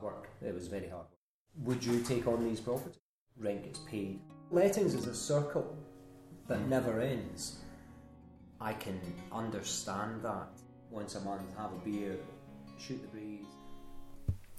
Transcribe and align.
hard 0.00 0.14
work. 0.14 0.28
It 0.42 0.54
was 0.54 0.68
very 0.68 0.88
hard. 0.88 1.06
Would 1.64 1.84
you 1.84 2.00
take 2.00 2.26
on 2.26 2.44
these 2.44 2.60
properties? 2.60 2.98
Rent 3.38 3.64
gets 3.64 3.80
paid. 3.80 4.20
Lettings 4.50 4.94
is 4.94 5.06
a 5.06 5.14
circle 5.14 5.76
that 6.48 6.58
mm. 6.58 6.68
never 6.68 7.00
ends. 7.00 7.58
I 8.60 8.72
can 8.74 9.00
understand 9.32 10.22
that. 10.22 10.48
Once 10.90 11.14
a 11.14 11.20
month, 11.20 11.56
have 11.56 11.72
a 11.72 11.76
beer, 11.84 12.16
shoot 12.76 13.00
the 13.00 13.08
breeze. 13.08 13.46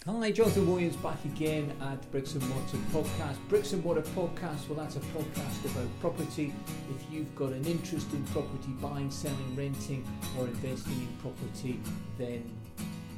Hi, 0.07 0.31
Jonathan 0.31 0.65
Williams 0.65 0.95
back 0.95 1.23
again 1.25 1.71
at 1.81 2.09
Bricks 2.09 2.33
and 2.33 2.47
Mortar 2.47 2.77
Podcast. 2.91 3.37
Bricks 3.49 3.73
and 3.73 3.83
Mortar 3.83 4.01
Podcast, 4.01 4.67
well, 4.67 4.79
that's 4.79 4.95
a 4.95 4.99
podcast 4.99 5.65
about 5.65 5.99
property. 5.99 6.53
If 6.89 7.13
you've 7.13 7.35
got 7.35 7.51
an 7.51 7.65
interest 7.65 8.11
in 8.13 8.23
property, 8.27 8.71
buying, 8.81 9.11
selling, 9.11 9.55
renting, 9.55 10.07
or 10.39 10.47
investing 10.47 10.93
in 10.93 11.09
property, 11.21 11.79
then 12.17 12.49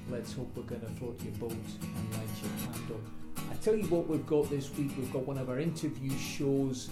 let's 0.10 0.34
hope 0.34 0.52
we're 0.56 0.64
going 0.64 0.82
to 0.82 0.88
float 0.88 1.22
your 1.24 1.34
boat 1.34 1.52
and 1.52 2.12
light 2.12 2.28
your 2.42 2.74
candle. 2.74 3.02
I 3.52 3.56
tell 3.56 3.76
you 3.76 3.86
what, 3.86 4.08
we've 4.08 4.26
got 4.26 4.50
this 4.50 4.76
week. 4.78 4.92
We've 4.98 5.12
got 5.12 5.26
one 5.26 5.38
of 5.38 5.50
our 5.50 5.60
interview 5.60 6.12
shows. 6.18 6.90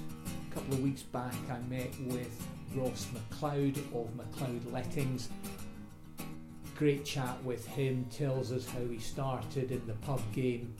A 0.50 0.54
couple 0.54 0.74
of 0.76 0.82
weeks 0.82 1.04
back, 1.04 1.34
I 1.50 1.60
met 1.70 1.94
with 2.08 2.48
Ross 2.76 3.08
MacLeod 3.14 3.78
of 3.94 4.16
MacLeod 4.16 4.72
Lettings 4.72 5.30
great 6.82 7.06
chat 7.06 7.44
with 7.44 7.68
him, 7.68 8.04
tells 8.10 8.52
us 8.52 8.66
how 8.66 8.84
he 8.90 8.98
started 8.98 9.72
in 9.72 9.86
the 9.86 9.94
pub 10.02 10.20
game, 10.34 10.74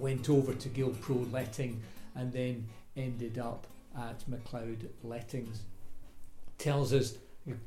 went 0.00 0.28
over 0.28 0.52
to 0.52 0.68
Guild 0.70 1.00
Gilpro 1.00 1.32
Letting, 1.32 1.80
and 2.16 2.32
then 2.32 2.66
ended 2.96 3.38
up 3.38 3.68
at 3.96 4.26
MacLeod 4.26 4.90
Lettings. 5.04 5.60
Tells 6.58 6.92
us, 6.92 7.16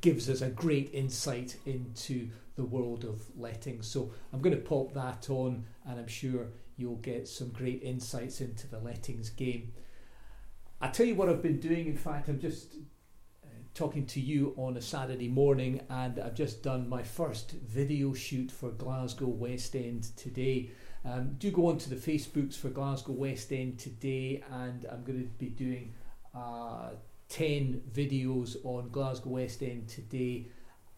gives 0.01 0.29
us 0.29 0.41
a 0.41 0.49
great 0.49 0.89
insight 0.93 1.57
into 1.65 2.29
the 2.55 2.65
world 2.65 3.03
of 3.03 3.21
lettings. 3.37 3.87
So 3.87 4.11
I'm 4.33 4.41
going 4.41 4.55
to 4.55 4.61
pop 4.61 4.93
that 4.93 5.29
on, 5.29 5.65
and 5.85 5.99
I'm 5.99 6.07
sure 6.07 6.47
you'll 6.77 6.95
get 6.95 7.27
some 7.27 7.49
great 7.49 7.83
insights 7.83 8.41
into 8.41 8.67
the 8.67 8.79
lettings 8.79 9.29
game. 9.29 9.73
I 10.81 10.89
tell 10.89 11.05
you 11.05 11.15
what 11.15 11.29
I've 11.29 11.41
been 11.41 11.59
doing. 11.59 11.87
In 11.87 11.97
fact, 11.97 12.27
I'm 12.27 12.39
just 12.39 12.75
talking 13.77 14.07
to 14.07 14.19
you 14.19 14.55
on 14.57 14.75
a 14.75 14.81
Saturday 14.81 15.27
morning, 15.27 15.81
and 15.89 16.19
I've 16.19 16.33
just 16.33 16.63
done 16.63 16.89
my 16.89 17.03
first 17.03 17.51
video 17.51 18.13
shoot 18.13 18.51
for 18.51 18.71
Glasgow 18.71 19.27
West 19.27 19.75
End 19.75 20.15
today. 20.17 20.71
Um, 21.05 21.35
do 21.37 21.51
go 21.51 21.67
on 21.67 21.77
to 21.77 21.89
the 21.89 21.95
Facebooks 21.95 22.55
for 22.55 22.69
Glasgow 22.69 23.13
West 23.13 23.53
End 23.53 23.77
today, 23.77 24.43
and 24.51 24.85
I'm 24.91 25.03
going 25.03 25.21
to 25.21 25.29
be 25.37 25.49
doing 25.49 25.93
uh, 26.33 26.89
10 27.29 27.81
videos 27.93 28.57
on 28.63 28.89
Glasgow 28.89 29.31
West 29.31 29.61
End 29.61 29.87
today, 29.87 30.47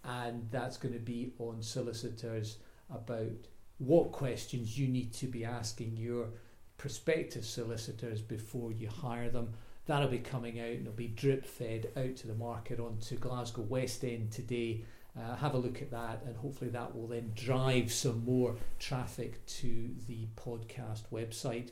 and 0.03 0.47
that's 0.51 0.77
going 0.77 0.93
to 0.93 0.99
be 0.99 1.33
on 1.39 1.61
solicitors 1.61 2.57
about 2.89 3.47
what 3.77 4.11
questions 4.11 4.77
you 4.77 4.87
need 4.87 5.13
to 5.13 5.27
be 5.27 5.45
asking 5.45 5.97
your 5.97 6.29
prospective 6.77 7.45
solicitors 7.45 8.21
before 8.21 8.71
you 8.71 8.87
hire 8.89 9.29
them 9.29 9.53
That'll 9.89 10.07
be 10.07 10.19
coming 10.19 10.59
out 10.59 10.67
and 10.67 10.81
it'll 10.81 10.93
be 10.93 11.07
drip 11.07 11.43
fed 11.43 11.89
out 11.97 12.15
to 12.17 12.27
the 12.27 12.35
market 12.35 12.79
onto 12.79 13.15
Glasgow 13.15 13.63
West 13.63 14.03
End 14.03 14.31
today. 14.31 14.83
Uh, 15.19 15.35
have 15.35 15.55
a 15.55 15.57
look 15.57 15.81
at 15.81 15.89
that, 15.89 16.21
and 16.27 16.37
hopefully 16.37 16.69
that 16.69 16.95
will 16.95 17.07
then 17.07 17.31
drive 17.35 17.91
some 17.91 18.23
more 18.23 18.55
traffic 18.77 19.43
to 19.47 19.89
the 20.07 20.27
podcast 20.37 21.05
website. 21.11 21.71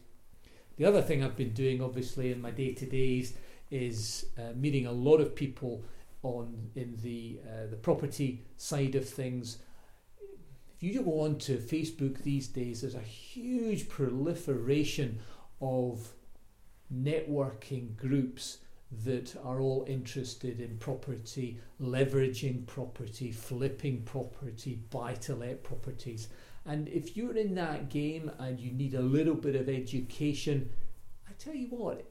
The 0.78 0.86
other 0.86 1.04
thing 1.04 1.24
I've 1.24 1.36
been 1.36 1.54
doing, 1.54 1.80
obviously, 1.80 2.32
in 2.32 2.42
my 2.42 2.50
day 2.50 2.74
to 2.74 2.88
days 2.88 3.36
is 3.72 4.26
uh, 4.38 4.54
meeting 4.56 4.86
a 4.86 4.92
lot 4.92 5.20
of 5.20 5.36
people 5.36 5.84
on 6.24 6.70
in 6.76 6.98
the 7.04 7.40
uh, 7.46 7.68
the 7.70 7.76
property 7.76 8.44
side 8.58 8.96
of 8.96 9.08
things. 9.08 9.60
If 10.76 10.84
you 10.84 11.02
go 11.02 11.22
on 11.22 11.38
to 11.40 11.58
Facebook 11.58 12.24
these 12.24 12.48
days, 12.48 12.82
there's 12.82 12.96
a 12.96 13.00
huge 13.00 13.90
proliferation 13.90 15.20
of 15.60 16.14
networking 16.94 17.96
groups 17.98 18.60
that 19.04 19.36
are 19.44 19.60
all 19.60 19.86
interested 19.88 20.62
in 20.62 20.78
property, 20.78 21.60
leveraging 21.82 22.66
property, 22.68 23.32
flipping 23.32 24.04
property, 24.04 24.80
buy 24.90 25.14
to 25.16 25.36
let 25.36 25.64
properties. 25.64 26.30
And 26.66 26.88
if 26.88 27.18
you're 27.18 27.36
in 27.36 27.56
that 27.56 27.90
game 27.90 28.32
and 28.40 28.60
you 28.60 28.72
need 28.72 28.94
a 28.94 29.02
little 29.02 29.36
bit 29.36 29.56
of 29.56 29.68
education, 29.68 30.70
I 31.28 31.34
tell 31.38 31.56
you 31.56 31.68
what, 31.68 32.06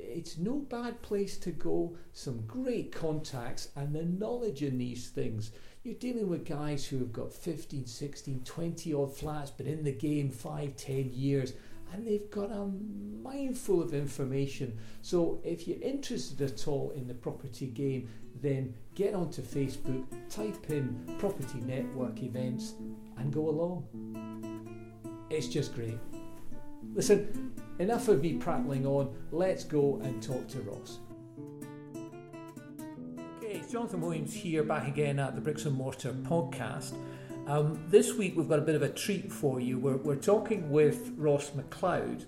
it's 0.00 0.38
no 0.38 0.54
bad 0.54 1.02
place 1.02 1.36
to 1.38 1.50
go. 1.50 1.96
Some 2.12 2.44
great 2.46 2.92
contacts 2.92 3.68
and 3.76 3.94
the 3.94 4.04
knowledge 4.04 4.62
in 4.62 4.78
these 4.78 5.08
things. 5.08 5.52
You're 5.82 5.94
dealing 5.94 6.28
with 6.28 6.44
guys 6.44 6.86
who 6.86 6.98
have 6.98 7.12
got 7.12 7.32
15, 7.32 7.86
16, 7.86 8.42
20 8.44 8.94
odd 8.94 9.16
flats, 9.16 9.50
but 9.50 9.66
in 9.66 9.84
the 9.84 9.92
game 9.92 10.30
5, 10.30 10.76
10 10.76 11.10
years 11.12 11.52
and 11.92 12.06
they've 12.06 12.30
got 12.30 12.50
a 12.50 12.66
mindful 13.22 13.82
of 13.82 13.94
information. 13.94 14.78
So 15.02 15.40
if 15.44 15.66
you're 15.66 15.80
interested 15.80 16.40
at 16.42 16.68
all 16.68 16.90
in 16.90 17.08
the 17.08 17.14
property 17.14 17.66
game, 17.66 18.08
then 18.40 18.74
get 18.94 19.14
onto 19.14 19.42
Facebook, 19.42 20.04
type 20.30 20.70
in 20.70 21.16
property 21.18 21.60
network 21.60 22.22
events, 22.22 22.74
and 23.16 23.32
go 23.32 23.48
along. 23.48 23.86
It's 25.30 25.48
just 25.48 25.74
great. 25.74 25.98
Listen, 26.94 27.52
enough 27.78 28.08
of 28.08 28.22
me 28.22 28.34
prattling 28.34 28.86
on. 28.86 29.14
Let's 29.30 29.64
go 29.64 30.00
and 30.02 30.22
talk 30.22 30.46
to 30.48 30.60
Ross. 30.60 30.98
Okay, 33.38 33.54
it's 33.54 33.72
Jonathan 33.72 34.00
Williams 34.00 34.32
here, 34.32 34.62
back 34.62 34.86
again 34.86 35.18
at 35.18 35.34
the 35.34 35.40
Bricks 35.40 35.64
and 35.64 35.76
Mortar 35.76 36.12
podcast. 36.12 36.94
Um, 37.46 37.82
this 37.88 38.14
week 38.14 38.36
we've 38.36 38.48
got 38.48 38.58
a 38.58 38.62
bit 38.62 38.74
of 38.74 38.82
a 38.82 38.88
treat 38.88 39.32
for 39.32 39.60
you. 39.60 39.78
We're, 39.78 39.96
we're 39.96 40.16
talking 40.16 40.70
with 40.70 41.12
Ross 41.16 41.54
MacLeod, 41.54 42.26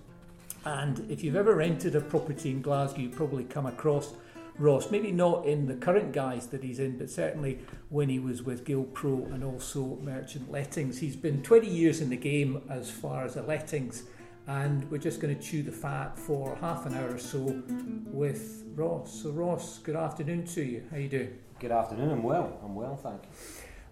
and 0.65 1.11
if 1.11 1.23
you've 1.23 1.35
ever 1.35 1.55
rented 1.55 1.95
a 1.95 2.01
property 2.01 2.51
in 2.51 2.61
Glasgow, 2.61 3.01
you've 3.01 3.15
probably 3.15 3.43
come 3.43 3.65
across 3.65 4.13
Ross. 4.57 4.91
Maybe 4.91 5.11
not 5.11 5.45
in 5.45 5.67
the 5.67 5.75
current 5.75 6.11
guise 6.11 6.47
that 6.47 6.63
he's 6.63 6.79
in, 6.79 6.97
but 6.97 7.09
certainly 7.09 7.59
when 7.89 8.09
he 8.09 8.19
was 8.19 8.43
with 8.43 8.65
Gilpro 8.65 9.31
and 9.33 9.43
also 9.43 9.97
Merchant 10.01 10.51
Lettings. 10.51 10.99
He's 10.99 11.15
been 11.15 11.41
20 11.41 11.67
years 11.67 12.01
in 12.01 12.09
the 12.09 12.17
game 12.17 12.61
as 12.69 12.89
far 12.89 13.23
as 13.23 13.35
the 13.35 13.43
lettings, 13.43 14.03
and 14.47 14.89
we're 14.89 14.97
just 14.97 15.19
going 15.19 15.35
to 15.35 15.41
chew 15.41 15.63
the 15.63 15.71
fat 15.71 16.17
for 16.17 16.55
half 16.55 16.85
an 16.85 16.93
hour 16.93 17.13
or 17.13 17.17
so 17.17 17.61
with 18.07 18.63
Ross. 18.75 19.21
So, 19.21 19.31
Ross, 19.31 19.77
good 19.79 19.95
afternoon 19.95 20.45
to 20.47 20.63
you. 20.63 20.83
How 20.91 20.97
you 20.97 21.09
doing? 21.09 21.37
Good 21.59 21.71
afternoon. 21.71 22.09
I'm 22.09 22.23
well. 22.23 22.59
I'm 22.63 22.75
well, 22.75 22.95
thank 22.95 23.21
you. 23.23 23.29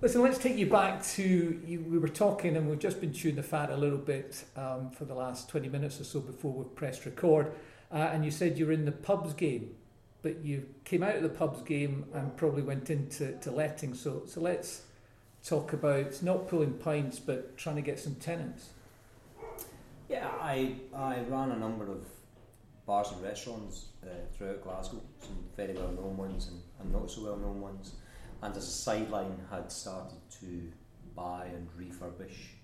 Listen, 0.02 0.22
let's 0.22 0.38
take 0.38 0.58
you 0.58 0.66
back 0.66 1.04
to 1.04 1.62
you, 1.66 1.82
we 1.82 1.98
were 1.98 2.08
talking, 2.08 2.56
and 2.56 2.70
we've 2.70 2.80
just 2.80 3.02
been 3.02 3.12
chewing 3.12 3.36
the 3.36 3.44
fat 3.44 3.70
a 3.70 3.76
little 3.76 3.98
bit 3.98 4.46
um, 4.56 4.92
for 4.92 5.04
the 5.04 5.14
last 5.14 5.50
20 5.50 5.68
minutes 5.68 6.00
or 6.00 6.06
so 6.06 6.22
before 6.22 6.54
we've 6.54 6.74
pressed 6.74 7.06
record. 7.06 7.52
Uh, 7.92 7.98
and 7.98 8.24
you 8.24 8.32
said 8.32 8.58
you're 8.58 8.72
in 8.72 8.86
the 8.86 8.94
pubs 8.94 9.34
game, 9.34 9.76
but 10.22 10.44
you 10.44 10.66
came 10.86 11.04
out 11.04 11.16
of 11.16 11.24
the 11.24 11.30
pubs 11.30 11.62
game 11.64 12.06
and 12.14 12.36
probably 12.38 12.62
went 12.62 12.90
into 12.90 13.34
to 13.40 13.52
letting. 13.52 13.94
So, 13.94 14.24
so 14.26 14.40
let's 14.40 14.84
talk 15.44 15.74
about 15.74 16.24
not 16.24 16.48
pulling 16.48 16.74
pints, 16.74 17.20
but 17.20 17.58
trying 17.58 17.76
to 17.76 17.82
get 17.82 18.00
some 18.00 18.16
tenants. 18.16 18.70
Yeah, 20.10 20.28
I, 20.42 20.74
I 20.96 21.20
ran 21.30 21.52
a 21.52 21.58
number 21.58 21.90
of 21.90 22.06
bars 22.86 23.12
and 23.12 23.22
restaurants 23.22 23.90
uh, 24.04 24.08
throughout 24.36 24.64
Glasgow, 24.64 25.02
some 25.22 25.38
very 25.56 25.74
well 25.74 25.92
known 25.92 26.18
ones 26.18 26.48
and, 26.48 26.62
and 26.80 26.92
not 26.92 27.10
so 27.10 27.24
well 27.24 27.38
known 27.38 27.62
ones 27.62 27.94
and 28.42 28.56
as 28.56 28.68
a 28.68 28.72
sideline 28.72 29.40
had 29.52 29.72
started 29.72 30.18
to 30.40 30.72
buy 31.16 31.48
and 31.48 31.68
refurbish 31.78 32.56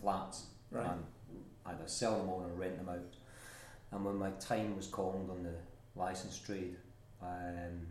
flats 0.00 0.46
right. 0.70 0.86
and 0.86 1.04
either 1.66 1.86
sell 1.86 2.18
them 2.18 2.28
on 2.30 2.50
or 2.50 2.54
rent 2.54 2.76
them 2.78 2.88
out. 2.88 3.14
And 3.92 4.04
when 4.04 4.16
my 4.16 4.30
time 4.32 4.76
was 4.76 4.86
called 4.86 5.30
on 5.30 5.42
the 5.42 5.54
license 5.94 6.38
trade, 6.38 6.76
um, 7.22 7.86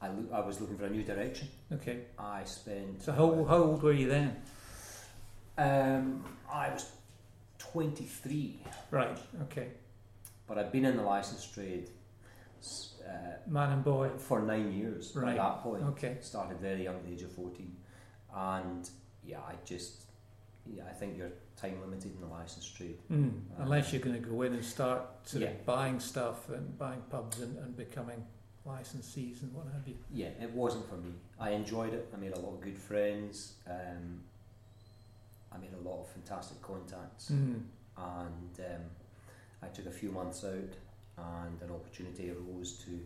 I, 0.00 0.08
lo- 0.08 0.28
I 0.32 0.40
was 0.40 0.60
looking 0.60 0.78
for 0.78 0.86
a 0.86 0.90
new 0.90 1.02
direction. 1.02 1.48
Okay. 1.72 2.00
I 2.18 2.44
spent. 2.44 3.02
So 3.02 3.12
how, 3.12 3.44
how 3.44 3.58
old 3.58 3.82
were 3.82 3.92
you 3.92 4.08
then? 4.08 4.36
Um, 5.58 6.24
I 6.52 6.70
was 6.70 6.90
23. 7.58 8.60
Right. 8.90 9.18
Okay. 9.42 9.68
But 10.46 10.58
I'd 10.58 10.72
been 10.72 10.84
in 10.84 10.96
the 10.96 11.02
license 11.02 11.46
trade 11.46 11.90
uh, 13.06 13.12
man 13.46 13.72
and 13.72 13.84
boy 13.84 14.10
for 14.18 14.42
nine 14.42 14.72
years 14.72 15.12
right. 15.14 15.30
at 15.30 15.36
that 15.36 15.62
point. 15.62 15.82
Okay. 15.84 16.16
Started 16.20 16.58
very 16.58 16.84
young, 16.84 16.96
at 16.96 17.06
the 17.06 17.12
age 17.12 17.22
of 17.22 17.32
14. 17.32 17.74
And 18.34 18.88
yeah, 19.24 19.38
I 19.38 19.54
just, 19.64 20.04
yeah, 20.66 20.82
I 20.88 20.92
think 20.92 21.16
you're 21.16 21.32
time 21.56 21.80
limited 21.80 22.14
in 22.14 22.20
the 22.20 22.26
license 22.26 22.70
trade. 22.70 22.98
Mm, 23.10 23.32
unless 23.58 23.92
you're 23.92 24.02
going 24.02 24.20
to 24.20 24.28
go 24.28 24.42
in 24.42 24.54
and 24.54 24.64
start 24.64 25.02
sort 25.24 25.42
yeah. 25.42 25.50
of 25.50 25.66
buying 25.66 26.00
stuff 26.00 26.48
and 26.48 26.76
buying 26.78 27.00
pubs 27.10 27.40
and, 27.40 27.56
and 27.58 27.76
becoming 27.76 28.24
licensees 28.66 29.42
and 29.42 29.52
what 29.52 29.66
have 29.72 29.86
you. 29.86 29.96
Yeah, 30.12 30.28
it 30.40 30.50
wasn't 30.50 30.88
for 30.88 30.96
me. 30.96 31.12
I 31.38 31.50
enjoyed 31.50 31.94
it. 31.94 32.08
I 32.14 32.16
made 32.18 32.32
a 32.32 32.38
lot 32.38 32.54
of 32.54 32.60
good 32.60 32.78
friends. 32.78 33.54
Um, 33.68 34.20
I 35.52 35.58
made 35.58 35.72
a 35.74 35.88
lot 35.88 36.00
of 36.00 36.08
fantastic 36.08 36.60
contacts. 36.62 37.30
Mm. 37.30 37.62
And 37.96 38.60
um, 38.60 38.82
I 39.62 39.66
took 39.68 39.86
a 39.86 39.90
few 39.90 40.10
months 40.10 40.44
out 40.44 40.74
and 41.18 41.60
an 41.62 41.70
opportunity 41.70 42.30
arose 42.30 42.82
to 42.84 43.00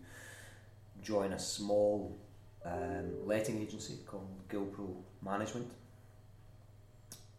join 1.02 1.32
a 1.32 1.38
small 1.38 2.16
um, 2.64 3.26
letting 3.26 3.60
agency 3.60 3.98
called 4.06 4.28
Gilpro 4.48 4.94
Management. 5.22 5.70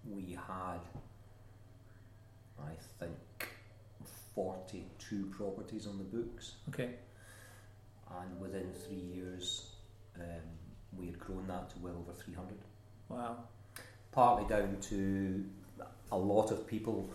we 0.08 0.34
had, 0.34 0.80
I 2.60 2.74
think, 3.00 3.50
42 4.36 5.26
properties 5.36 5.88
on 5.88 5.98
the 5.98 6.04
books, 6.04 6.54
Okay. 6.70 6.92
and 8.20 8.40
within 8.40 8.72
three 8.74 8.98
years, 9.16 9.72
um, 10.20 10.42
we 10.98 11.08
had 11.08 11.18
grown 11.20 11.48
that 11.48 11.70
to 11.72 11.80
well 11.80 11.96
over 11.98 12.14
300. 12.14 12.56
Wow. 13.10 13.46
Partly 14.16 14.48
down 14.48 14.78
to 14.90 15.44
a 16.12 16.18
lot 16.18 16.50
of 16.50 16.66
people, 16.66 17.10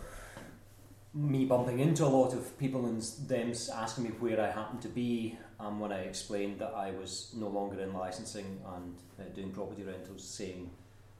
me 1.15 1.45
bumping 1.45 1.79
into 1.79 2.05
a 2.05 2.07
lot 2.07 2.33
of 2.33 2.57
people 2.59 2.85
and 2.85 3.01
them 3.27 3.51
asking 3.73 4.03
me 4.03 4.11
where 4.19 4.39
I 4.39 4.51
happened 4.51 4.81
to 4.83 4.87
be, 4.87 5.37
and 5.59 5.79
when 5.79 5.91
I 5.91 6.01
explained 6.01 6.59
that 6.59 6.73
I 6.75 6.91
was 6.91 7.33
no 7.35 7.47
longer 7.47 7.81
in 7.81 7.91
licensing 7.93 8.61
and 8.75 8.95
uh, 9.19 9.23
doing 9.33 9.49
property 9.51 9.83
rentals, 9.83 10.23
saying, 10.23 10.69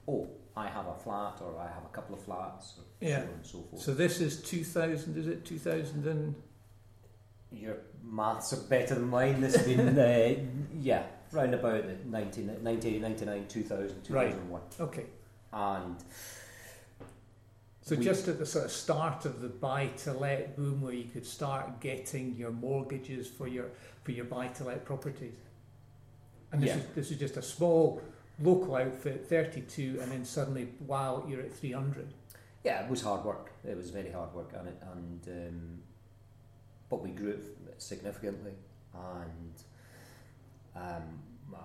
"Oh, 0.08 0.28
I 0.56 0.68
have 0.68 0.86
a 0.86 0.94
flat, 0.94 1.42
or 1.42 1.58
I 1.60 1.68
have 1.68 1.84
a 1.84 1.90
couple 1.96 2.16
of 2.16 2.22
flats, 2.22 2.76
or 2.78 2.84
Yeah. 3.08 3.22
so 3.22 3.24
on 3.28 3.34
and 3.34 3.46
so 3.46 3.62
forth." 3.64 3.82
So 3.82 3.94
this 3.96 4.22
is 4.22 4.42
2000, 4.44 5.18
is 5.18 5.28
it 5.28 5.46
2000 5.46 6.06
and... 6.06 6.36
Your 7.52 7.78
maths 8.04 8.54
are 8.54 8.62
better 8.70 8.96
than 8.96 9.10
mine. 9.10 9.42
This 9.42 9.56
has 9.56 9.66
been, 9.66 9.98
uh, 10.00 10.36
yeah, 10.80 11.04
round 11.32 11.54
about 11.54 11.86
the 11.88 11.96
19, 12.08 12.64
98, 12.64 13.02
99, 13.02 13.48
2000, 13.48 13.88
Right. 14.10 14.30
2001. 14.32 14.62
Okay. 14.80 15.06
And 15.54 15.98
So 17.84 17.96
We- 17.96 18.04
just 18.06 18.28
at 18.28 18.38
the 18.38 18.46
sort 18.46 18.66
of 18.66 18.72
start 18.72 19.26
of 19.26 19.42
the 19.42 19.50
buy-to-let 19.50 20.56
boom 20.56 20.82
where 20.82 20.94
you 20.94 21.10
could 21.10 21.26
start 21.26 21.80
getting 21.80 22.36
your 22.36 22.52
mortgages 22.52 23.28
for 23.28 23.48
your 23.48 23.72
for 24.04 24.12
your 24.12 24.26
buy-to-let 24.26 24.86
properties. 24.86 25.34
And 26.52 26.62
this, 26.62 26.70
Yeah. 26.70 26.78
is, 26.78 26.86
this 26.96 27.12
is 27.12 27.18
just 27.18 27.38
a 27.38 27.42
small 27.42 28.02
local 28.40 28.76
outfit, 28.76 29.28
32, 29.28 30.00
and 30.02 30.12
then 30.12 30.26
suddenly, 30.26 30.74
wow, 30.88 31.26
you're 31.28 31.42
at 31.42 31.52
300. 31.54 32.14
Yeah, 32.64 32.84
it 32.84 32.90
was 32.90 33.02
hard 33.02 33.24
work. 33.26 33.52
It 33.64 33.76
was 33.76 33.90
very 33.90 34.12
hard 34.12 34.34
work, 34.34 34.54
and 34.54 34.68
it, 34.68 34.78
and 34.94 35.28
um, 35.28 35.84
but 36.90 37.02
we 37.02 37.10
grew 37.12 37.30
it 37.32 37.82
significantly, 37.82 38.54
and 38.94 39.54
um, 40.76 41.20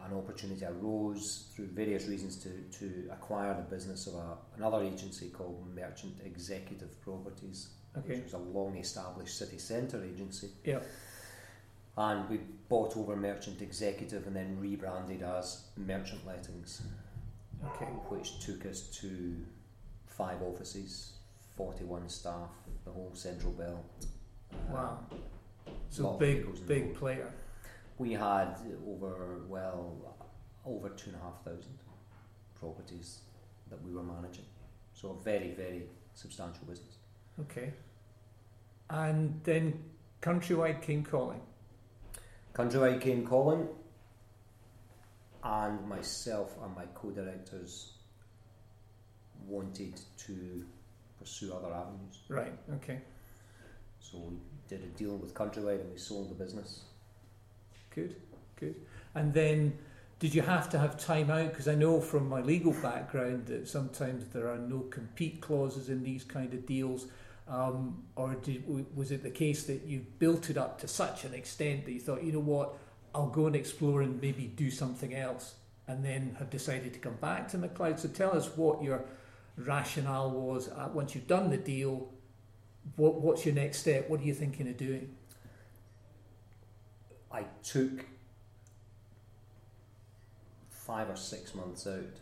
an 0.08 0.16
opportunity 0.16 0.64
arose 0.64 1.46
through 1.54 1.66
various 1.68 2.06
reasons 2.06 2.36
to, 2.36 2.48
to 2.78 3.08
acquire 3.10 3.54
the 3.54 3.62
business 3.62 4.06
of 4.06 4.14
a, 4.14 4.36
another 4.56 4.82
agency 4.82 5.28
called 5.28 5.64
Merchant 5.74 6.14
Executive 6.24 7.00
Properties, 7.02 7.68
Okay. 7.98 8.16
which 8.16 8.24
was 8.24 8.32
a 8.34 8.38
long 8.38 8.76
established 8.76 9.38
city 9.38 9.58
centre 9.58 10.02
agency. 10.04 10.48
Yeah. 10.64 10.80
And 11.96 12.28
we 12.28 12.40
bought 12.68 12.96
over 12.96 13.16
Merchant 13.16 13.62
Executive 13.62 14.26
and 14.26 14.36
then 14.36 14.58
rebranded 14.60 15.22
as 15.22 15.64
Merchant 15.76 16.26
Lettings 16.26 16.82
Okay. 17.64 17.86
which 18.10 18.38
took 18.44 18.66
us 18.66 18.82
to 19.00 19.36
five 20.06 20.42
offices, 20.42 21.12
41 21.56 22.08
staff, 22.10 22.50
the 22.84 22.90
whole 22.90 23.10
central 23.14 23.52
belt. 23.52 23.84
Um, 24.52 24.74
Wow. 24.74 24.98
lot 25.68 25.76
So 25.90 26.12
big, 26.18 26.66
big 26.66 26.94
player. 26.94 27.32
We 27.98 28.12
had 28.12 28.56
over, 28.86 29.40
well, 29.48 30.16
over 30.64 30.90
two 30.90 31.10
and 31.10 31.18
a 31.18 31.22
half 31.22 31.42
thousand 31.44 31.78
properties 32.58 33.20
that 33.70 33.82
we 33.82 33.92
were 33.92 34.02
managing. 34.02 34.44
So 34.92 35.16
a 35.18 35.22
very, 35.22 35.52
very 35.52 35.84
substantial 36.14 36.66
business. 36.66 36.96
Okay. 37.40 37.72
And 38.90 39.40
then 39.44 39.82
Countrywide 40.22 40.82
came 40.82 41.04
calling. 41.04 41.40
Countrywide 42.54 43.00
came 43.00 43.26
calling, 43.26 43.68
and 45.44 45.86
myself 45.86 46.56
and 46.62 46.74
my 46.74 46.84
co-directors 46.94 47.92
wanted 49.46 50.00
to 50.18 50.64
pursue 51.18 51.52
other 51.52 51.72
avenues. 51.72 52.22
Right. 52.28 52.52
Okay. 52.76 53.00
So 54.00 54.18
we 54.18 54.36
did 54.68 54.82
a 54.82 54.86
deal 54.98 55.16
with 55.16 55.34
Countrywide 55.34 55.80
and 55.80 55.92
we 55.92 55.98
sold 55.98 56.30
the 56.30 56.34
business. 56.34 56.84
Good. 57.96 58.14
Good. 58.60 58.76
And 59.14 59.32
then, 59.32 59.78
did 60.18 60.34
you 60.34 60.42
have 60.42 60.68
to 60.70 60.78
have 60.78 60.98
time 60.98 61.30
out? 61.30 61.48
Because 61.48 61.66
I 61.66 61.74
know 61.74 62.00
from 62.00 62.28
my 62.28 62.42
legal 62.42 62.72
background 62.74 63.46
that 63.46 63.66
sometimes 63.66 64.28
there 64.28 64.48
are 64.48 64.58
no 64.58 64.80
compete 64.80 65.40
clauses 65.40 65.88
in 65.88 66.04
these 66.04 66.22
kind 66.22 66.52
of 66.54 66.66
deals. 66.66 67.06
Um, 67.48 68.02
or 68.16 68.34
did, 68.34 68.64
was 68.94 69.12
it 69.12 69.22
the 69.22 69.30
case 69.30 69.64
that 69.64 69.84
you 69.84 70.04
built 70.18 70.50
it 70.50 70.58
up 70.58 70.78
to 70.80 70.88
such 70.88 71.24
an 71.24 71.32
extent 71.32 71.86
that 71.86 71.92
you 71.92 72.00
thought, 72.00 72.22
you 72.22 72.32
know 72.32 72.40
what, 72.40 72.74
I'll 73.14 73.28
go 73.28 73.46
and 73.46 73.56
explore 73.56 74.02
and 74.02 74.20
maybe 74.20 74.44
do 74.44 74.70
something 74.70 75.14
else, 75.14 75.54
and 75.88 76.04
then 76.04 76.36
have 76.38 76.50
decided 76.50 76.92
to 76.94 76.98
come 76.98 77.14
back 77.14 77.48
to 77.48 77.58
MacLeod? 77.58 77.98
So 78.00 78.08
tell 78.08 78.36
us 78.36 78.54
what 78.56 78.82
your 78.82 79.04
rationale 79.56 80.30
was 80.30 80.68
uh, 80.68 80.90
once 80.92 81.14
you've 81.14 81.28
done 81.28 81.48
the 81.48 81.56
deal. 81.56 82.12
What, 82.96 83.22
what's 83.22 83.46
your 83.46 83.54
next 83.54 83.78
step? 83.78 84.10
What 84.10 84.20
are 84.20 84.24
you 84.24 84.34
thinking 84.34 84.68
of 84.68 84.76
doing? 84.76 85.14
I 87.30 87.44
took 87.62 88.04
five 90.70 91.08
or 91.10 91.16
six 91.16 91.54
months 91.54 91.86
out, 91.86 92.20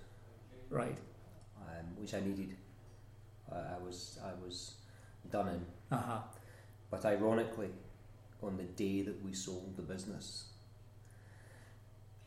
Right. 0.71 0.97
um, 1.61 1.97
which 1.97 2.15
I 2.15 2.21
needed. 2.21 2.57
I 3.53 3.57
I 3.57 3.79
was 3.85 4.19
I 4.25 4.33
was 4.45 4.75
done 5.31 5.49
in. 5.49 5.67
Uh 5.91 6.01
huh. 6.01 6.19
But 6.91 7.05
ironically, 7.05 7.71
on 8.43 8.57
the 8.57 8.65
day 8.65 9.03
that 9.03 9.23
we 9.25 9.33
sold 9.33 9.77
the 9.77 9.83
business, 9.83 10.47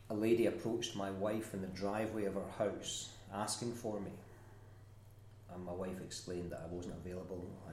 a 0.10 0.14
lady 0.14 0.46
approached 0.46 0.96
my 0.96 1.12
wife 1.12 1.54
in 1.54 1.62
the 1.62 1.68
driveway 1.68 2.26
of 2.26 2.36
her 2.36 2.52
house 2.58 3.10
asking 3.34 3.74
for 3.74 4.00
me. 4.00 4.12
And 5.54 5.66
my 5.66 5.72
wife 5.72 6.00
explained 6.04 6.52
that 6.52 6.62
I 6.64 6.74
wasn't 6.74 6.96
available. 6.96 7.50
I 7.68 7.72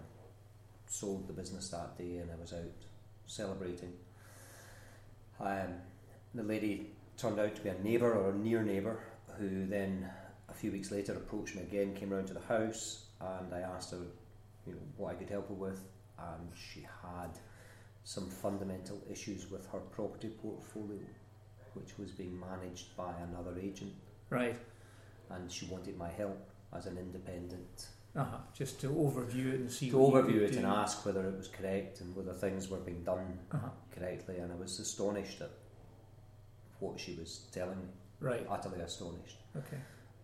sold 0.86 1.26
the 1.28 1.32
business 1.32 1.68
that 1.70 1.98
day 1.98 2.18
and 2.18 2.30
I 2.30 2.36
was 2.40 2.52
out 2.52 2.80
celebrating. 3.26 3.92
Um, 5.44 5.74
the 6.34 6.42
lady 6.42 6.90
turned 7.18 7.38
out 7.38 7.54
to 7.54 7.62
be 7.62 7.68
a 7.68 7.78
neighbour 7.82 8.12
or 8.14 8.30
a 8.30 8.34
near 8.34 8.62
neighbour 8.62 8.98
who 9.38 9.66
then 9.66 10.08
a 10.48 10.54
few 10.54 10.72
weeks 10.72 10.90
later 10.90 11.12
approached 11.12 11.54
me 11.54 11.62
again, 11.62 11.94
came 11.94 12.10
round 12.10 12.26
to 12.28 12.34
the 12.34 12.40
house, 12.40 13.04
and 13.20 13.54
I 13.54 13.60
asked 13.60 13.90
her 13.90 13.98
you 14.66 14.72
know, 14.72 14.78
what 14.96 15.12
I 15.12 15.14
could 15.14 15.28
help 15.28 15.48
her 15.48 15.54
with 15.54 15.82
and 16.18 16.50
she 16.54 16.80
had 17.02 17.30
some 18.04 18.28
fundamental 18.28 19.00
issues 19.10 19.50
with 19.50 19.66
her 19.70 19.78
property 19.78 20.28
portfolio, 20.28 21.00
which 21.74 21.98
was 21.98 22.10
being 22.10 22.38
managed 22.38 22.96
by 22.96 23.12
another 23.30 23.58
agent, 23.58 23.92
Right. 24.30 24.56
and 25.30 25.50
she 25.50 25.66
wanted 25.66 25.96
my 25.96 26.10
help 26.10 26.38
as 26.72 26.86
an 26.86 26.98
independent 26.98 27.88
Uh-huh. 28.16 28.36
Just 28.52 28.80
to 28.82 28.88
overview 28.88 29.48
it 29.54 29.60
and 29.60 29.70
see. 29.72 29.90
to 29.90 29.96
overview 29.96 30.42
it 30.42 30.54
and 30.56 30.66
ask 30.66 31.04
whether 31.04 31.26
it 31.28 31.36
was 31.36 31.48
correct 31.48 32.00
and 32.00 32.14
whether 32.14 32.32
things 32.32 32.68
were 32.70 32.78
being 32.78 33.02
done 33.02 33.38
Uh-huh. 33.52 33.68
correctly. 33.94 34.38
And 34.38 34.52
I 34.52 34.54
was 34.56 34.78
astonished 34.78 35.40
at 35.40 35.50
what 36.80 36.98
she 37.00 37.14
was 37.14 37.46
telling 37.52 37.78
me, 37.78 37.88
Right. 38.20 38.46
utterly 38.48 38.80
astonished, 38.80 39.38
Okay. 39.56 39.78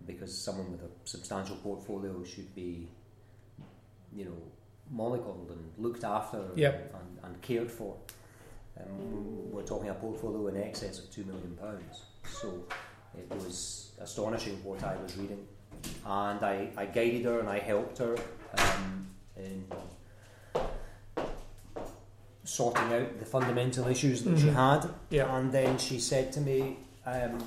because 0.07 0.37
someone 0.37 0.71
with 0.73 0.83
a 0.83 0.91
substantial 1.05 1.57
portfolio 1.57 2.23
should 2.25 2.55
be, 2.55 2.89
you 4.13 4.25
know, 4.25 4.37
mollycoddled 4.95 5.51
and 5.51 5.73
looked 5.79 6.05
after 6.05 6.49
Yep. 6.55 6.95
and, 6.95 7.19
and 7.25 7.43
cared 7.43 7.71
for. 7.71 7.97
Um, 8.79 9.51
we're 9.53 9.63
talking 9.67 9.91
a 9.91 9.95
portfolio 9.95 10.47
in 10.49 10.57
excess 10.57 10.99
of 11.01 11.11
two 11.11 11.25
million 11.25 11.57
pounds, 11.57 12.05
so 12.25 12.65
it 13.19 13.29
was 13.35 13.93
astonishing 14.01 14.63
what 14.65 14.83
I 14.85 14.97
was 14.97 15.17
reading, 15.19 15.47
and 16.05 16.45
I, 16.45 16.71
I 16.77 16.87
guided 16.87 17.25
her 17.25 17.41
and 17.41 17.49
I 17.49 17.59
helped 17.59 17.99
her 17.99 18.17
um, 18.59 19.07
in 19.37 19.65
sorting 22.45 22.93
out 22.93 23.19
the 23.19 23.25
fundamental 23.25 23.87
issues 23.89 24.23
that 24.25 24.39
she 24.39 24.47
Mhm. 24.47 24.55
had, 24.55 24.91
Yeah. 25.11 25.37
and 25.37 25.53
then 25.53 25.79
she 25.79 26.01
said 26.01 26.33
to 26.33 26.41
me, 26.41 26.79
um, 27.07 27.39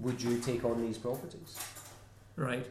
"Would 0.00 0.22
you 0.22 0.38
take 0.38 0.64
on 0.64 0.80
these 0.80 0.98
properties?" 0.98 1.58
Right. 2.36 2.66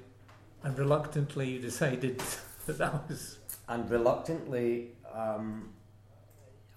And 0.63 0.77
reluctantly, 0.79 1.49
you 1.49 1.59
decided 1.59 2.19
that 2.65 2.77
that 2.77 3.09
was 3.09 3.39
And 3.69 3.89
reluctantly, 3.89 4.95
um, 5.13 5.73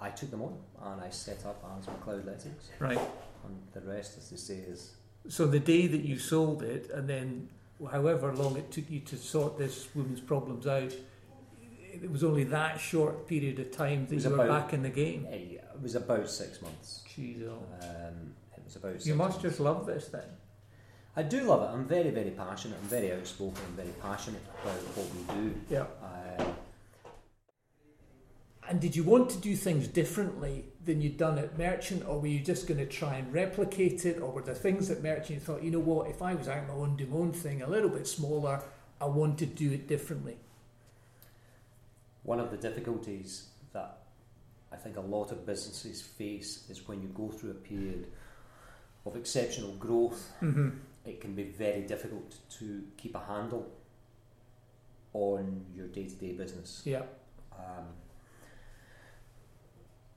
I 0.00 0.10
took 0.10 0.30
them 0.32 0.42
on 0.42 0.58
and 0.82 1.00
I 1.00 1.10
set 1.10 1.44
up 1.46 1.62
as 1.78 1.86
MacLeod 1.86 2.24
Lettings. 2.26 2.68
right. 2.80 2.98
And 3.44 3.62
the 3.72 3.80
rest, 3.82 4.18
as 4.18 4.30
they 4.30 4.36
say, 4.36 4.54
is 4.56 4.96
So 5.28 5.46
the 5.46 5.60
day 5.60 5.86
that 5.86 6.00
you 6.02 6.18
sold 6.18 6.62
it, 6.62 6.90
and 6.90 7.08
then 7.08 7.48
however 7.90 8.34
long 8.34 8.56
it 8.56 8.70
took 8.70 8.90
you 8.90 9.00
to 9.00 9.16
sort 9.16 9.58
this 9.58 9.88
woman's 9.94 10.20
problems 10.20 10.66
out, 10.66 10.92
it 11.92 12.10
was 12.10 12.24
only 12.24 12.44
that 12.44 12.80
short 12.80 13.26
period 13.26 13.58
of 13.58 13.70
time 13.70 14.06
that 14.06 14.16
you 14.16 14.28
were 14.30 14.34
about- 14.44 14.48
back 14.48 14.72
in 14.72 14.82
the 14.82 14.90
game. 14.90 15.26
it 15.26 15.62
was 15.82 15.94
about 15.94 16.28
six 16.28 16.60
months. 16.62 17.02
Jeez, 17.08 17.42
oh. 17.48 17.62
Um, 17.82 18.34
it 18.56 18.64
was 18.64 18.76
about. 18.76 19.04
You 19.06 19.14
must 19.14 19.34
months. 19.36 19.42
just 19.42 19.60
love 19.60 19.86
this 19.86 20.08
then. 20.08 20.24
I 21.16 21.22
do 21.22 21.42
love 21.42 21.62
it. 21.62 21.74
I'm 21.74 21.86
very, 21.86 22.10
very 22.10 22.30
passionate. 22.30 22.78
I'm 22.80 22.88
very 22.88 23.12
outspoken. 23.12 23.60
I'm 23.66 23.76
very 23.76 23.92
passionate 24.00 24.42
about 24.62 24.80
what 24.96 25.06
we 25.14 25.42
do. 25.50 25.54
Yeah. 25.68 25.80
Um, 25.80 26.19
And 28.70 28.80
did 28.80 28.94
you 28.94 29.02
want 29.02 29.28
to 29.30 29.38
do 29.38 29.56
things 29.56 29.88
differently 29.88 30.64
than 30.84 31.02
you'd 31.02 31.16
done 31.16 31.38
at 31.38 31.58
Merchant, 31.58 32.06
or 32.06 32.20
were 32.20 32.28
you 32.28 32.38
just 32.38 32.68
going 32.68 32.78
to 32.78 32.86
try 32.86 33.16
and 33.16 33.32
replicate 33.32 34.06
it, 34.06 34.20
or 34.20 34.30
were 34.30 34.42
there 34.42 34.54
things 34.54 34.90
at 34.92 35.02
Merchant 35.02 35.30
you 35.30 35.40
thought, 35.40 35.64
you 35.64 35.72
know 35.72 35.80
what, 35.80 36.08
if 36.08 36.22
I 36.22 36.34
was 36.34 36.46
out 36.46 36.68
my 36.68 36.74
own, 36.74 36.96
do 36.96 37.04
my 37.06 37.16
own 37.16 37.32
thing, 37.32 37.62
a 37.62 37.66
little 37.68 37.90
bit 37.90 38.06
smaller, 38.06 38.62
I 39.00 39.06
want 39.06 39.38
to 39.40 39.46
do 39.46 39.72
it 39.72 39.88
differently? 39.88 40.36
One 42.22 42.38
of 42.38 42.52
the 42.52 42.56
difficulties 42.56 43.48
that 43.72 43.98
I 44.72 44.76
think 44.76 44.96
a 44.96 45.00
lot 45.00 45.32
of 45.32 45.44
businesses 45.44 46.00
face 46.00 46.66
is 46.70 46.86
when 46.86 47.02
you 47.02 47.08
go 47.08 47.28
through 47.28 47.50
a 47.50 47.54
period 47.54 48.06
of 49.04 49.16
exceptional 49.16 49.72
growth, 49.72 50.30
Mm-hmm. 50.42 50.68
it 51.06 51.20
can 51.20 51.34
be 51.34 51.42
very 51.44 51.82
difficult 51.82 52.36
to 52.58 52.84
keep 52.96 53.16
a 53.16 53.20
handle 53.20 53.68
on 55.12 55.64
your 55.74 55.88
day 55.88 56.04
to 56.04 56.14
day 56.14 56.32
business. 56.32 56.82
Yeah. 56.84 57.02
Um, 57.58 57.86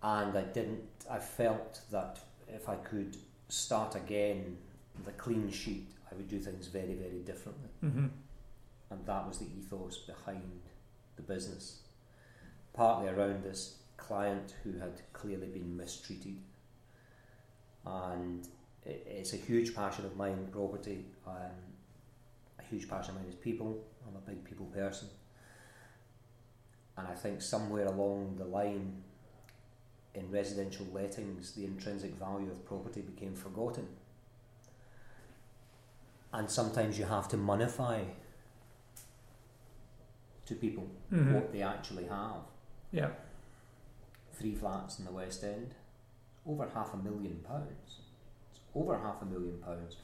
and 0.04 0.38
I 0.38 0.42
didn't, 0.42 0.84
I 1.10 1.18
felt 1.18 1.80
that 1.92 2.20
if 2.50 2.68
I 2.68 2.76
could 2.76 3.16
start 3.48 3.96
again 3.96 4.58
with 4.98 5.08
a 5.08 5.18
clean 5.18 5.50
sheet, 5.50 5.88
I 6.12 6.16
would 6.16 6.28
do 6.28 6.40
things 6.40 6.68
very, 6.68 6.94
very 6.94 7.20
differently. 7.20 7.70
Mm-hmm. 7.84 8.08
And 8.90 9.06
that 9.06 9.28
was 9.28 9.40
the 9.40 9.48
ethos 9.58 10.00
behind 10.00 10.60
the 11.16 11.22
business. 11.22 11.80
Partly 12.74 13.08
around 13.08 13.44
this 13.44 13.78
client 13.96 14.56
who 14.64 14.74
had 14.74 15.02
clearly 15.14 15.48
been 15.48 15.76
mistreated. 15.78 16.38
And 17.86 18.46
it, 18.86 19.08
it's 19.10 19.34
a 19.34 19.38
huge 19.38 19.74
passion 19.74 20.06
of 20.06 20.18
mine, 20.18 20.50
property. 20.52 21.06
Um, 21.26 21.56
a 22.60 22.64
huge 22.64 22.90
passion 22.90 23.16
of 23.16 23.22
mine 23.22 23.30
is 23.30 23.36
people. 23.36 23.82
I'm 24.06 24.18
a 24.18 24.30
big 24.30 24.44
people 24.44 24.66
person. 24.66 25.08
And 26.98 27.08
I 27.08 27.14
think 27.14 27.42
somewhere 27.42 27.86
along 27.86 28.36
the 28.38 28.46
line 28.46 29.02
in 30.14 30.32
residential 30.32 30.86
lettings, 30.94 31.54
the 31.54 31.66
intrinsic 31.66 32.12
value 32.16 32.52
of 32.52 32.66
property 32.66 33.02
became 33.02 33.36
forgotten. 33.36 33.88
And 36.32 36.50
sometimes 36.50 36.98
you 36.98 37.06
have 37.06 37.28
to 37.30 37.38
monify 37.38 38.06
to 40.46 40.56
people 40.56 40.88
Mhm. 41.12 41.34
what 41.34 41.52
they 41.52 41.62
actually 41.62 42.06
have. 42.06 42.42
Yeah. 42.92 43.12
Three 44.34 44.56
flats 44.56 45.00
in 45.00 45.06
the 45.06 45.12
West 45.12 45.44
End, 45.44 45.74
over 46.46 46.68
half 46.68 46.94
a 46.94 46.98
million 46.98 47.40
pounds. 47.44 48.00
It's 48.52 48.60
over 48.76 48.98
half 48.98 49.22
a 49.22 49.26
million 49.26 49.60
pounds. 49.62 49.98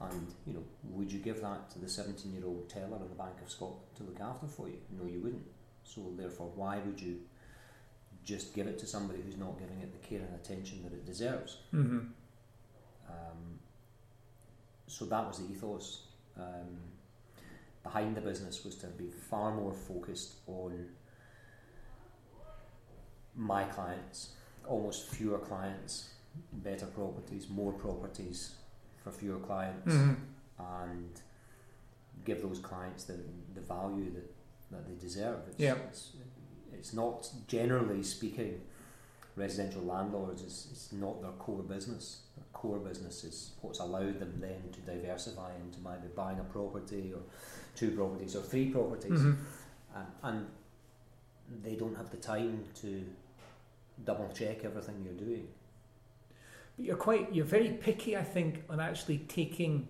And, 0.00 0.34
you 0.46 0.52
know, 0.54 0.64
would 0.84 1.10
you 1.10 1.20
give 1.20 1.40
that 1.40 1.70
to 1.70 1.78
the 1.78 1.88
17 1.88 2.32
year 2.32 2.44
old 2.44 2.68
teller 2.68 2.96
in 2.96 3.08
the 3.08 3.14
Bank 3.14 3.40
of 3.42 3.50
Scotland 3.50 3.82
to 3.96 4.04
look 4.04 4.20
after 4.20 4.46
for 4.46 4.68
you? 4.68 4.80
No, 4.90 5.06
you 5.06 5.20
wouldn't. 5.20 5.46
So, 5.84 6.12
therefore, 6.16 6.50
why 6.54 6.78
would 6.80 7.00
you 7.00 7.22
just 8.24 8.54
give 8.54 8.66
it 8.66 8.78
to 8.78 8.86
somebody 8.86 9.20
who's 9.22 9.36
not 9.36 9.58
giving 9.58 9.80
it 9.80 9.92
the 9.92 10.06
care 10.08 10.20
and 10.26 10.34
attention 10.34 10.82
that 10.84 10.92
it 10.92 11.04
deserves? 11.06 11.58
Mm-hmm. 11.74 11.98
Um, 13.08 13.58
so 14.86 15.04
that 15.06 15.26
was 15.26 15.38
the 15.38 15.52
ethos 15.52 16.02
um, 16.38 16.78
behind 17.82 18.16
the 18.16 18.20
business 18.20 18.64
was 18.64 18.76
to 18.76 18.86
be 18.86 19.10
far 19.30 19.54
more 19.54 19.72
focused 19.72 20.34
on 20.46 20.86
my 23.36 23.64
clients, 23.64 24.30
almost 24.66 25.08
fewer 25.08 25.38
clients, 25.38 26.10
better 26.52 26.86
properties, 26.86 27.48
more 27.48 27.72
properties 27.72 28.54
for 29.02 29.10
fewer 29.10 29.38
clients, 29.38 29.92
Mm-hmm. 29.92 30.14
and 30.88 31.20
give 32.24 32.40
those 32.42 32.58
clients 32.60 33.04
the, 33.04 33.18
the 33.54 33.60
value 33.60 34.10
that, 34.14 34.32
that 34.70 34.86
they 34.88 34.94
deserve. 34.94 35.40
It's, 35.48 35.58
Yeah. 35.60 35.74
it's, 35.88 36.12
it's 36.84 36.92
not 36.92 37.26
generally 37.48 38.02
speaking 38.02 38.60
residential 39.36 39.80
landlords 39.80 40.42
is, 40.42 40.68
is 40.70 40.88
not 40.92 41.22
their 41.22 41.30
core 41.32 41.62
business. 41.62 42.20
Their 42.36 42.44
core 42.52 42.78
business 42.78 43.24
is 43.24 43.52
what's 43.62 43.78
allowed 43.78 44.20
them 44.20 44.34
then 44.38 44.62
to 44.70 44.80
diversify 44.80 45.52
into 45.64 45.78
maybe 45.80 46.12
buying 46.14 46.40
a 46.40 46.44
property 46.44 47.10
or 47.14 47.22
two 47.74 47.92
properties 47.92 48.36
or 48.36 48.42
three 48.42 48.66
properties, 48.68 49.12
Mm-hmm. 49.12 49.96
um, 49.96 50.06
and 50.24 50.46
they 51.62 51.74
don't 51.74 51.96
have 51.96 52.10
the 52.10 52.18
time 52.18 52.64
to 52.82 53.02
double 54.04 54.30
check 54.34 54.62
everything 54.66 54.96
you're 55.02 55.26
doing. 55.26 55.48
But 56.76 56.84
you're 56.84 56.96
quite, 56.96 57.34
you're 57.34 57.46
very 57.46 57.70
picky, 57.70 58.18
I 58.18 58.22
think, 58.24 58.62
on 58.68 58.78
actually 58.78 59.18
taking 59.18 59.88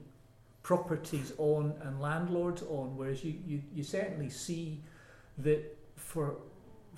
properties 0.62 1.32
on 1.38 1.74
and 1.82 2.00
landlords 2.00 2.62
on, 2.62 2.96
whereas 2.96 3.24
you, 3.24 3.34
you, 3.44 3.62
you 3.74 3.82
certainly 3.82 4.30
see 4.30 4.80
that 5.38 5.76
for 5.96 6.36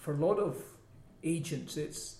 for 0.06 0.14
a 0.14 0.24
lot 0.24 0.38
of 0.38 0.56
agents, 1.24 1.76
it's 1.76 2.18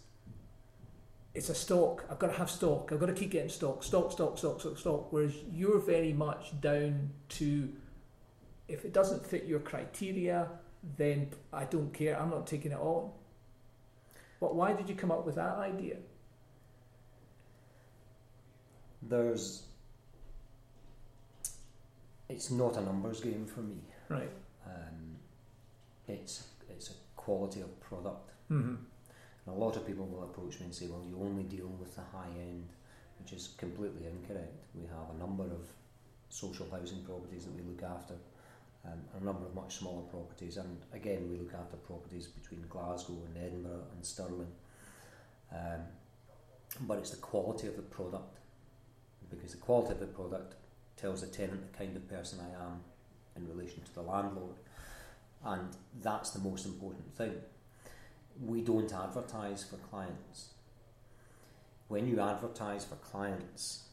it's 1.37 1.51
a 1.51 1.55
stock. 1.55 2.05
I've 2.11 2.19
got 2.19 2.33
to 2.33 2.33
have 2.33 2.51
stock. 2.51 2.91
I've 2.91 2.99
got 2.99 3.07
to 3.07 3.13
keep 3.13 3.31
getting 3.31 3.49
stock, 3.49 3.85
stock, 3.85 4.11
stock, 4.11 4.37
stock, 4.39 4.61
stock, 4.61 4.77
stock. 4.77 5.13
Whereas 5.13 5.35
you're 5.53 5.79
very 5.79 6.13
much 6.13 6.61
down 6.61 7.11
to 7.29 7.73
if 8.67 8.85
it 8.85 8.93
doesn't 8.93 9.25
fit 9.25 9.45
your 9.45 9.61
criteria, 9.61 10.49
then 10.97 11.31
I 11.53 11.63
don't 11.63 11.95
care. 11.95 12.21
I'm 12.21 12.31
not 12.31 12.49
taking 12.49 12.73
it 12.73 12.79
on. 12.81 13.13
But 14.41 14.57
why 14.57 14.73
did 14.73 14.89
you 14.89 14.97
come 14.97 15.13
up 15.13 15.25
with 15.25 15.37
that 15.37 15.57
idea? 15.57 15.99
There's 19.01 19.63
it's 22.29 22.51
not 22.51 22.77
a 22.79 22.81
numbers 22.81 23.21
game 23.21 23.47
for 23.47 23.61
me. 23.61 23.79
Right. 24.09 24.33
Um, 24.67 25.19
it's 26.09 26.49
quality 27.27 27.61
of 27.61 27.71
product. 27.81 28.29
Mm-hmm. 28.53 28.77
And 29.47 29.51
a 29.57 29.59
lot 29.65 29.75
of 29.77 29.83
people 29.87 30.07
will 30.07 30.25
approach 30.29 30.55
me 30.61 30.67
and 30.67 30.75
say, 30.75 30.87
"Well, 30.93 31.05
you 31.09 31.17
only 31.29 31.47
deal 31.57 31.71
with 31.83 31.93
the 31.97 32.07
high 32.17 32.33
end," 32.51 32.69
which 33.19 33.33
is 33.39 33.45
completely 33.65 34.05
incorrect. 34.15 34.61
We 34.81 34.87
have 34.97 35.09
a 35.15 35.19
number 35.25 35.47
of 35.59 35.63
social 36.29 36.67
housing 36.71 37.03
properties 37.03 37.45
that 37.47 37.55
we 37.59 37.63
look 37.71 37.83
after, 37.83 38.15
um, 38.85 39.01
a 39.21 39.25
number 39.25 39.45
of 39.49 39.55
much 39.55 39.73
smaller 39.81 40.03
properties, 40.15 40.57
and 40.57 40.73
again, 40.93 41.23
we 41.31 41.37
look 41.43 41.55
after 41.63 41.77
properties 41.91 42.27
between 42.39 42.63
Glasgow 42.69 43.19
and 43.27 43.45
Edinburgh 43.47 43.87
and 43.93 44.05
Stirling. 44.05 44.53
Um, 45.53 45.83
but 46.89 46.99
it's 46.99 47.11
the 47.11 47.23
quality 47.33 47.67
of 47.69 47.77
the 47.77 47.89
product, 47.99 48.35
because 49.31 49.53
the 49.53 49.63
quality 49.69 49.93
of 49.93 50.01
the 50.01 50.13
product 50.21 50.55
tells 50.97 51.21
the 51.21 51.31
tenant 51.41 51.63
the 51.73 51.79
kind 51.79 51.97
of 51.97 52.09
person 52.09 52.39
I 52.49 52.51
am 52.67 52.75
in 53.37 53.43
relation 53.55 53.81
to 53.83 53.95
the 53.95 54.03
landlord, 54.03 54.57
and 55.45 55.69
that's 56.03 56.31
the 56.31 56.41
most 56.41 56.67
important 56.67 57.15
thing 57.17 57.35
we 58.45 58.61
don't 58.61 58.93
advertise 58.93 59.65
for 59.65 59.77
clients. 59.77 60.51
When 61.89 62.07
you 62.07 62.21
advertise 62.21 62.85
for 62.85 62.97
clients, 62.97 63.85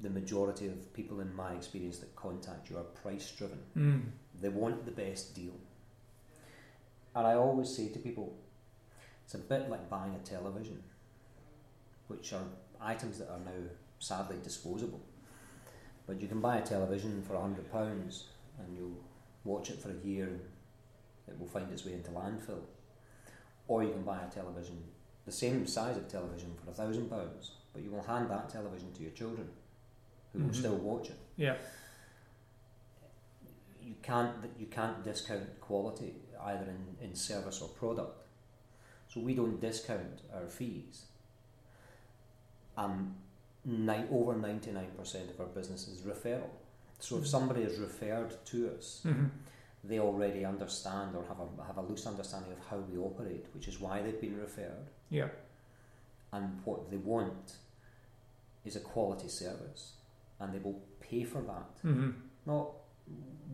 the 0.00 0.10
majority 0.10 0.66
of 0.66 0.92
people 0.92 1.20
in 1.20 1.34
my 1.34 1.52
experience 1.52 1.98
that 1.98 2.14
contact 2.16 2.68
you 2.68 2.76
are 2.76 2.82
price 2.82 3.30
driven. 3.30 3.60
Mm. 3.76 4.02
They 4.40 4.48
want 4.48 4.84
the 4.84 4.90
best 4.90 5.34
deal. 5.34 5.54
And 7.14 7.26
I 7.26 7.34
always 7.34 7.74
say 7.74 7.88
to 7.88 7.98
people, 7.98 8.36
it's 9.24 9.34
a 9.34 9.38
bit 9.38 9.70
like 9.70 9.88
buying 9.88 10.14
a 10.14 10.18
television, 10.18 10.82
which 12.08 12.32
are 12.32 12.42
items 12.80 13.18
that 13.18 13.30
are 13.30 13.38
now 13.38 13.68
sadly 14.00 14.36
disposable. 14.42 15.00
But 16.06 16.20
you 16.20 16.26
can 16.26 16.40
buy 16.40 16.58
a 16.58 16.62
television 16.62 17.22
for 17.22 17.34
£100 17.34 17.56
and 17.72 18.76
you'll 18.76 19.00
watch 19.44 19.70
it 19.70 19.80
for 19.80 19.90
a 19.90 20.06
year 20.06 20.26
and 20.26 20.40
it 21.28 21.38
will 21.38 21.46
find 21.46 21.70
its 21.72 21.84
way 21.84 21.92
into 21.92 22.10
landfill 22.10 22.62
or 23.68 23.82
you 23.82 23.90
can 23.92 24.02
buy 24.02 24.18
a 24.22 24.28
television, 24.30 24.82
the 25.26 25.32
same 25.32 25.66
size 25.66 25.96
of 25.96 26.06
television 26.08 26.54
for 26.62 26.70
a 26.70 26.74
thousand 26.74 27.08
pounds, 27.08 27.52
but 27.72 27.82
you 27.82 27.90
will 27.90 28.02
hand 28.02 28.28
that 28.30 28.48
television 28.50 28.92
to 28.92 29.02
your 29.02 29.12
children, 29.12 29.48
who 30.32 30.40
will 30.40 30.50
Mhm. 30.50 30.54
still 30.54 30.76
watch 30.76 31.08
it. 31.10 31.16
Yeah. 31.36 31.56
You 33.82 33.94
can't 34.02 34.34
you 34.58 34.66
can't 34.66 35.02
discount 35.04 35.60
quality 35.60 36.14
either 36.42 36.64
in, 36.64 36.96
in 37.06 37.14
service 37.14 37.60
or 37.62 37.68
product. 37.68 38.22
So 39.08 39.20
we 39.20 39.34
don't 39.34 39.60
discount 39.60 40.22
our 40.34 40.46
fees. 40.46 41.04
Um, 42.76 43.14
ni- 43.64 44.04
over 44.10 44.34
ninety 44.36 44.72
nine 44.72 44.90
percent 44.96 45.30
of 45.30 45.40
our 45.40 45.46
business 45.46 45.88
is 45.88 46.00
referral. 46.02 46.48
So 47.00 47.18
if 47.18 47.26
somebody 47.26 47.62
is 47.62 47.78
referred 47.78 48.34
to 48.46 48.70
us, 48.76 49.02
Mm-hmm. 49.04 49.26
they 49.84 49.98
already 49.98 50.44
understand 50.44 51.14
or 51.14 51.24
have 51.26 51.38
a, 51.40 51.64
have 51.66 51.76
a 51.76 51.82
loose 51.82 52.06
understanding 52.06 52.52
of 52.52 52.58
how 52.70 52.78
we 52.78 52.96
operate, 52.98 53.46
which 53.54 53.68
is 53.68 53.78
why 53.80 54.00
they've 54.02 54.20
been 54.20 54.38
referred. 54.40 54.86
Yeah. 55.10 55.28
And 56.32 56.60
what 56.64 56.90
they 56.90 56.96
want 56.96 57.56
is 58.64 58.76
a 58.76 58.80
quality 58.80 59.28
service, 59.28 59.92
and 60.40 60.52
they 60.54 60.58
will 60.58 60.80
pay 61.00 61.24
for 61.24 61.42
that. 61.42 61.84
Mm-hmm. 61.84 62.10
Not, 62.46 62.70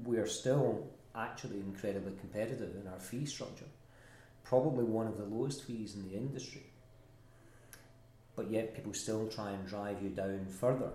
we're 0.04 0.28
still 0.28 0.86
actually 1.16 1.58
incredibly 1.58 2.12
competitive 2.20 2.76
in 2.80 2.86
our 2.86 3.00
fee 3.00 3.26
structure, 3.26 3.66
probably 4.44 4.84
one 4.84 5.08
of 5.08 5.16
the 5.18 5.24
lowest 5.24 5.64
fees 5.64 5.96
in 5.96 6.08
the 6.08 6.14
industry. 6.16 6.62
But 8.36 8.50
yet, 8.50 8.74
people 8.74 8.94
still 8.94 9.26
try 9.26 9.50
and 9.50 9.66
drive 9.66 10.00
you 10.02 10.10
down 10.10 10.46
further 10.46 10.92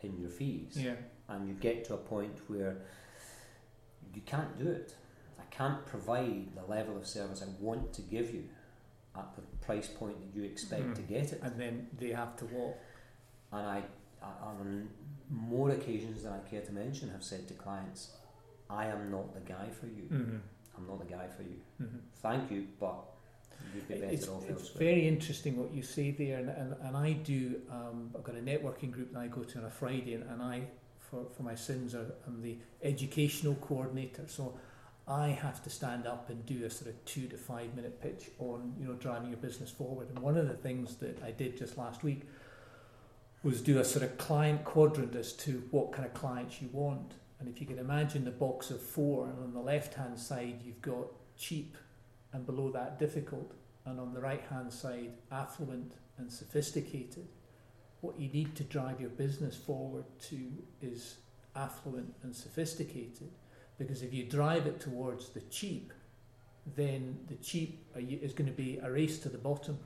in 0.00 0.16
your 0.20 0.30
fees 0.30 0.76
Yeah. 0.76 0.94
And 1.28 1.46
you 1.48 1.54
get 1.54 1.84
to 1.86 1.94
a 1.94 1.98
point 1.98 2.36
where 2.48 2.76
you 4.14 4.22
can't 4.22 4.58
do 4.58 4.68
it. 4.68 4.94
I 5.38 5.44
can't 5.50 5.84
provide 5.86 6.54
the 6.54 6.64
level 6.64 6.96
of 6.96 7.06
service 7.06 7.42
I 7.42 7.48
want 7.62 7.92
to 7.94 8.02
give 8.02 8.32
you 8.34 8.44
at 9.16 9.34
the 9.36 9.42
price 9.64 9.88
point 9.88 10.16
that 10.20 10.36
you 10.38 10.44
expect 10.44 10.84
Mhm. 10.84 10.94
to 10.96 11.02
get 11.02 11.32
it. 11.32 11.40
And 11.42 11.58
then 11.60 11.88
they 11.98 12.10
have 12.10 12.36
to 12.36 12.46
walk. 12.46 12.76
And 13.52 13.66
I, 13.66 13.82
I, 14.22 14.26
on 14.42 14.88
more 15.30 15.70
occasions 15.70 16.22
than 16.22 16.32
I 16.32 16.38
care 16.40 16.62
to 16.62 16.72
mention, 16.72 17.10
have 17.10 17.22
said 17.24 17.46
to 17.48 17.54
clients, 17.54 18.12
I 18.70 18.86
am 18.86 19.10
not 19.10 19.34
the 19.34 19.40
guy 19.40 19.68
for 19.70 19.86
you. 19.86 20.04
Mm-hmm. 20.10 20.36
I'm 20.76 20.86
not 20.86 20.98
the 21.00 21.12
guy 21.12 21.26
for 21.28 21.42
you. 21.42 21.56
Mm-hmm. 21.82 21.98
Thank 22.16 22.50
you, 22.50 22.66
but 22.78 23.04
you'd 23.74 23.88
be 23.88 23.94
better 23.94 24.06
It's, 24.12 24.28
off 24.28 24.42
it's 24.48 24.60
elsewhere. 24.60 24.78
very 24.90 25.08
interesting 25.08 25.56
what 25.56 25.72
you 25.72 25.82
say 25.82 26.10
there, 26.12 26.38
and, 26.38 26.50
and, 26.50 26.74
and 26.82 26.96
I 26.96 27.12
do. 27.14 27.60
Um, 27.70 28.10
I've 28.16 28.22
got 28.22 28.36
a 28.36 28.40
networking 28.40 28.90
group 28.92 29.12
that 29.12 29.18
I 29.20 29.26
go 29.28 29.42
to 29.42 29.58
on 29.58 29.64
a 29.64 29.70
Friday, 29.70 30.14
and, 30.14 30.24
and 30.30 30.40
I, 30.42 30.62
for, 31.10 31.26
for 31.36 31.42
my 31.42 31.54
sins, 31.54 31.94
I'm 31.94 32.42
the 32.42 32.58
educational 32.82 33.54
coordinator. 33.56 34.24
So 34.26 34.58
I 35.06 35.28
have 35.28 35.62
to 35.64 35.70
stand 35.70 36.06
up 36.06 36.28
and 36.28 36.44
do 36.44 36.64
a 36.66 36.70
sort 36.70 36.90
of 36.90 37.04
two 37.06 37.28
to 37.28 37.36
five 37.36 37.74
minute 37.74 38.00
pitch 38.02 38.30
on 38.38 38.74
you 38.78 38.86
know 38.86 38.94
driving 38.94 39.30
your 39.30 39.38
business 39.38 39.70
forward. 39.70 40.08
And 40.10 40.18
one 40.18 40.36
of 40.36 40.48
the 40.48 40.54
things 40.54 40.96
that 40.96 41.22
I 41.22 41.30
did 41.30 41.56
just 41.56 41.78
last 41.78 42.02
week 42.02 42.22
was 43.42 43.62
do 43.62 43.78
a 43.78 43.84
sort 43.84 44.04
of 44.04 44.18
client 44.18 44.64
quadrant 44.64 45.14
as 45.14 45.32
to 45.32 45.62
what 45.70 45.92
kind 45.92 46.04
of 46.04 46.12
clients 46.12 46.60
you 46.60 46.68
want. 46.72 47.14
And 47.40 47.48
if 47.48 47.60
you 47.60 47.66
can 47.66 47.78
imagine 47.78 48.24
the 48.24 48.32
box 48.32 48.70
of 48.70 48.82
four, 48.82 49.26
and 49.26 49.38
on 49.38 49.54
the 49.54 49.60
left 49.60 49.94
hand 49.94 50.18
side 50.18 50.60
you've 50.64 50.82
got 50.82 51.06
cheap, 51.36 51.76
and 52.32 52.44
below 52.44 52.70
that 52.72 52.98
difficult, 52.98 53.52
and 53.86 53.98
on 53.98 54.12
the 54.12 54.20
right 54.20 54.44
hand 54.50 54.72
side 54.72 55.12
affluent 55.32 55.92
and 56.18 56.30
sophisticated. 56.30 57.28
What 58.00 58.18
you 58.18 58.28
need 58.28 58.54
to 58.56 58.64
drive 58.64 59.00
your 59.00 59.10
business 59.10 59.56
forward 59.56 60.04
to 60.28 60.38
is 60.80 61.16
affluent 61.56 62.14
and 62.22 62.34
sophisticated, 62.34 63.30
because 63.78 64.02
if 64.02 64.14
you 64.14 64.24
drive 64.24 64.66
it 64.66 64.80
towards 64.80 65.30
the 65.30 65.40
cheap, 65.42 65.92
then 66.76 67.18
the 67.28 67.34
cheap 67.36 67.84
is 67.96 68.32
going 68.32 68.50
to 68.50 68.56
be 68.56 68.78
a 68.82 68.90
race 68.90 69.18
to 69.20 69.28
the 69.28 69.38
bottom. 69.38 69.78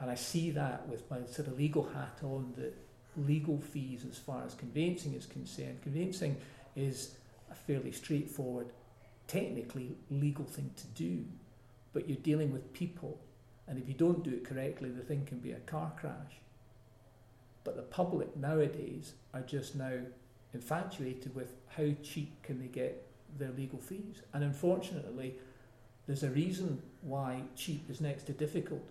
And 0.00 0.10
I 0.10 0.14
see 0.14 0.50
that 0.50 0.86
with 0.88 1.08
my 1.10 1.24
sort 1.24 1.48
of 1.48 1.56
legal 1.56 1.84
hat 1.84 2.18
on 2.22 2.52
that 2.56 2.74
legal 3.16 3.60
fees 3.60 4.04
as 4.10 4.18
far 4.18 4.42
as 4.44 4.54
conveyancing 4.54 5.14
is 5.14 5.24
concerned. 5.24 5.80
Conveyancing 5.82 6.36
is 6.74 7.16
a 7.50 7.54
fairly 7.54 7.92
straightforward, 7.92 8.66
technically 9.28 9.96
legal 10.10 10.44
thing 10.44 10.70
to 10.76 10.86
do, 10.88 11.24
but 11.92 12.08
you're 12.08 12.18
dealing 12.18 12.52
with 12.52 12.72
people, 12.72 13.20
and 13.68 13.78
if 13.78 13.88
you 13.88 13.94
don't 13.94 14.24
do 14.24 14.30
it 14.30 14.44
correctly, 14.44 14.90
the 14.90 15.02
thing 15.02 15.24
can 15.24 15.38
be 15.38 15.52
a 15.52 15.60
car 15.60 15.92
crash. 15.96 16.40
But 17.64 17.76
the 17.76 17.82
public 17.82 18.36
nowadays 18.36 19.14
are 19.32 19.40
just 19.40 19.74
now 19.74 19.98
infatuated 20.52 21.34
with 21.34 21.54
how 21.68 21.88
cheap 22.02 22.42
can 22.42 22.60
they 22.60 22.68
get 22.68 23.06
their 23.38 23.50
legal 23.50 23.80
fees, 23.80 24.22
and 24.32 24.44
unfortunately, 24.44 25.34
there's 26.06 26.22
a 26.22 26.30
reason 26.30 26.80
why 27.00 27.42
cheap 27.56 27.90
is 27.90 28.00
next 28.00 28.24
to 28.24 28.32
difficult, 28.32 28.86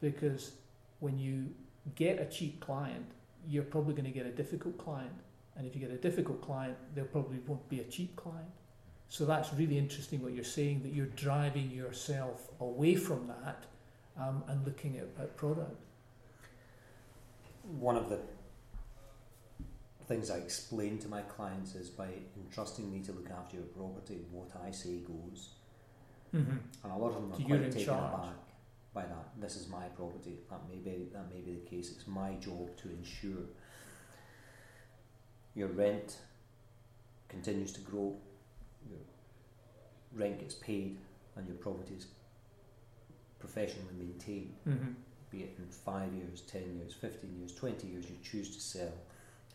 because 0.00 0.52
when 1.00 1.18
you 1.18 1.46
get 1.94 2.20
a 2.20 2.26
cheap 2.26 2.60
client, 2.60 3.06
you're 3.46 3.62
probably 3.62 3.94
going 3.94 4.04
to 4.04 4.10
get 4.10 4.26
a 4.26 4.30
difficult 4.30 4.76
client. 4.76 5.12
And 5.56 5.66
if 5.66 5.74
you 5.74 5.80
get 5.80 5.90
a 5.90 5.96
difficult 5.96 6.42
client, 6.42 6.76
there 6.94 7.04
probably 7.04 7.38
won't 7.46 7.66
be 7.68 7.80
a 7.80 7.84
cheap 7.84 8.14
client. 8.16 8.50
So 9.08 9.24
that's 9.24 9.52
really 9.54 9.78
interesting 9.78 10.22
what 10.22 10.32
you're 10.32 10.44
saying 10.44 10.82
that 10.82 10.92
you're 10.92 11.06
driving 11.06 11.70
yourself 11.70 12.48
away 12.60 12.94
from 12.94 13.26
that 13.28 13.64
um, 14.20 14.44
and 14.48 14.64
looking 14.66 14.98
at, 14.98 15.08
at 15.20 15.36
product. 15.36 15.80
One 17.68 17.96
of 17.96 18.08
the 18.08 18.18
things 20.06 20.30
I 20.30 20.36
explain 20.38 20.98
to 21.00 21.08
my 21.08 21.20
clients 21.20 21.74
is 21.74 21.90
by 21.90 22.08
entrusting 22.36 22.90
me 22.90 23.00
to 23.00 23.12
look 23.12 23.30
after 23.30 23.56
your 23.56 23.66
property, 23.66 24.24
what 24.30 24.48
I 24.66 24.70
say 24.70 25.00
goes. 25.00 25.50
Mm-hmm. 26.34 26.56
And 26.84 26.92
a 26.92 26.96
lot 26.96 27.08
of 27.08 27.14
them 27.16 27.32
are 27.32 27.36
So 27.36 27.44
quite 27.44 27.70
taken 27.70 27.86
charge. 27.86 28.14
aback 28.14 28.36
by 28.94 29.02
that. 29.02 29.28
This 29.38 29.56
is 29.56 29.68
my 29.68 29.84
property. 29.88 30.38
That 30.50 30.60
may 30.68 30.76
be 30.76 31.08
that 31.12 31.28
may 31.32 31.40
be 31.40 31.54
the 31.54 31.68
case. 31.70 31.90
It's 31.92 32.06
my 32.06 32.32
job 32.34 32.74
to 32.78 32.90
ensure 32.90 33.44
your 35.54 35.68
rent 35.68 36.16
continues 37.28 37.72
to 37.72 37.80
grow, 37.80 38.16
your 38.88 39.00
rent 40.14 40.40
gets 40.40 40.54
paid, 40.54 40.98
and 41.36 41.46
your 41.46 41.56
property 41.56 41.94
is 41.94 42.06
professionally 43.38 43.94
maintained. 43.98 44.54
Mm-hmm. 44.66 44.92
Be 45.30 45.42
it 45.42 45.54
in 45.58 45.66
five 45.66 46.12
years, 46.14 46.40
ten 46.42 46.62
years, 46.78 46.94
fifteen 46.94 47.36
years, 47.38 47.52
twenty 47.54 47.88
years, 47.88 48.06
you 48.08 48.16
choose 48.22 48.54
to 48.54 48.60
sell, 48.60 48.92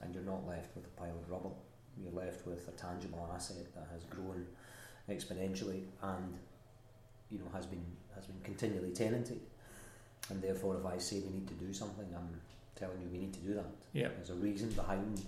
and 0.01 0.13
you're 0.13 0.23
not 0.23 0.47
left 0.47 0.75
with 0.75 0.85
a 0.85 1.01
pile 1.01 1.15
of 1.15 1.29
rubble. 1.29 1.57
You're 2.01 2.13
left 2.13 2.45
with 2.45 2.67
a 2.67 2.71
tangible 2.71 3.29
asset 3.33 3.73
that 3.75 3.87
has 3.91 4.03
grown 4.05 4.45
exponentially 5.09 5.81
and 6.01 6.33
you 7.29 7.37
know 7.39 7.45
has 7.53 7.65
been 7.65 7.85
has 8.15 8.25
been 8.25 8.39
continually 8.43 8.91
tenanted. 8.91 9.39
And 10.29 10.41
therefore, 10.41 10.77
if 10.77 10.85
I 10.85 10.97
say 10.97 11.19
we 11.19 11.33
need 11.33 11.47
to 11.47 11.53
do 11.55 11.73
something, 11.73 12.05
I'm 12.15 12.29
telling 12.75 13.01
you 13.01 13.07
we 13.11 13.17
need 13.17 13.33
to 13.33 13.39
do 13.39 13.53
that. 13.55 13.65
Yeah. 13.93 14.09
There's 14.15 14.29
a 14.29 14.35
reason 14.35 14.69
behind. 14.69 15.21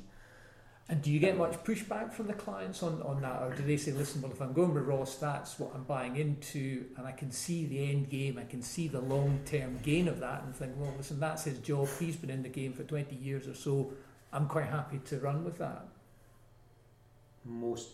And 0.88 1.02
do 1.02 1.10
you 1.10 1.19
get 1.19 1.32
um, 1.32 1.39
much 1.39 1.54
pushback 1.63 2.13
from 2.13 2.28
the 2.28 2.34
clients 2.34 2.84
on, 2.84 3.02
on 3.02 3.21
that, 3.21 3.41
or 3.41 3.52
do 3.56 3.63
they 3.63 3.78
say, 3.78 3.91
"Listen, 3.91 4.21
well, 4.21 4.32
if 4.32 4.39
I'm 4.39 4.54
going 4.54 4.74
with 4.74 4.84
Ross, 4.84 5.15
that's 5.15 5.58
what 5.58 5.71
I'm 5.74 5.84
buying 5.84 6.15
into, 6.15 6.86
and 6.95 7.08
I 7.08 7.12
can 7.12 7.32
see 7.32 7.65
the 7.65 7.89
end 7.89 8.10
game, 8.10 8.38
I 8.38 8.43
can 8.43 8.62
see 8.62 8.88
the 8.88 9.02
long 9.02 9.39
term 9.45 9.80
gain 9.82 10.08
of 10.08 10.19
that, 10.19 10.43
and 10.43 10.56
think, 10.56 10.74
well, 10.78 10.93
listen, 10.95 11.19
that's 11.19 11.45
his 11.45 11.58
job. 11.60 11.89
He's 12.00 12.15
been 12.15 12.30
in 12.30 12.43
the 12.43 12.50
game 12.50 12.71
for 12.71 12.84
20 12.84 13.15
years 13.15 13.48
or 13.48 13.56
so. 13.56 13.93
I'm 14.32 14.48
quite 14.48 14.67
happy 14.67 15.00
to 15.06 15.17
run 15.19 15.43
with 15.43 15.58
that." 15.58 15.88
Most 17.43 17.89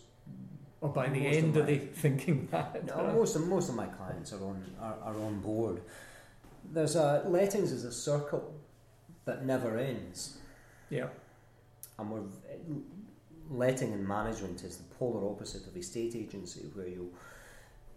Or 0.82 0.90
by 0.90 1.08
the 1.08 1.26
end, 1.26 1.36
of 1.36 1.44
end, 1.44 1.56
are 1.56 1.62
they 1.62 1.78
thinking 1.94 2.48
that? 2.50 2.84
No, 2.84 3.10
most 3.14 3.36
of 3.36 3.46
most 3.46 3.70
of 3.70 3.74
my 3.74 3.86
clients 3.86 4.34
are 4.34 4.44
on 4.44 4.62
are, 4.78 4.96
are 5.02 5.18
on 5.18 5.40
board. 5.40 5.80
There's 6.70 6.96
a 6.96 7.22
lettings 7.26 7.72
is 7.72 7.84
a 7.84 7.92
circle 7.92 8.54
that 9.24 9.46
never 9.46 9.78
ends, 9.78 10.38
Yeah. 10.90 11.08
And 12.02 12.10
we're 12.10 12.28
letting 13.50 13.92
and 13.92 14.06
management 14.06 14.62
is 14.62 14.76
the 14.76 14.94
polar 14.94 15.28
opposite 15.30 15.66
of 15.66 15.76
estate 15.76 16.14
agency, 16.16 16.60
where 16.74 16.88
you 16.88 17.12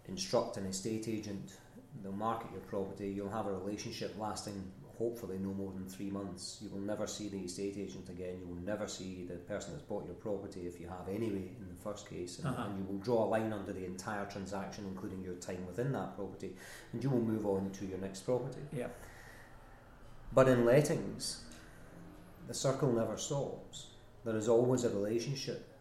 instruct 0.07 0.57
an 0.57 0.65
estate 0.65 1.07
agent, 1.07 1.53
they'll 2.01 2.11
market 2.11 2.51
your 2.51 2.61
property, 2.61 3.09
you'll 3.09 3.29
have 3.29 3.47
a 3.47 3.53
relationship 3.53 4.15
lasting 4.19 4.71
hopefully 4.97 5.37
no 5.37 5.53
more 5.53 5.71
than 5.73 5.85
three 5.89 6.09
months. 6.09 6.59
You 6.61 6.69
will 6.69 6.79
never 6.79 7.05
see 7.05 7.27
the 7.27 7.39
estate 7.39 7.75
agent 7.77 8.07
again. 8.07 8.39
You 8.39 8.47
will 8.47 8.63
never 8.63 8.87
see 8.87 9.25
the 9.27 9.35
person 9.35 9.73
that's 9.73 9.83
bought 9.83 10.05
your 10.05 10.15
property 10.15 10.61
if 10.67 10.79
you 10.79 10.87
have 10.87 11.09
anyway 11.09 11.51
in 11.59 11.67
the 11.67 11.81
first 11.83 12.09
case, 12.09 12.39
and, 12.39 12.47
Uh-huh. 12.47 12.63
and 12.63 12.77
you 12.79 12.85
will 12.85 12.99
draw 12.99 13.25
a 13.25 13.29
line 13.35 13.51
under 13.51 13.73
the 13.73 13.85
entire 13.85 14.25
transaction, 14.25 14.85
including 14.85 15.21
your 15.21 15.35
time 15.35 15.65
within 15.67 15.91
that 15.91 16.15
property, 16.15 16.55
and 16.93 17.03
you 17.03 17.09
will 17.09 17.21
move 17.21 17.45
on 17.45 17.71
to 17.71 17.85
your 17.85 17.97
next 17.97 18.21
property. 18.21 18.61
Yeah. 18.71 18.87
But 20.33 20.47
in 20.47 20.63
lettings, 20.65 21.43
the 22.47 22.53
circle 22.53 22.91
never 22.93 23.17
stops. 23.17 23.87
There 24.25 24.35
is 24.35 24.49
always 24.49 24.83
a 24.83 24.89
relationship. 24.89 25.71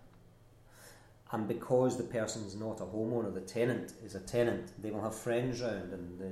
And 1.33 1.49
because 1.49 1.97
the 1.97 2.05
person's 2.05 2.55
not 2.55 2.81
a 2.81 2.85
homeowner, 2.85 3.33
the 3.35 3.41
tenant 3.41 3.95
is 4.05 4.15
a 4.15 4.21
tenant, 4.21 4.71
they 4.81 4.91
will 4.91 5.01
have 5.03 5.15
friends 5.15 5.61
round 5.63 5.93
and 5.93 6.19
the 6.19 6.31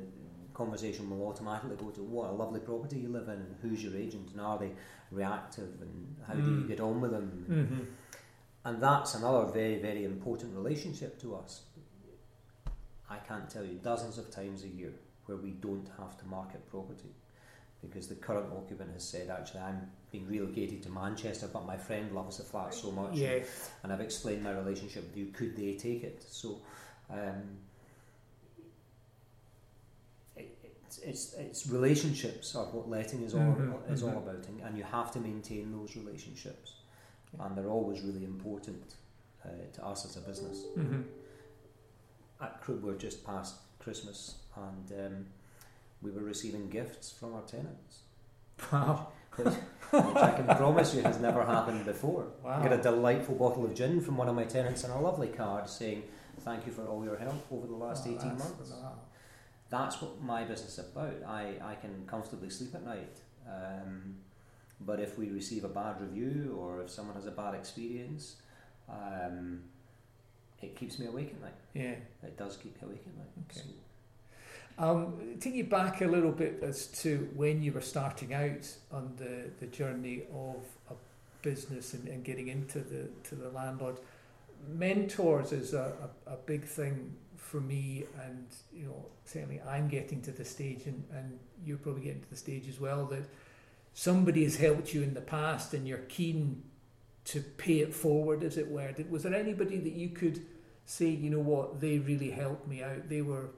conversation 0.55 1.09
will 1.11 1.27
automatically 1.27 1.77
go 1.77 1.91
to 1.91 2.03
what 2.03 2.29
a 2.31 2.33
lovely 2.33 2.61
property 2.61 2.99
you 2.99 3.09
live 3.09 3.29
in 3.29 3.35
and 3.35 3.57
who's 3.63 3.83
your 3.83 3.97
agent 3.97 4.29
and 4.33 4.41
are 4.41 4.59
they 4.59 4.71
reactive 5.11 5.71
and 5.81 6.17
how 6.27 6.35
do 6.35 6.43
you 6.43 6.61
Mm. 6.65 6.69
get 6.69 6.81
on 6.81 7.01
with 7.01 7.11
them. 7.11 7.47
Mm-hmm. 7.49 7.85
And 8.65 8.81
that's 8.83 9.15
another 9.15 9.51
very, 9.51 9.81
very 9.81 10.05
important 10.05 10.55
relationship 10.55 11.19
to 11.23 11.35
us. 11.35 11.63
I 13.11 13.17
can't 13.17 13.49
tell 13.51 13.65
you 13.65 13.79
dozens 13.83 14.19
of 14.19 14.31
times 14.31 14.63
a 14.65 14.69
year 14.69 14.93
where 15.27 15.39
we 15.39 15.51
don't 15.51 15.89
have 15.99 16.17
to 16.19 16.27
market 16.27 16.69
property 16.71 17.11
because 17.83 18.07
the 18.09 18.15
current 18.15 18.47
occupant 18.57 18.91
has 18.93 19.03
said, 19.05 19.29
actually, 19.29 19.61
I'm 19.61 19.91
being 20.13 20.27
relocated 20.29 20.83
to 20.85 20.89
Manchester, 20.91 21.49
but 21.53 21.67
my 21.67 21.77
friend 21.77 22.13
loves 22.13 22.39
the 22.39 22.45
flat 22.45 22.73
so 22.73 22.93
much, 22.93 23.15
Yeah. 23.17 23.41
and 23.83 23.93
I've 23.93 24.01
explained 24.01 24.43
my 24.45 24.53
relationship 24.53 25.05
with 25.09 25.17
you. 25.17 25.27
Could 25.33 25.57
they 25.57 25.75
take 25.75 26.05
it? 26.05 26.23
So, 26.29 26.61
um, 27.11 27.59
it, 30.37 30.57
it's, 30.85 30.99
it's 30.99 31.35
it's 31.35 31.67
relationships 31.67 32.55
are 32.55 32.67
what 32.67 32.89
letting 32.89 33.23
is 33.23 33.35
all 33.35 33.41
Mhm, 33.41 33.91
is 33.93 34.03
all 34.03 34.11
mhm. 34.11 34.23
about, 34.29 34.47
and, 34.47 34.61
and 34.61 34.79
you 34.79 34.85
have 34.85 35.11
to 35.13 35.19
maintain 35.21 35.73
those 35.73 35.97
relationships 35.97 36.77
Yeah. 37.35 37.47
and 37.47 37.57
they're 37.57 37.71
always 37.71 38.03
really 38.03 38.25
important 38.25 38.95
uh, 39.45 39.49
to 39.73 39.85
us 39.85 40.05
as 40.05 40.17
a 40.17 40.21
business. 40.21 40.65
Mm-hmm. 40.77 41.03
At 42.41 42.61
Crib, 42.61 42.83
we're 42.83 42.97
just 42.97 43.25
past 43.25 43.57
Christmas, 43.79 44.37
and 44.57 44.93
um, 45.07 45.27
we 46.03 46.11
were 46.11 46.23
receiving 46.23 46.69
gifts 46.69 47.13
from 47.13 47.35
our 47.35 47.43
tenants, 47.43 48.01
Wow. 48.73 49.09
which, 49.37 49.47
which 49.49 50.17
I 50.17 50.33
can 50.33 50.47
promise 50.57 50.95
you 50.95 51.03
has 51.03 51.19
never 51.21 51.45
happened 51.45 51.85
before. 51.85 52.27
Wow. 52.45 52.61
I 52.61 52.63
got 52.63 52.73
a 52.73 52.83
delightful 52.83 53.35
bottle 53.37 53.65
of 53.65 53.75
gin 53.75 54.01
from 54.01 54.17
one 54.17 54.29
of 54.29 54.35
my 54.35 54.45
tenants 54.45 54.85
and 54.85 54.93
a 54.93 54.99
lovely 54.99 55.29
card 55.29 55.69
saying, 55.69 56.03
"Thank 56.41 56.67
you 56.67 56.73
for 56.73 56.85
all 56.87 57.05
your 57.05 57.17
help 57.17 57.47
over 57.51 57.67
the 57.67 57.75
last 57.75 58.07
eighteen 58.07 58.37
that's- 58.37 58.39
months." 58.39 58.71
wow. 58.71 58.93
That's 59.71 60.03
what 60.03 60.21
my 60.21 60.45
business 60.45 60.79
is 60.79 60.85
about. 60.91 61.15
I, 61.27 61.55
I 61.65 61.75
can 61.77 62.05
comfortably 62.07 62.51
sleep 62.51 62.75
at 62.75 62.85
night. 62.85 63.17
Um, 63.49 64.17
but 64.81 65.01
if 65.01 65.17
we 65.17 65.31
receive 65.31 65.65
a 65.65 65.69
bad 65.69 65.99
review 66.01 66.57
or 66.61 66.83
if 66.83 66.91
someone 66.91 67.15
has 67.17 67.27
a 67.27 67.31
bad 67.31 67.55
experience, 67.55 68.37
um, 68.89 69.63
it 70.61 70.67
it 70.67 70.77
keeps 70.77 70.99
me 70.99 71.07
awake 71.07 71.31
at 71.35 71.41
night. 71.41 71.55
Yeah. 71.75 71.95
It 72.23 72.37
does 72.37 72.57
keep 72.59 72.75
me 72.83 72.89
awake 72.89 73.03
at 73.07 73.17
night. 73.17 73.31
Okay. 73.51 73.61
So, 73.61 73.75
Um, 74.79 75.37
take 75.41 75.55
you 75.55 75.65
back 75.65 76.01
a 76.01 76.07
little 76.07 76.33
bit 76.33 76.61
as 76.63 76.87
to 77.03 77.29
when 77.35 77.63
you 77.63 77.73
were 77.73 77.83
starting 77.83 78.33
out 78.33 78.75
on 78.91 79.13
the, 79.17 79.51
the 79.61 79.67
journey 79.67 80.23
of 80.35 80.65
a 80.91 80.95
business 81.43 81.95
and, 81.95 82.09
and 82.09 82.25
getting 82.25 82.49
into 82.49 82.81
the 82.81 83.09
to 83.29 83.35
the 83.35 83.51
landlord. 83.51 83.99
Mentors 84.69 85.53
is 85.53 85.75
a, 85.75 85.93
a, 86.27 86.33
a 86.33 86.37
big 86.37 86.65
thing 86.65 87.15
for 87.37 87.61
me, 87.61 88.05
and 88.25 88.47
you 88.73 88.87
know 88.87 89.07
certainly 89.25 89.61
I'm 89.69 89.89
getting 89.89 90.23
to 90.23 90.31
the 90.31 90.45
stage, 90.45 90.87
and, 90.87 91.05
and 91.13 91.39
you're 91.65 91.79
probably 91.79 92.03
getting 92.03 92.23
to 92.23 92.31
the 92.31 92.37
stage 92.37 92.69
as 92.69 92.81
well 92.81 93.05
that 93.07 93.25
somebody 93.95 94.45
has 94.45 94.57
helped 94.57 94.95
you 94.95 95.03
in 95.03 95.15
the 95.15 95.21
past, 95.21 95.75
and 95.75 95.87
you're 95.87 95.99
keen 95.99 96.63
to 97.25 97.41
pay 97.41 97.81
it 97.81 97.95
forward, 97.95 98.43
as 98.43 98.57
it 98.57 98.71
were. 98.71 98.91
Did, 98.93 99.11
was 99.11 99.25
there 99.25 99.35
anybody 99.35 99.79
that 99.79 99.93
you 99.93 100.09
could 100.09 100.45
say, 100.87 101.09
you 101.09 101.31
know 101.31 101.39
what, 101.41 101.81
they 101.81 101.99
really 101.99 102.31
helped 102.31 102.67
me 102.67 102.83
out? 102.83 103.09
They 103.09 103.23
were 103.23 103.51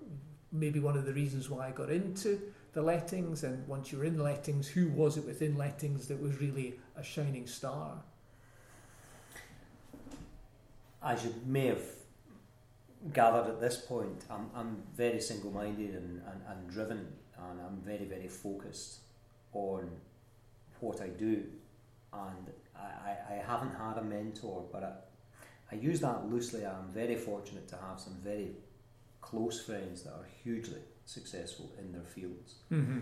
maybe 0.54 0.80
one 0.80 0.96
of 0.96 1.04
the 1.04 1.12
reasons 1.12 1.50
why 1.50 1.68
I 1.68 1.70
got 1.72 1.90
into 1.90 2.40
the 2.72 2.80
lettings. 2.80 3.44
And 3.44 3.68
once 3.68 3.92
you 3.92 3.98
were 3.98 4.04
in 4.04 4.18
lettings, 4.18 4.66
who 4.68 4.88
was 4.88 5.18
it 5.18 5.26
within 5.26 5.58
lettings 5.58 6.08
that 6.08 6.18
was 6.22 6.40
really 6.40 6.74
a 6.96 7.04
shining 7.04 7.46
star? 7.46 7.98
as 11.04 11.24
you 11.24 11.34
may 11.46 11.66
have 11.66 11.82
gathered 13.12 13.48
at 13.48 13.60
this 13.60 13.76
point, 13.76 14.24
I'm, 14.30 14.50
I'm 14.54 14.82
very 14.96 15.20
single 15.20 15.50
minded 15.50 15.90
and, 15.90 16.22
and, 16.26 16.40
and 16.48 16.70
driven, 16.70 17.06
and 17.36 17.60
I'm 17.60 17.76
very, 17.84 18.06
very 18.06 18.28
focused 18.28 19.00
on 19.52 19.90
what 20.80 21.02
I 21.02 21.08
do. 21.08 21.44
And 22.12 22.50
I, 22.74 22.80
I, 22.80 23.34
I 23.34 23.44
haven't 23.46 23.74
had 23.76 23.98
a 23.98 24.02
mentor, 24.02 24.64
but 24.72 24.82
I, 24.82 25.74
I 25.74 25.78
use 25.78 26.00
that 26.00 26.30
loosely. 26.30 26.64
I'm 26.64 26.90
very 26.92 27.16
fortunate 27.16 27.68
to 27.68 27.76
have 27.76 28.00
some 28.00 28.16
very 28.24 28.52
close 29.30 29.60
friends 29.68 30.02
that 30.04 30.12
are 30.12 30.28
hugely 30.42 30.82
successful 31.06 31.66
in 31.80 31.92
their 31.92 32.04
fields. 32.16 32.50
Mm-hmm. 32.70 33.00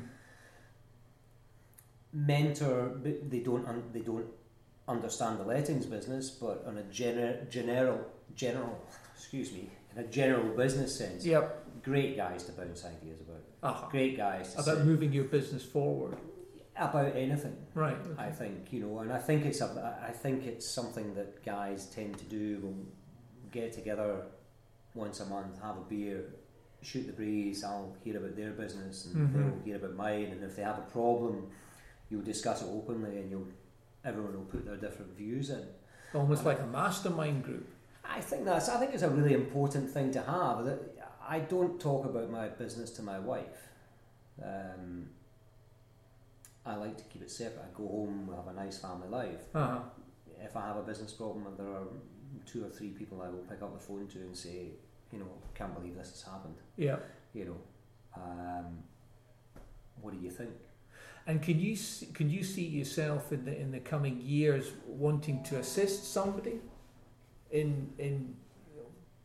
Mentor, 2.13 2.99
they 3.03 3.41
don't 3.41 3.67
un, 3.67 3.83
they 3.93 4.01
don't 4.01 4.27
understand 4.87 5.39
the 5.39 5.45
lettings 5.45 5.87
business, 5.87 6.31
but 6.31 6.63
on 6.67 6.77
a 6.79 6.83
gener, 6.83 7.49
general 7.51 8.01
general 8.35 8.79
excuse 9.17 9.51
me 9.53 9.71
in 9.95 10.03
a 10.05 10.07
general 10.07 10.55
business 10.57 10.97
sense, 10.97 11.25
Yep. 11.25 11.83
great 11.83 12.17
guys 12.17 12.45
to 12.45 12.53
bounce 12.53 12.85
ideas 12.85 13.21
about. 13.21 13.43
Uh-huh. 13.63 13.89
Great 13.91 14.17
guys 14.17 14.55
to 14.55 14.61
About 14.61 14.79
say 14.79 14.85
moving 14.85 15.13
your 15.13 15.25
business 15.25 15.63
forward. 15.65 16.17
about 16.77 17.15
anything. 17.17 17.57
Right. 17.75 17.97
I 18.19 18.31
think 18.31 18.73
you 18.73 18.81
know, 18.81 18.99
and 19.01 19.13
I 19.13 19.19
think 19.19 19.45
it's 19.47 19.61
a, 19.63 19.99
I 20.07 20.13
think 20.13 20.45
it's 20.47 20.69
something 20.75 21.15
that 21.15 21.43
guys 21.45 21.87
tend 21.87 22.19
to 22.19 22.25
do. 22.25 22.59
We'll 22.63 22.87
get 23.51 23.73
together 23.73 24.23
once 24.95 25.21
a 25.21 25.27
month, 25.27 25.61
have 25.63 25.77
a 25.77 25.81
beer, 25.83 26.25
shoot 26.83 27.07
the 27.07 27.13
breeze. 27.13 27.65
I'll 27.65 27.97
hear 28.05 28.17
about 28.17 28.37
their 28.37 28.51
business, 28.53 29.07
and 29.07 29.29
Mhm. 29.29 29.33
they'll 29.33 29.61
hear 29.65 29.77
about 29.77 29.95
mine. 29.95 30.25
And 30.27 30.43
if 30.43 30.57
they 30.57 30.63
have 30.63 30.79
a 30.79 30.83
problem, 30.91 31.51
you'll 32.11 32.23
discuss 32.23 32.63
it 32.63 32.69
openly, 32.69 33.19
and 33.19 33.31
you'll 33.31 33.49
everyone 34.05 34.35
will 34.35 34.45
put 34.47 34.65
their 34.65 34.77
different 34.77 35.13
views 35.17 35.51
in. 35.51 35.65
Almost 36.13 36.45
like 36.45 36.59
a 36.61 36.67
mastermind 36.67 37.45
group. 37.45 37.69
I 38.05 38.21
think 38.21 38.45
that's 38.45 38.69
I 38.69 38.79
think 38.79 38.93
it's 38.95 39.05
a 39.05 39.11
really 39.11 39.35
important 39.35 39.89
thing 39.91 40.11
to 40.13 40.21
have. 40.23 40.65
That 40.65 40.81
I 41.21 41.39
don't 41.41 41.81
talk 41.81 42.05
about 42.05 42.29
my 42.31 42.49
business 42.49 42.91
to 42.97 43.03
my 43.03 43.19
wife. 43.21 43.69
Um, 44.43 45.09
I 46.67 46.75
like 46.77 46.97
to 46.99 47.05
keep 47.05 47.23
it 47.23 47.31
separate. 47.31 47.65
I 47.65 47.77
go 47.77 47.87
home, 47.89 48.27
we 48.27 48.35
have 48.35 48.47
a 48.49 48.53
nice 48.53 48.79
family 48.79 49.09
life. 49.09 49.43
Uh-huh. 49.55 49.81
If 50.41 50.57
I 50.57 50.67
have 50.67 50.77
a 50.77 50.83
business 50.83 51.13
problem, 51.13 51.47
and 51.47 51.57
there 51.57 51.69
are 51.69 51.87
two 52.47 52.65
or 52.65 52.69
three 52.69 52.89
people 52.89 53.23
I 53.23 53.29
will 53.29 53.45
pick 53.49 53.63
up 53.63 53.73
the 53.73 53.85
phone 53.85 54.07
to 54.09 54.19
and 54.19 54.37
say, 54.37 54.73
you 55.13 55.19
know, 55.19 55.27
can't 55.55 55.75
believe 55.75 55.97
this 55.97 56.11
has 56.11 56.23
happened. 56.23 56.57
Yeah. 56.77 56.97
You 57.35 57.45
know, 57.47 57.57
um, 58.17 58.79
what 60.01 60.13
do 60.15 60.21
you 60.21 60.31
think? 60.31 60.51
And 61.27 61.41
can 61.41 61.61
you 61.61 61.77
see, 61.77 62.07
can 62.07 62.29
you 62.29 62.43
see 62.43 62.65
yourself 62.65 63.33
in 63.33 63.45
the 63.45 63.57
in 63.59 63.71
the 63.71 63.79
coming 63.79 64.21
years 64.21 64.73
wanting 64.87 65.43
to 65.45 65.59
assist 65.59 66.13
somebody 66.13 66.61
in 67.51 67.93
in 67.99 68.35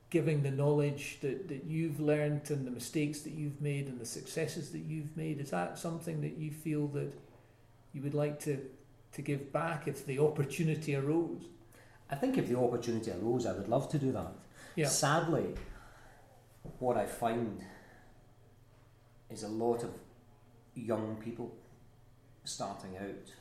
giving 0.09 0.41
the 0.41 0.51
knowledge 0.51 1.17
that, 1.21 1.49
that 1.49 1.65
you've 1.65 1.99
learned 1.99 2.49
and 2.49 2.65
the 2.65 2.71
mistakes 2.71 3.21
that 3.21 3.33
you've 3.33 3.61
made 3.61 3.87
and 3.87 3.99
the 3.99 4.05
successes 4.05 4.71
that 4.71 4.83
you've 4.83 5.15
made? 5.17 5.39
Is 5.39 5.49
that 5.49 5.77
something 5.77 6.21
that 6.21 6.37
you 6.37 6.51
feel 6.51 6.87
that 6.89 7.11
you 7.93 8.01
would 8.03 8.13
like 8.13 8.39
to 8.41 8.59
to 9.13 9.21
give 9.21 9.51
back 9.51 9.87
if 9.87 10.05
the 10.05 10.19
opportunity 10.19 10.95
arose? 10.95 11.45
I 12.09 12.15
think 12.15 12.37
if 12.37 12.47
the 12.47 12.57
opportunity 12.57 13.11
arose, 13.11 13.45
I 13.45 13.53
would 13.53 13.67
love 13.67 13.89
to 13.89 13.99
do 13.99 14.11
that. 14.13 14.31
Yeah. 14.75 14.87
Sadly, 14.87 15.55
what 16.79 16.97
I 16.97 17.05
find 17.05 17.61
is 19.29 19.43
a 19.43 19.47
lot 19.47 19.83
of 19.83 19.91
young 20.75 21.17
people 21.23 21.53
starting 22.43 22.95
out 22.97 23.33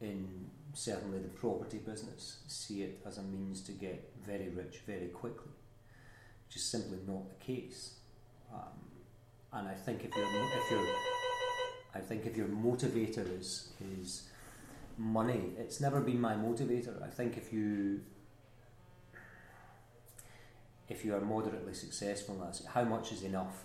in 0.00 0.50
certainly 0.74 1.18
the 1.18 1.28
property 1.28 1.78
business 1.78 2.38
see 2.48 2.82
it 2.82 3.00
as 3.06 3.18
a 3.18 3.22
means 3.22 3.60
to 3.62 3.72
get 3.72 4.10
very 4.24 4.48
rich 4.48 4.80
very 4.86 5.08
quickly, 5.08 5.52
which 6.46 6.56
is 6.56 6.64
simply 6.64 6.98
not 7.06 7.28
the 7.28 7.44
case. 7.44 7.94
Um, 8.52 8.60
and 9.52 9.68
I 9.68 9.74
think 9.74 10.04
if 10.04 10.14
you're 10.16 10.26
if 10.26 10.70
you're 10.70 10.86
I 11.94 12.00
think 12.00 12.26
if 12.26 12.36
your 12.36 12.48
motivator 12.48 13.38
is 13.38 13.70
is 13.98 14.28
money, 14.98 15.52
it's 15.58 15.80
never 15.80 16.00
been 16.00 16.20
my 16.20 16.34
motivator. 16.34 17.02
I 17.02 17.08
think 17.08 17.36
if 17.36 17.52
you 17.52 18.00
if 20.88 21.04
you 21.04 21.14
are 21.14 21.20
moderately 21.20 21.74
successful, 21.74 22.36
that's 22.42 22.64
how 22.66 22.84
much 22.84 23.12
is 23.12 23.22
enough. 23.22 23.64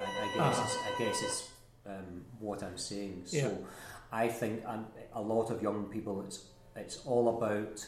I, 0.00 0.04
I 0.04 0.26
guess 0.34 0.58
Uh-huh. 0.58 0.94
I 0.94 0.98
guess 0.98 1.22
is 1.22 1.48
um, 1.86 2.24
what 2.40 2.62
I'm 2.62 2.76
saying. 2.78 3.22
So 3.26 3.36
Yeah. 3.36 3.50
I 4.12 4.28
think 4.28 4.64
um, 4.66 4.86
a 5.14 5.20
lot 5.22 5.50
of 5.50 5.62
young 5.62 5.84
people, 5.86 6.22
it's 6.22 6.46
it's 6.76 7.04
all 7.06 7.28
about 7.36 7.84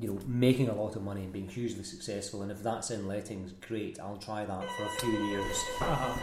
you 0.00 0.08
know 0.08 0.18
making 0.26 0.68
a 0.68 0.74
lot 0.74 0.94
of 0.96 1.02
money 1.02 1.22
and 1.24 1.32
being 1.32 1.48
hugely 1.48 1.84
successful. 1.84 2.42
And 2.42 2.50
if 2.52 2.62
that's 2.62 2.90
in 2.90 3.06
lettings, 3.08 3.52
great. 3.68 3.98
I'll 4.00 4.18
try 4.18 4.44
that 4.44 4.64
for 4.76 4.84
a 4.84 4.88
few 5.00 5.18
years. 5.26 5.56
Uh-huh. 5.80 6.18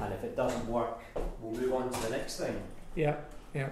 And 0.00 0.14
if 0.14 0.22
it 0.24 0.36
doesn't 0.36 0.66
work, 0.66 0.98
we'll 1.40 1.60
move 1.60 1.72
on 1.74 1.90
to 1.90 2.00
the 2.00 2.10
next 2.10 2.36
thing. 2.38 2.56
Yeah, 2.94 3.16
yeah. 3.54 3.68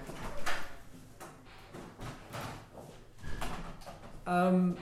Um, 4.27 4.77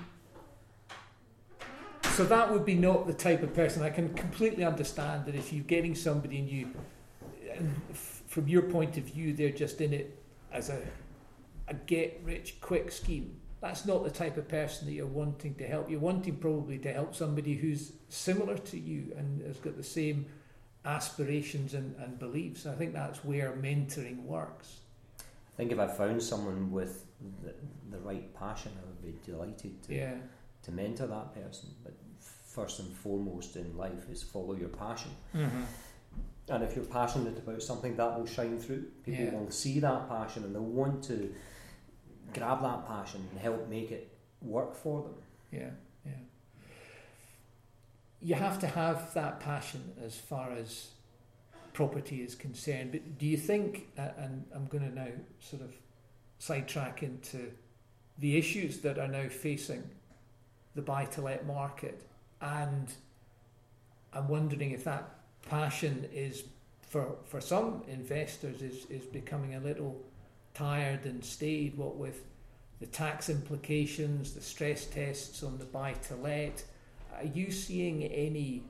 so 2.17 2.25
that 2.25 2.51
would 2.51 2.65
be 2.65 2.75
not 2.75 3.07
the 3.07 3.13
type 3.13 3.43
of 3.43 3.55
person. 3.55 3.83
I 3.83 3.91
can 3.91 4.13
completely 4.15 4.65
understand 4.65 5.27
that 5.27 5.35
if 5.35 5.53
you're 5.53 5.65
getting 5.65 5.95
somebody 5.95 6.39
and 6.39 6.49
you, 6.49 6.71
and 7.55 7.81
f- 7.91 8.23
from 8.27 8.49
your 8.49 8.63
point 8.63 8.97
of 8.97 9.05
view, 9.05 9.35
they're 9.35 9.51
just 9.51 9.81
in 9.81 9.93
it 9.93 10.21
as 10.53 10.71
a, 10.71 10.81
a 11.69 11.75
get 11.75 12.21
rich 12.25 12.61
quick 12.61 12.91
scheme. 12.91 13.37
That's 13.61 13.85
not 13.87 14.03
the 14.03 14.11
type 14.11 14.37
of 14.37 14.49
person 14.49 14.87
that 14.87 14.95
you're 14.95 15.07
wanting 15.07 15.55
to 15.57 15.67
help. 15.67 15.91
You're 15.91 16.01
wanting 16.01 16.37
probably 16.37 16.79
to 16.79 16.93
help 16.93 17.15
somebody 17.15 17.55
who's 17.55 17.93
similar 18.09 18.59
to 18.59 18.79
you 18.79 19.15
and 19.17 19.43
has 19.47 19.59
got 19.59 19.77
the 19.77 19.85
same 19.85 20.27
aspirations 20.85 21.75
and, 21.75 21.95
and 21.97 22.19
beliefs. 22.19 22.67
I 22.67 22.75
think 22.75 22.95
that's 22.95 23.25
where 23.25 23.53
mentoring 23.53 24.25
works. 24.25 24.79
I 25.57 25.59
think 25.59 25.73
if 25.73 25.79
I 25.79 25.87
found 25.87 26.23
someone 26.23 26.71
with 26.71 27.07
the, 27.43 27.55
the 27.91 27.99
right 28.01 28.33
passion, 28.35 28.73
I 28.79 28.87
would 28.87 29.03
be 29.03 29.19
delighted 29.25 29.83
to, 29.85 29.95
Yeah, 29.95 30.15
to 30.65 30.71
mentor 30.71 31.07
that 31.07 31.35
person. 31.35 31.71
But 31.83 31.95
first 32.21 32.79
and 32.81 32.95
foremost 32.95 33.57
in 33.57 33.75
life 33.77 34.11
is 34.11 34.23
follow 34.23 34.55
your 34.55 34.69
passion. 34.69 35.13
mm-hmm. 35.35 35.63
And 36.49 36.63
if 36.63 36.77
you're 36.77 36.85
passionate 36.85 37.39
about 37.39 37.63
something, 37.63 37.97
that 37.97 38.19
will 38.19 38.27
shine 38.27 38.59
through. 38.59 38.85
People 39.05 39.25
Yeah. 39.25 39.35
will 39.35 39.51
see 39.51 39.81
that 39.81 40.09
passion 40.09 40.45
and 40.45 40.55
they'll 40.55 40.63
want 40.63 41.03
to 41.05 41.35
grab 42.35 42.61
that 42.63 42.87
passion 42.87 43.27
and 43.31 43.41
help 43.41 43.67
make 43.69 43.91
it 43.91 44.13
work 44.43 44.75
for 44.75 45.03
them. 45.03 45.15
yeah, 45.51 45.71
yeah. 46.05 46.13
You 48.21 48.35
have 48.35 48.59
to 48.61 48.67
have 48.67 49.13
that 49.15 49.41
passion 49.41 49.93
as 50.05 50.15
far 50.17 50.53
as 50.53 50.91
property 51.77 52.23
is 52.23 52.35
concerned. 52.35 52.91
But 52.91 53.19
do 53.19 53.27
you 53.27 53.37
think, 53.37 53.89
uh, 53.99 54.09
and 54.17 54.47
I'm 54.55 54.67
going 54.67 54.83
to 54.89 54.95
now 54.95 55.13
sort 55.41 55.61
of 55.61 55.75
sidetrack 56.39 57.03
into 57.03 57.51
the 58.19 58.39
issues 58.39 58.81
that 58.81 58.99
are 58.99 59.07
now 59.07 59.29
facing 59.29 59.83
the 60.75 60.81
buy 60.81 61.05
to 61.05 61.21
let 61.21 61.47
market, 61.47 62.01
and 62.41 62.91
I'm 64.15 64.27
wondering 64.27 64.71
if 64.71 64.85
that 64.85 65.05
passion 65.51 66.09
is 66.15 66.45
for 66.81 67.17
for 67.27 67.43
some 67.43 67.83
investors 67.89 68.63
is 68.63 68.87
is 68.87 69.05
becoming 69.05 69.55
a 69.55 69.61
little 69.61 70.01
tired 70.55 71.05
and 71.05 71.23
staid. 71.23 71.77
What 71.77 71.97
with 71.97 72.25
the 72.81 72.87
tax 72.87 73.29
implications, 73.29 74.33
the 74.33 74.41
stress 74.41 74.87
tests 74.87 75.43
on 75.43 75.59
the 75.59 75.67
buy 75.67 75.93
to 76.09 76.17
let, 76.17 76.65
are 77.15 77.27
you 77.27 77.51
seeing 77.51 78.03
any 78.05 78.63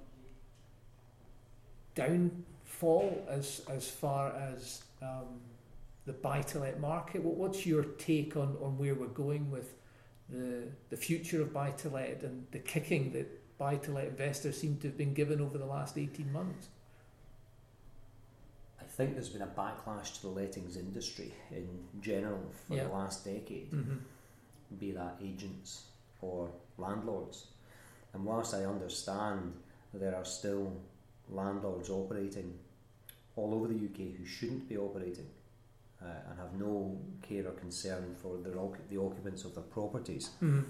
downfall 2.66 3.24
as 3.28 3.62
as 3.68 3.88
far 3.88 4.32
as 4.36 4.82
um, 5.02 5.40
the 6.06 6.12
buy 6.12 6.42
to 6.42 6.58
let 6.60 6.80
market? 6.80 7.22
What, 7.22 7.34
what's 7.36 7.66
your 7.66 7.82
take 7.84 8.36
on, 8.36 8.56
on 8.62 8.78
where 8.78 8.94
we're 8.94 9.06
going 9.08 9.50
with 9.50 9.74
the 10.28 10.64
the 10.90 10.96
future 10.96 11.42
of 11.42 11.52
buy 11.52 11.70
to 11.70 11.88
let 11.88 12.22
and 12.22 12.46
the 12.50 12.58
kicking 12.58 13.12
that 13.12 13.26
buy 13.58 13.76
to 13.76 13.92
let 13.92 14.06
investors 14.08 14.58
seem 14.60 14.76
to 14.78 14.88
have 14.88 14.96
been 14.98 15.14
given 15.14 15.40
over 15.40 15.58
the 15.58 15.66
last 15.66 15.96
18 15.98 16.32
months? 16.32 16.68
I 18.80 18.84
think 18.84 19.14
there's 19.14 19.28
been 19.30 19.42
a 19.42 19.46
backlash 19.46 20.14
to 20.16 20.22
the 20.22 20.28
lettings 20.28 20.76
industry 20.76 21.32
in 21.50 21.66
general 22.00 22.40
for 22.66 22.74
Yeah. 22.76 22.84
the 22.84 22.90
last 22.92 23.24
decade, 23.24 23.70
Mm-hmm. 23.72 23.96
be 24.78 24.92
that 24.92 25.16
agents 25.22 25.84
or 26.22 26.50
landlords. 26.78 27.46
And 28.14 28.24
whilst 28.24 28.54
I 28.54 28.64
understand 28.64 29.52
there 29.92 30.14
are 30.14 30.24
still 30.24 30.72
landlords 31.30 31.90
operating 31.90 32.58
all 33.34 33.54
over 33.54 33.68
the 33.68 33.74
UK 33.74 34.16
who 34.16 34.24
shouldn't 34.24 34.68
be 34.68 34.76
operating 34.76 35.26
uh, 36.02 36.06
and 36.30 36.38
have 36.38 36.54
no 36.54 36.98
care 37.22 37.46
or 37.46 37.52
concern 37.52 38.14
for 38.20 38.38
their 38.38 38.54
the 38.90 39.00
occupants 39.00 39.44
of 39.44 39.54
their 39.54 39.64
properties, 39.64 40.30
Mm-hmm. 40.42 40.62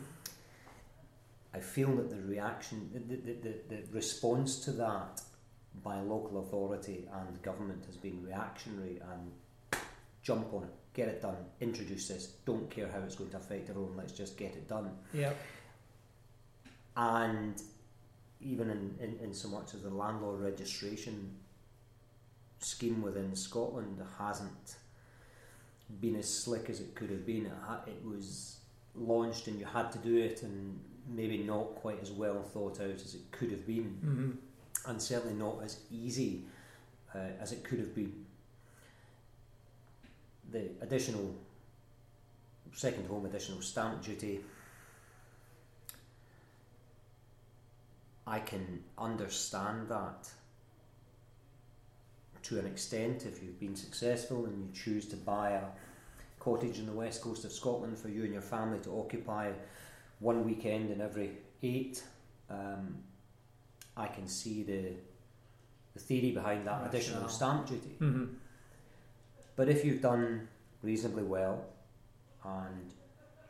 I 1.55 1.61
feel 1.61 1.97
that 1.97 2.11
the 2.11 2.21
reaction, 2.21 2.91
the, 2.93 3.17
the, 3.17 3.33
the, 3.33 3.77
the 3.77 3.83
response 3.93 4.59
to 4.67 4.73
that 4.73 5.23
by 5.83 6.01
local 6.01 6.41
authority 6.41 7.09
and 7.11 7.41
government 7.43 7.83
has 7.87 7.97
been 7.97 8.23
reactionary 8.23 9.01
and 9.13 9.81
jump 10.23 10.53
on 10.53 10.65
it, 10.65 10.75
get 10.93 11.09
it 11.09 11.23
done, 11.23 11.37
introduce 11.61 12.09
this, 12.09 12.27
don't 12.45 12.69
care 12.69 12.91
how 12.93 12.99
it's 12.99 13.15
going 13.15 13.31
to 13.31 13.39
affect 13.39 13.71
everyone, 13.71 13.97
let's 13.97 14.13
just 14.13 14.37
get 14.37 14.55
it 14.55 14.69
done. 14.69 14.91
Yeah. 15.15 15.33
And 16.95 17.63
even 18.41 18.71
in, 18.71 18.95
in, 19.01 19.19
in 19.23 19.35
so 19.35 19.49
much 19.49 19.75
as 19.75 19.83
the 19.83 19.91
landlord 19.91 20.41
registration 20.41 21.31
scheme 22.61 23.03
within 23.03 23.35
Scotland 23.35 24.01
hasn't 24.19 24.77
been 26.01 26.17
as 26.17 26.29
slick 26.33 26.69
as 26.71 26.81
it 26.81 26.95
could 26.95 27.11
have 27.11 27.25
been. 27.27 27.47
It, 27.47 27.53
ha- 27.63 27.83
it 27.87 28.03
was 28.05 28.57
launched 28.95 29.47
and 29.47 29.59
you 29.59 29.67
had 29.67 29.91
to 29.93 29.99
do 29.99 30.17
it, 30.17 30.43
and 30.43 30.79
maybe 31.09 31.39
not 31.39 31.75
quite 31.77 32.01
as 32.03 32.11
well 32.11 32.43
thought 32.43 32.81
out 32.81 32.91
as 32.95 33.15
it 33.15 33.31
could 33.31 33.51
have 33.51 33.67
been, 33.67 33.99
Mm-hmm. 34.05 34.91
and 34.91 35.01
certainly 35.03 35.35
not 35.37 35.63
as 35.65 35.81
easy 35.91 36.43
uh, 37.15 37.19
as 37.41 37.53
it 37.53 37.63
could 37.65 37.79
have 37.79 37.95
been. 37.95 38.25
The 40.53 40.69
additional 40.81 41.35
second 42.73 43.07
home 43.09 43.25
additional 43.27 43.63
stamp 43.63 44.03
duty. 44.05 44.41
I 48.27 48.41
can 48.41 48.83
understand 48.99 49.89
that 49.89 50.29
to 52.43 52.59
an 52.59 52.67
extent 52.67 53.25
if 53.27 53.43
you've 53.43 53.59
been 53.59 53.77
successful 53.77 54.47
and 54.47 54.59
you 54.59 54.69
choose 54.73 55.07
to 55.07 55.17
buy 55.17 55.51
a 55.51 55.63
cottage 56.41 56.79
in 56.79 56.87
the 56.87 56.93
west 56.93 57.23
coast 57.23 57.45
of 57.45 57.53
Scotland 57.53 57.99
for 57.99 58.09
you 58.09 58.25
and 58.25 58.33
your 58.33 58.43
family 58.43 58.79
to 58.81 58.99
occupy 58.99 59.53
one 60.21 60.45
weekend 60.45 60.91
in 60.91 61.01
every 61.01 61.31
eight. 61.63 62.03
Um, 62.51 62.97
I 63.97 64.07
can 64.07 64.27
see 64.29 64.63
the 64.63 64.93
the 65.95 66.03
theory 66.03 66.31
behind 66.31 66.67
that 66.67 66.87
additional 66.87 67.27
stamp 67.29 67.67
duty. 67.67 67.97
Mm-hmm. 68.01 68.27
But 69.57 69.71
if 69.71 69.83
you've 69.85 70.03
done 70.03 70.47
reasonably 70.83 71.23
well 71.23 71.65
and 72.45 72.93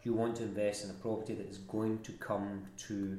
you 0.04 0.14
want 0.14 0.36
to 0.36 0.44
invest 0.44 0.84
in 0.84 0.90
a 0.90 0.94
property 0.94 1.34
that 1.34 1.48
is 1.48 1.58
going 1.58 1.98
to 1.98 2.12
come 2.12 2.62
to 2.86 3.18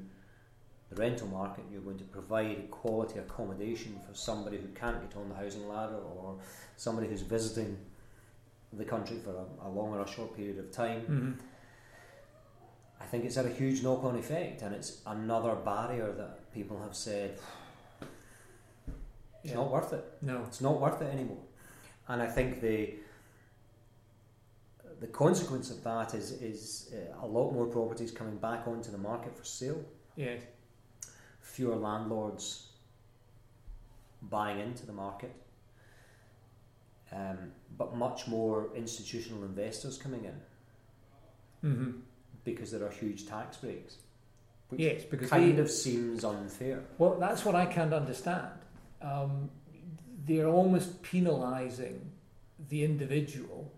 the 0.90 0.96
rental 0.96 1.28
market, 1.28 1.64
you're 1.72 1.82
going 1.82 1.98
to 1.98 2.04
provide 2.06 2.72
quality 2.72 3.20
accommodation 3.20 4.00
for 4.08 4.14
somebody 4.14 4.58
who 4.58 4.68
can't 4.70 5.02
get 5.02 5.18
on 5.18 5.28
the 5.30 5.36
housing 5.36 5.68
ladder 5.68 5.98
or 5.98 6.38
somebody 6.78 7.08
who's 7.08 7.22
visiting 7.22 7.78
the 8.74 8.86
country 8.86 9.18
for 9.24 9.32
a, 9.32 9.68
a 9.68 9.70
long 9.70 9.94
or 9.94 10.02
a 10.02 10.08
short 10.08 10.36
period 10.36 10.60
of 10.60 10.72
time, 10.72 11.02
Mm-hmm. 11.02 11.32
I 13.00 13.06
think 13.06 13.26
it's 13.26 13.36
had 13.36 13.46
a 13.46 13.54
huge 13.54 13.84
knock 13.84 14.04
on 14.04 14.18
effect 14.18 14.64
and 14.64 14.74
it's 14.74 15.02
another 15.06 15.54
barrier 15.56 16.12
that 16.14 16.52
people 16.52 16.80
have 16.82 16.96
said 16.96 17.38
it's 19.44 19.52
Yeah. 19.54 19.56
not 19.56 19.72
worth 19.72 19.94
it. 19.94 20.04
No. 20.22 20.42
It's 20.48 20.62
not 20.62 20.82
worth 20.82 21.02
it 21.02 21.14
anymore. 21.14 21.44
And 22.08 22.22
I 22.22 22.28
think 22.28 22.60
the 22.60 22.96
the 25.00 25.08
consequence 25.08 25.70
of 25.70 25.84
that 25.84 26.16
is 26.16 26.32
is 26.42 26.92
uh, 26.94 27.26
a 27.26 27.28
lot 27.28 27.52
more 27.52 27.68
properties 27.68 28.12
coming 28.12 28.38
back 28.38 28.68
onto 28.68 28.90
the 28.92 28.98
market 28.98 29.38
for 29.38 29.44
sale. 29.46 29.82
Yes. 30.16 30.42
Fewer 31.58 31.76
landlords 31.76 32.68
buying 34.22 34.60
into 34.60 34.86
the 34.86 34.94
market, 34.94 35.34
um, 37.12 37.52
but 37.76 37.96
much 37.96 38.28
more 38.28 38.70
institutional 38.76 39.44
investors 39.44 39.98
coming 39.98 40.26
in 40.26 40.36
Mm-hmm. 41.68 41.92
because 42.44 42.70
there 42.70 42.86
are 42.86 42.92
huge 42.92 43.26
tax 43.26 43.58
breaks. 43.58 43.96
Which 44.70 44.80
Yes, 44.82 45.04
because 45.04 45.32
kind 45.32 45.58
they- 45.58 45.62
of 45.64 45.72
seems 45.72 46.24
unfair. 46.24 46.84
Well, 47.00 47.16
that's 47.20 47.44
what 47.44 47.56
I 47.56 47.66
can't 47.66 47.92
understand. 47.92 48.52
Um, 49.02 49.50
they're 50.28 50.46
almost 50.48 51.02
penalising 51.02 51.98
the 52.70 52.84
individual 52.84 53.74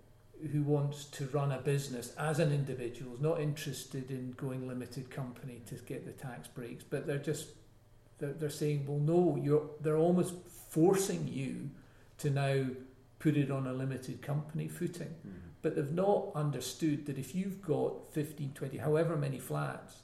who 0.52 0.64
wants 0.64 1.06
to 1.06 1.28
run 1.28 1.54
a 1.54 1.60
business 1.60 2.14
as 2.18 2.40
an 2.40 2.52
individual, 2.52 3.14
is 3.16 3.22
not 3.22 3.40
interested 3.40 4.12
in 4.12 4.34
going 4.34 4.68
limited 4.68 5.10
company 5.10 5.62
to 5.68 5.76
get 5.76 6.06
the 6.06 6.12
tax 6.12 6.50
breaks, 6.50 6.84
but 6.84 7.08
they're 7.08 7.18
just 7.18 7.48
they're, 8.20 8.34
they're 8.34 8.50
saying, 8.50 8.86
well, 8.88 9.00
no, 9.00 9.40
you're 9.42 9.70
they're 9.82 9.98
almost 9.98 10.34
forcing 10.70 11.28
you 11.28 11.70
to 12.20 12.30
now 12.30 12.66
put 13.18 13.36
it 13.36 13.52
on 13.52 13.68
a 13.68 13.74
limited 13.74 14.22
company 14.22 14.68
footing. 14.68 15.14
Hmm. 15.24 15.32
But 15.62 15.76
they've 15.76 15.92
not 15.92 16.28
understood 16.36 17.06
that 17.08 17.18
if 17.18 17.36
you've 17.36 17.62
got 17.62 18.14
15, 18.14 18.54
20, 18.54 18.78
however 18.78 19.18
many 19.18 19.40
flats, 19.40 20.04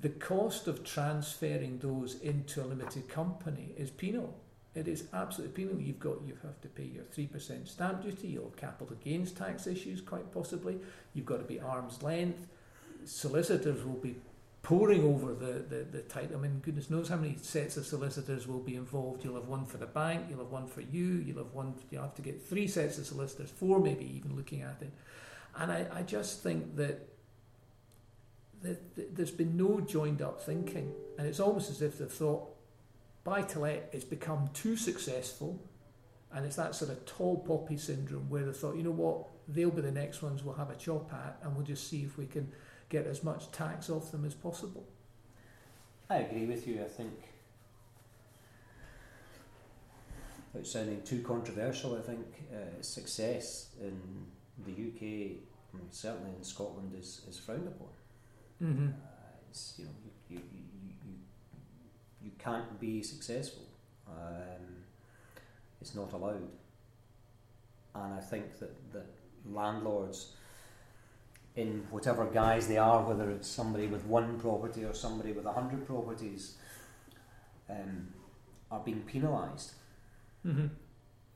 the 0.00 0.08
cost 0.08 0.68
of 0.68 0.84
transferring 0.84 1.78
those 1.78 2.20
into 2.20 2.62
a 2.62 2.66
limited 2.66 3.08
company 3.08 3.72
is 3.76 3.90
penal. 3.90 4.36
It 4.74 4.88
is 4.88 5.04
absolutely 5.12 5.64
penal. 5.64 5.80
You've 5.80 6.00
got 6.00 6.22
you 6.26 6.36
have 6.42 6.60
to 6.62 6.68
pay 6.68 6.84
your 6.84 7.04
three 7.04 7.28
percent 7.28 7.68
stamp 7.68 8.02
duty, 8.02 8.28
your 8.28 8.50
capital 8.56 8.96
gains 9.04 9.30
tax 9.30 9.68
issues, 9.68 10.00
quite 10.00 10.32
possibly. 10.32 10.78
You've 11.12 11.26
got 11.26 11.38
to 11.38 11.44
be 11.44 11.60
arm's 11.60 12.02
length. 12.02 12.48
Solicitors 13.04 13.84
will 13.84 13.94
be 13.94 14.16
pouring 14.64 15.04
over 15.04 15.34
the, 15.34 15.60
the, 15.68 15.84
the 15.84 16.00
title. 16.00 16.36
I 16.36 16.40
mean, 16.40 16.60
goodness 16.64 16.88
knows 16.88 17.08
how 17.08 17.16
many 17.16 17.36
sets 17.40 17.76
of 17.76 17.84
solicitors 17.86 18.48
will 18.48 18.60
be 18.60 18.76
involved. 18.76 19.22
You'll 19.22 19.36
have 19.36 19.46
one 19.46 19.66
for 19.66 19.76
the 19.76 19.86
bank, 19.86 20.24
you'll 20.28 20.38
have 20.38 20.50
one 20.50 20.66
for 20.66 20.80
you, 20.80 21.22
you'll 21.24 21.44
have 21.44 21.52
one 21.52 21.74
you'll 21.90 22.02
have 22.02 22.14
to 22.14 22.22
get 22.22 22.42
three 22.42 22.66
sets 22.66 22.98
of 22.98 23.06
solicitors, 23.06 23.50
four 23.50 23.78
maybe 23.78 24.10
even 24.16 24.34
looking 24.34 24.62
at 24.62 24.78
it. 24.80 24.92
And 25.56 25.70
I, 25.70 25.86
I 25.92 26.02
just 26.02 26.42
think 26.42 26.76
that 26.76 27.08
that, 28.62 28.96
that 28.96 29.14
there's 29.14 29.30
been 29.30 29.56
no 29.56 29.80
joined 29.82 30.22
up 30.22 30.42
thinking, 30.42 30.92
and 31.18 31.26
it's 31.26 31.40
almost 31.40 31.70
as 31.70 31.82
if 31.82 31.98
they've 31.98 32.10
thought 32.10 32.48
buy 33.22 33.42
to 33.42 33.60
let 33.60 33.90
has 33.92 34.04
become 34.04 34.48
too 34.54 34.76
successful, 34.76 35.62
and 36.32 36.46
it's 36.46 36.56
that 36.56 36.74
sort 36.74 36.90
of 36.90 37.04
tall 37.04 37.38
poppy 37.38 37.76
syndrome 37.76 38.30
where 38.30 38.44
they 38.44 38.52
thought, 38.52 38.76
you 38.76 38.82
know 38.82 38.90
what, 38.90 39.26
they'll 39.46 39.70
be 39.70 39.82
the 39.82 39.92
next 39.92 40.22
ones 40.22 40.42
we'll 40.42 40.54
have 40.54 40.70
a 40.70 40.76
chop 40.76 41.12
at, 41.12 41.38
and 41.42 41.54
we'll 41.54 41.66
just 41.66 41.88
see 41.88 42.02
if 42.02 42.16
we 42.16 42.24
can 42.24 42.50
get 42.88 43.06
as 43.06 43.22
much 43.22 43.50
tax 43.50 43.90
off 43.90 44.10
them 44.10 44.24
as 44.24 44.34
possible. 44.34 44.86
I 46.10 46.16
agree 46.16 46.46
with 46.46 46.66
you. 46.66 46.82
I 46.82 46.88
think 46.88 47.12
without 50.52 50.66
sounding 50.66 51.02
too 51.02 51.20
controversial, 51.22 51.96
I 51.96 52.00
think 52.00 52.26
uh, 52.52 52.82
success 52.82 53.70
in 53.80 54.00
the 54.64 54.72
UK, 54.72 55.38
and 55.72 55.82
certainly 55.90 56.30
in 56.36 56.44
Scotland, 56.44 56.92
is, 56.98 57.22
is 57.28 57.38
frowned 57.38 57.66
upon. 57.66 57.88
Mm-hmm. 58.62 58.88
Uh, 58.88 59.50
it's, 59.50 59.74
you 59.78 59.86
know, 59.86 59.90
you, 60.28 60.36
you, 60.36 60.42
you, 60.52 60.94
you, 61.06 61.14
you 62.22 62.30
can't 62.38 62.78
be 62.78 63.02
successful. 63.02 63.64
Um, 64.08 64.84
it's 65.80 65.94
not 65.94 66.12
allowed. 66.12 66.48
And 67.94 68.14
I 68.14 68.20
think 68.20 68.58
that, 68.60 68.92
that 68.92 69.06
landlords, 69.50 70.32
in 71.56 71.86
whatever 71.90 72.26
guise 72.26 72.66
they 72.66 72.78
are, 72.78 73.02
whether 73.04 73.30
it's 73.30 73.48
somebody 73.48 73.86
with 73.86 74.04
one 74.06 74.38
property 74.40 74.84
or 74.84 74.92
somebody 74.94 75.32
with 75.32 75.46
a 75.46 75.52
hundred 75.52 75.86
properties, 75.86 76.56
um, 77.70 78.08
are 78.70 78.80
being 78.80 79.02
penalised 79.02 79.74
Mm-hmm. 80.46 80.66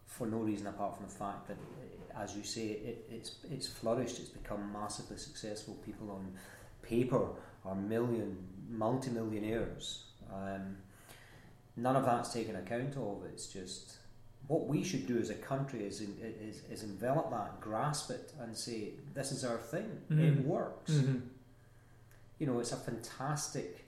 for 0.04 0.26
no 0.26 0.38
reason 0.38 0.66
apart 0.66 0.96
from 0.96 1.06
the 1.06 1.12
fact 1.12 1.48
that, 1.48 1.56
uh, 1.56 2.22
as 2.22 2.36
you 2.36 2.42
say, 2.42 2.66
it, 2.66 3.06
it's 3.10 3.36
it's 3.50 3.66
flourished. 3.66 4.18
It's 4.18 4.28
become 4.28 4.70
massively 4.72 5.16
successful. 5.16 5.74
People 5.86 6.10
on 6.10 6.32
paper 6.82 7.28
are 7.64 7.74
million, 7.74 8.36
multi-millionaires. 8.68 10.04
Um, 10.30 10.76
none 11.76 11.96
of 11.96 12.04
that's 12.04 12.32
taken 12.34 12.56
account 12.56 12.96
of. 12.98 13.22
It's 13.32 13.46
just 13.46 13.97
what 14.48 14.66
we 14.66 14.82
should 14.82 15.06
do 15.06 15.18
as 15.18 15.30
a 15.30 15.34
country 15.34 15.84
is 15.84 16.00
is, 16.00 16.62
is 16.70 16.82
envelop 16.82 17.30
that, 17.30 17.60
grasp 17.60 18.10
it, 18.10 18.32
and 18.40 18.56
say 18.56 18.92
this 19.14 19.30
is 19.32 19.44
our 19.44 19.58
thing. 19.58 19.88
It 20.10 20.14
Mhm. 20.16 20.44
works. 20.44 20.92
Mm-hmm. 20.92 21.18
You 22.38 22.46
know, 22.46 22.58
it's 22.60 22.72
a 22.72 22.76
fantastic 22.76 23.84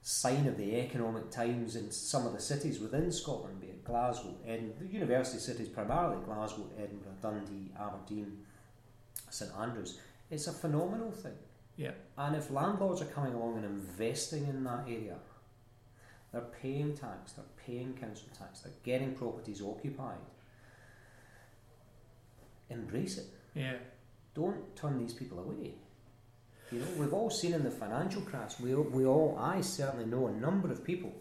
sign 0.00 0.46
of 0.46 0.56
the 0.56 0.76
economic 0.76 1.30
times 1.30 1.76
in 1.76 1.90
some 1.90 2.26
of 2.26 2.32
the 2.32 2.40
cities 2.40 2.78
within 2.80 3.10
Scotland, 3.12 3.60
be 3.60 3.66
it 3.66 3.84
Glasgow, 3.84 4.34
and 4.46 4.72
the 4.78 4.86
university 4.86 5.38
cities 5.38 5.68
primarily, 5.68 6.22
Glasgow, 6.24 6.66
Edinburgh, 6.78 7.16
Dundee, 7.20 7.70
Aberdeen, 7.78 8.38
St 9.30 9.50
Andrews. 9.58 9.98
It's 10.30 10.46
a 10.46 10.52
phenomenal 10.52 11.10
thing. 11.10 11.36
Yeah. 11.76 11.92
And 12.16 12.36
if 12.36 12.50
landlords 12.50 13.02
are 13.02 13.06
coming 13.06 13.34
along 13.34 13.56
and 13.56 13.64
investing 13.64 14.46
in 14.46 14.64
that 14.64 14.84
area, 14.86 15.16
they're 16.32 16.40
paying 16.62 16.94
tax, 16.96 17.32
they're 17.32 17.44
paying 17.66 17.94
council 17.94 18.28
tax, 18.38 18.60
they're 18.60 18.72
getting 18.84 19.14
properties 19.14 19.62
occupied. 19.62 20.18
Embrace 22.70 23.18
it. 23.18 23.26
Yeah. 23.54 23.74
Don't 24.34 24.76
turn 24.76 24.98
these 24.98 25.14
people 25.14 25.38
away. 25.38 25.72
You 26.70 26.80
know, 26.80 26.86
we've 26.98 27.14
all 27.14 27.30
seen 27.30 27.54
in 27.54 27.64
the 27.64 27.70
financial 27.70 28.20
crash, 28.22 28.60
we, 28.60 28.74
we 28.74 29.06
all, 29.06 29.38
I 29.40 29.62
certainly 29.62 30.04
know 30.04 30.26
a 30.26 30.32
number 30.32 30.70
of 30.70 30.84
people 30.84 31.12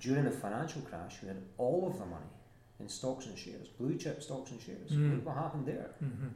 during 0.00 0.24
the 0.24 0.30
financial 0.30 0.80
crash 0.82 1.16
who 1.20 1.26
had 1.26 1.42
all 1.58 1.88
of 1.88 1.98
their 1.98 2.06
money 2.06 2.26
in 2.78 2.88
stocks 2.88 3.26
and 3.26 3.36
shares, 3.36 3.66
blue 3.68 3.96
chip 3.96 4.22
stocks 4.22 4.52
and 4.52 4.60
shares. 4.60 4.90
Mm. 4.92 5.14
Look 5.16 5.26
what 5.26 5.36
happened 5.36 5.66
there. 5.66 5.90
hmm 5.98 6.28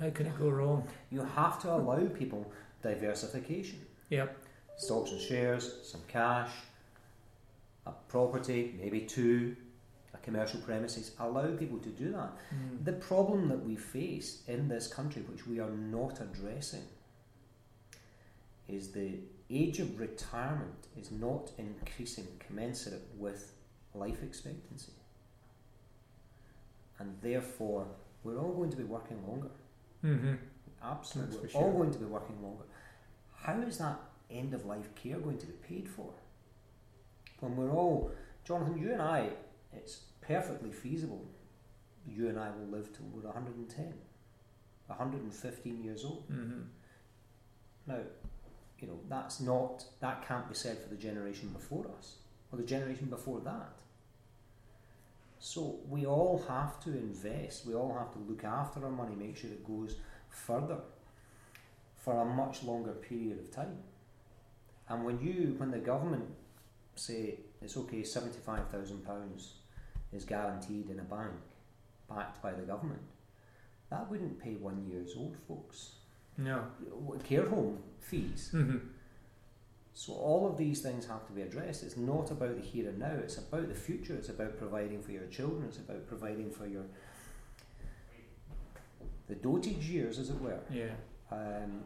How 0.00 0.10
can 0.10 0.26
it 0.26 0.38
go 0.38 0.48
wrong? 0.48 0.88
You 1.10 1.20
have 1.22 1.60
to 1.62 1.72
allow 1.72 2.04
people 2.08 2.50
diversification. 2.82 3.86
Yep. 4.08 4.36
Stocks 4.80 5.10
and 5.10 5.20
shares, 5.20 5.74
some 5.82 6.00
cash, 6.08 6.50
a 7.86 7.92
property, 8.08 8.74
maybe 8.80 9.00
two, 9.00 9.54
a 10.14 10.18
commercial 10.18 10.60
premises. 10.60 11.12
Allow 11.18 11.48
people 11.56 11.78
to 11.78 11.90
do 11.90 12.12
that. 12.12 12.30
Mm. 12.54 12.84
The 12.84 12.94
problem 12.94 13.48
that 13.48 13.62
we 13.64 13.76
face 13.76 14.42
in 14.48 14.68
this 14.68 14.86
country, 14.86 15.22
which 15.22 15.46
we 15.46 15.60
are 15.60 15.70
not 15.70 16.20
addressing, 16.20 16.84
is 18.68 18.92
the 18.92 19.18
age 19.50 19.80
of 19.80 19.98
retirement 20.00 20.86
is 20.96 21.10
not 21.10 21.50
increasing 21.58 22.26
commensurate 22.38 23.06
with 23.18 23.52
life 23.94 24.22
expectancy. 24.22 24.92
And 26.98 27.16
therefore, 27.20 27.86
we're 28.24 28.38
all 28.38 28.52
going 28.52 28.70
to 28.70 28.76
be 28.76 28.84
working 28.84 29.18
longer. 29.26 29.50
hmm 30.00 30.34
Absolutely. 30.82 31.50
We're 31.52 31.60
all 31.60 31.72
going 31.72 31.90
to 31.90 31.98
be 31.98 32.06
working 32.06 32.42
longer. 32.42 32.64
How 33.34 33.60
is 33.60 33.78
that 33.78 33.98
end 34.30 34.54
of 34.54 34.66
life 34.66 34.94
care 34.94 35.18
going 35.18 35.38
to 35.38 35.46
be 35.46 35.52
paid 35.68 35.88
for? 35.88 36.12
When 37.40 37.56
we're 37.56 37.70
all, 37.72 38.12
Jonathan, 38.44 38.78
you 38.78 38.92
and 38.92 39.02
I, 39.02 39.30
it's 39.72 40.00
perfectly 40.20 40.70
feasible. 40.70 41.24
You 42.06 42.28
and 42.28 42.38
I 42.38 42.50
will 42.50 42.66
live 42.66 42.92
till 42.96 43.06
we're 43.12 43.22
110, 43.22 43.94
115 44.86 45.84
years 45.84 46.04
old. 46.04 46.24
hmm 46.28 46.62
Now, 47.86 47.98
you 48.78 48.88
know, 48.88 48.98
that's 49.08 49.40
not, 49.40 49.84
that 50.00 50.26
can't 50.26 50.48
be 50.48 50.54
said 50.54 50.78
for 50.78 50.88
the 50.88 50.96
generation 50.96 51.48
before 51.48 51.86
us 51.98 52.16
or 52.50 52.58
the 52.58 52.64
generation 52.64 53.06
before 53.06 53.40
that. 53.40 53.72
So 55.38 55.78
we 55.88 56.06
all 56.06 56.42
have 56.48 56.80
to 56.84 56.90
invest, 56.90 57.66
we 57.66 57.74
all 57.74 57.94
have 57.98 58.12
to 58.12 58.18
look 58.18 58.44
after 58.44 58.84
our 58.84 58.90
money, 58.90 59.14
make 59.16 59.36
sure 59.36 59.50
it 59.50 59.66
goes 59.66 59.96
further 60.28 60.78
for 61.96 62.20
a 62.20 62.24
much 62.24 62.62
longer 62.62 62.92
period 62.92 63.38
of 63.38 63.50
time. 63.50 63.78
And 64.90 65.04
when 65.04 65.18
you, 65.20 65.54
when 65.56 65.70
the 65.70 65.78
government 65.78 66.24
say 66.96 67.38
it's 67.62 67.76
okay, 67.76 68.02
seventy-five 68.02 68.68
thousand 68.68 69.04
pounds 69.06 69.54
is 70.12 70.24
guaranteed 70.24 70.90
in 70.90 70.98
a 70.98 71.04
bank, 71.04 71.32
backed 72.08 72.42
by 72.42 72.52
the 72.52 72.62
government, 72.62 73.00
that 73.90 74.10
wouldn't 74.10 74.38
pay 74.40 74.54
one 74.56 74.84
year's 74.90 75.14
old 75.16 75.36
folks 75.48 75.92
No. 76.36 76.64
care 77.24 77.48
home 77.48 77.78
fees. 78.00 78.48
hmm 78.50 78.78
So 79.94 80.12
all 80.14 80.46
of 80.50 80.56
these 80.56 80.80
things 80.82 81.06
have 81.06 81.24
to 81.28 81.32
be 81.32 81.42
addressed. 81.42 81.84
It's 81.84 81.96
not 81.96 82.30
about 82.32 82.56
the 82.56 82.62
here 82.62 82.88
and 82.88 82.98
now. 82.98 83.14
It's 83.22 83.38
about 83.38 83.68
the 83.68 83.74
future. 83.74 84.14
It's 84.16 84.28
about 84.30 84.58
providing 84.58 85.02
for 85.02 85.12
your 85.12 85.26
children. 85.26 85.64
It's 85.68 85.78
about 85.78 86.06
providing 86.08 86.50
for 86.50 86.66
your 86.66 86.84
the 89.28 89.36
dotage 89.36 89.88
years, 89.88 90.18
as 90.18 90.30
it 90.30 90.40
were. 90.40 90.58
Yeah. 90.72 90.94
Um, 91.30 91.84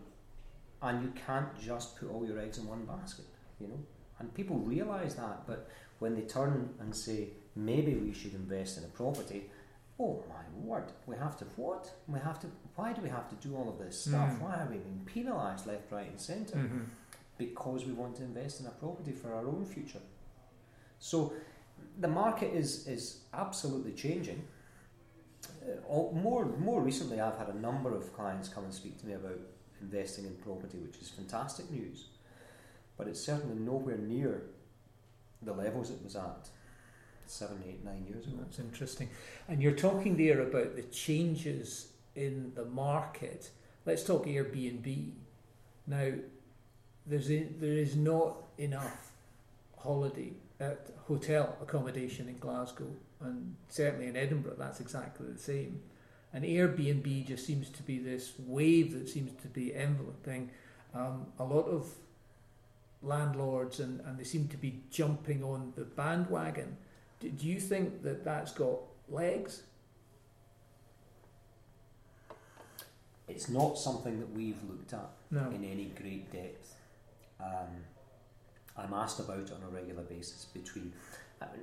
and 0.85 1.03
you 1.03 1.13
can't 1.27 1.51
just 1.61 1.97
put 1.99 2.11
all 2.11 2.25
your 2.27 2.39
eggs 2.39 2.59
in 2.59 2.67
one 2.67 2.85
basket, 2.85 3.25
you 3.61 3.69
know. 3.69 3.81
And 4.19 4.33
people 4.35 4.57
realise 4.59 5.15
that, 5.15 5.47
but 5.47 5.69
when 5.99 6.15
they 6.15 6.23
turn 6.23 6.71
and 6.81 6.95
say 6.95 7.31
maybe 7.57 7.95
we 7.95 8.13
should 8.13 8.35
invest 8.35 8.79
in 8.79 8.85
a 8.85 8.89
property, 8.89 9.51
oh 9.99 10.23
my 10.29 10.45
word, 10.69 10.93
we 11.07 11.17
have 11.17 11.37
to 11.39 11.45
what? 11.57 11.91
We 12.07 12.21
have 12.21 12.39
to. 12.41 12.47
Why 12.77 12.93
do 12.93 13.01
we 13.03 13.09
have 13.09 13.29
to 13.33 13.49
do 13.49 13.57
all 13.57 13.69
of 13.69 13.79
this 13.79 14.05
stuff? 14.05 14.31
Mm. 14.35 14.41
Why 14.41 14.55
are 14.61 14.69
we 14.71 14.79
being 14.79 15.03
penalised 15.07 15.67
left, 15.67 15.91
right, 15.91 16.11
and 16.11 16.21
centre? 16.21 16.59
hmm 16.59 16.85
because 17.37 17.85
we 17.85 17.93
want 17.93 18.15
to 18.17 18.23
invest 18.23 18.61
in 18.61 18.67
a 18.67 18.71
property 18.71 19.13
for 19.13 19.35
our 19.35 19.47
own 19.47 19.65
future. 19.65 19.99
So 20.99 21.33
the 21.99 22.09
market 22.09 22.55
is 22.55 22.87
is 22.87 23.21
absolutely 23.33 23.93
changing. 23.93 24.45
Uh, 25.67 25.81
all, 25.89 26.13
more 26.13 26.45
more 26.59 26.81
recently, 26.81 27.21
I've 27.21 27.39
had 27.39 27.49
a 27.49 27.59
number 27.59 27.95
of 27.95 28.13
clients 28.15 28.49
come 28.49 28.65
and 28.65 28.75
speak 28.75 29.01
to 29.01 29.07
me 29.07 29.15
about 29.15 29.41
investing 29.85 30.25
in 30.25 30.35
property, 30.37 30.79
which 30.79 31.01
is 31.01 31.11
fantastic 31.11 31.71
news. 31.71 32.07
But 32.97 33.09
it's 33.09 33.21
certainly 33.21 33.57
nowhere 33.57 33.99
near 33.99 34.43
the 35.43 35.53
levels 35.53 35.91
it 35.91 36.03
was 36.03 36.17
at 36.17 36.49
seven, 37.27 37.63
eight, 37.67 37.85
nine 37.85 38.05
years 38.09 38.27
ago. 38.27 38.37
That's 38.41 38.59
interesting. 38.59 39.09
And 39.49 39.63
you're 39.63 39.73
talking 39.73 40.17
there 40.17 40.41
about 40.43 40.77
the 40.77 40.83
changes 40.83 41.89
in 42.15 42.53
the 42.55 42.65
market. 42.65 43.51
Let's 43.87 44.05
talk 44.05 44.27
Airbnb. 44.27 45.11
Now, 45.87 46.13
there's 47.07 47.29
there 47.29 47.73
is 47.73 47.97
not 47.97 48.37
enough 48.59 49.13
holiday 49.77 50.33
at 50.61 50.91
hotel 51.07 51.57
accommodation 51.61 52.29
in 52.29 52.39
Glasgow, 52.39 52.89
and 53.21 53.55
certainly 53.69 54.07
in 54.07 54.17
Edinburgh, 54.17 54.57
that's 54.59 54.81
exactly 54.81 55.27
the 55.31 55.39
same. 55.39 55.81
And 56.35 56.45
Airbnb 56.45 57.27
just 57.29 57.47
seems 57.47 57.71
to 57.71 57.83
be 57.85 57.99
this 57.99 58.33
wave 58.41 58.93
that 58.99 59.09
seems 59.09 59.31
to 59.43 59.49
be 59.49 59.73
enveloping 59.73 60.51
um, 60.93 61.27
a 61.39 61.45
lot 61.45 61.67
of 61.69 61.87
landlords, 63.03 63.79
and, 63.79 64.01
and 64.01 64.19
they 64.19 64.25
seem 64.25 64.49
to 64.49 64.57
be 64.57 64.83
jumping 64.91 65.45
on 65.45 65.73
the 65.77 65.85
bandwagon. 65.85 66.77
Do, 67.21 67.31
do 67.31 67.47
you 67.47 67.61
think 67.61 68.03
that 68.03 68.25
that's 68.25 68.53
got 68.53 68.81
legs? 69.09 69.63
It's 73.29 73.49
not 73.49 73.79
something 73.79 74.19
that 74.21 74.31
we've 74.33 74.63
looked 74.69 74.93
at 74.93 75.09
No. 75.31 75.51
in 75.51 75.65
any 75.65 75.93
great 76.01 76.31
depth. 76.33 76.75
Um, 77.41 77.69
I'm 78.77 78.93
asked 78.93 79.21
about 79.21 79.39
it 79.39 79.53
on 79.53 79.63
a 79.63 79.69
regular 79.71 80.03
basis 80.03 80.47
between, 80.53 80.93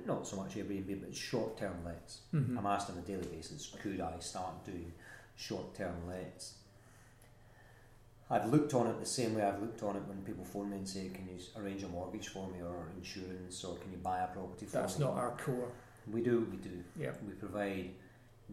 not 0.06 0.26
so 0.26 0.36
much 0.36 0.54
Airbnb, 0.54 1.00
but 1.00 1.14
short 1.14 1.56
term 1.58 1.84
lets. 1.84 2.20
Mhm. 2.32 2.56
I'm 2.58 2.66
asked 2.66 2.90
on 2.90 2.98
a 2.98 3.02
daily 3.02 3.26
basis, 3.26 3.74
could 3.82 4.00
I 4.00 4.18
start 4.20 4.64
doing 4.64 4.92
short 5.36 5.74
term 5.74 6.06
lets? 6.08 6.54
I've 8.30 8.46
looked 8.50 8.72
on 8.72 8.86
it 8.86 8.98
the 8.98 9.06
same 9.06 9.34
way 9.34 9.42
I've 9.42 9.60
looked 9.60 9.82
on 9.82 9.94
it 9.96 10.02
when 10.06 10.22
people 10.22 10.44
phone 10.44 10.70
me 10.70 10.78
and 10.78 10.88
say, 10.88 11.10
Can 11.10 11.28
you 11.28 11.38
arrange 11.56 11.82
a 11.82 11.88
mortgage 11.88 12.28
for 12.28 12.48
me 12.48 12.62
or 12.62 12.88
insurance 12.96 13.62
or 13.64 13.76
can 13.76 13.90
you 13.92 13.98
buy 13.98 14.20
a 14.20 14.28
property 14.28 14.64
for 14.66 14.78
That's 14.78 14.98
me? 14.98 15.04
not 15.04 15.14
our 15.14 15.36
core. 15.36 15.68
We 16.10 16.22
do, 16.22 16.48
we 16.50 16.56
do. 16.56 16.82
Yeah. 16.98 17.12
We 17.26 17.34
provide 17.34 17.90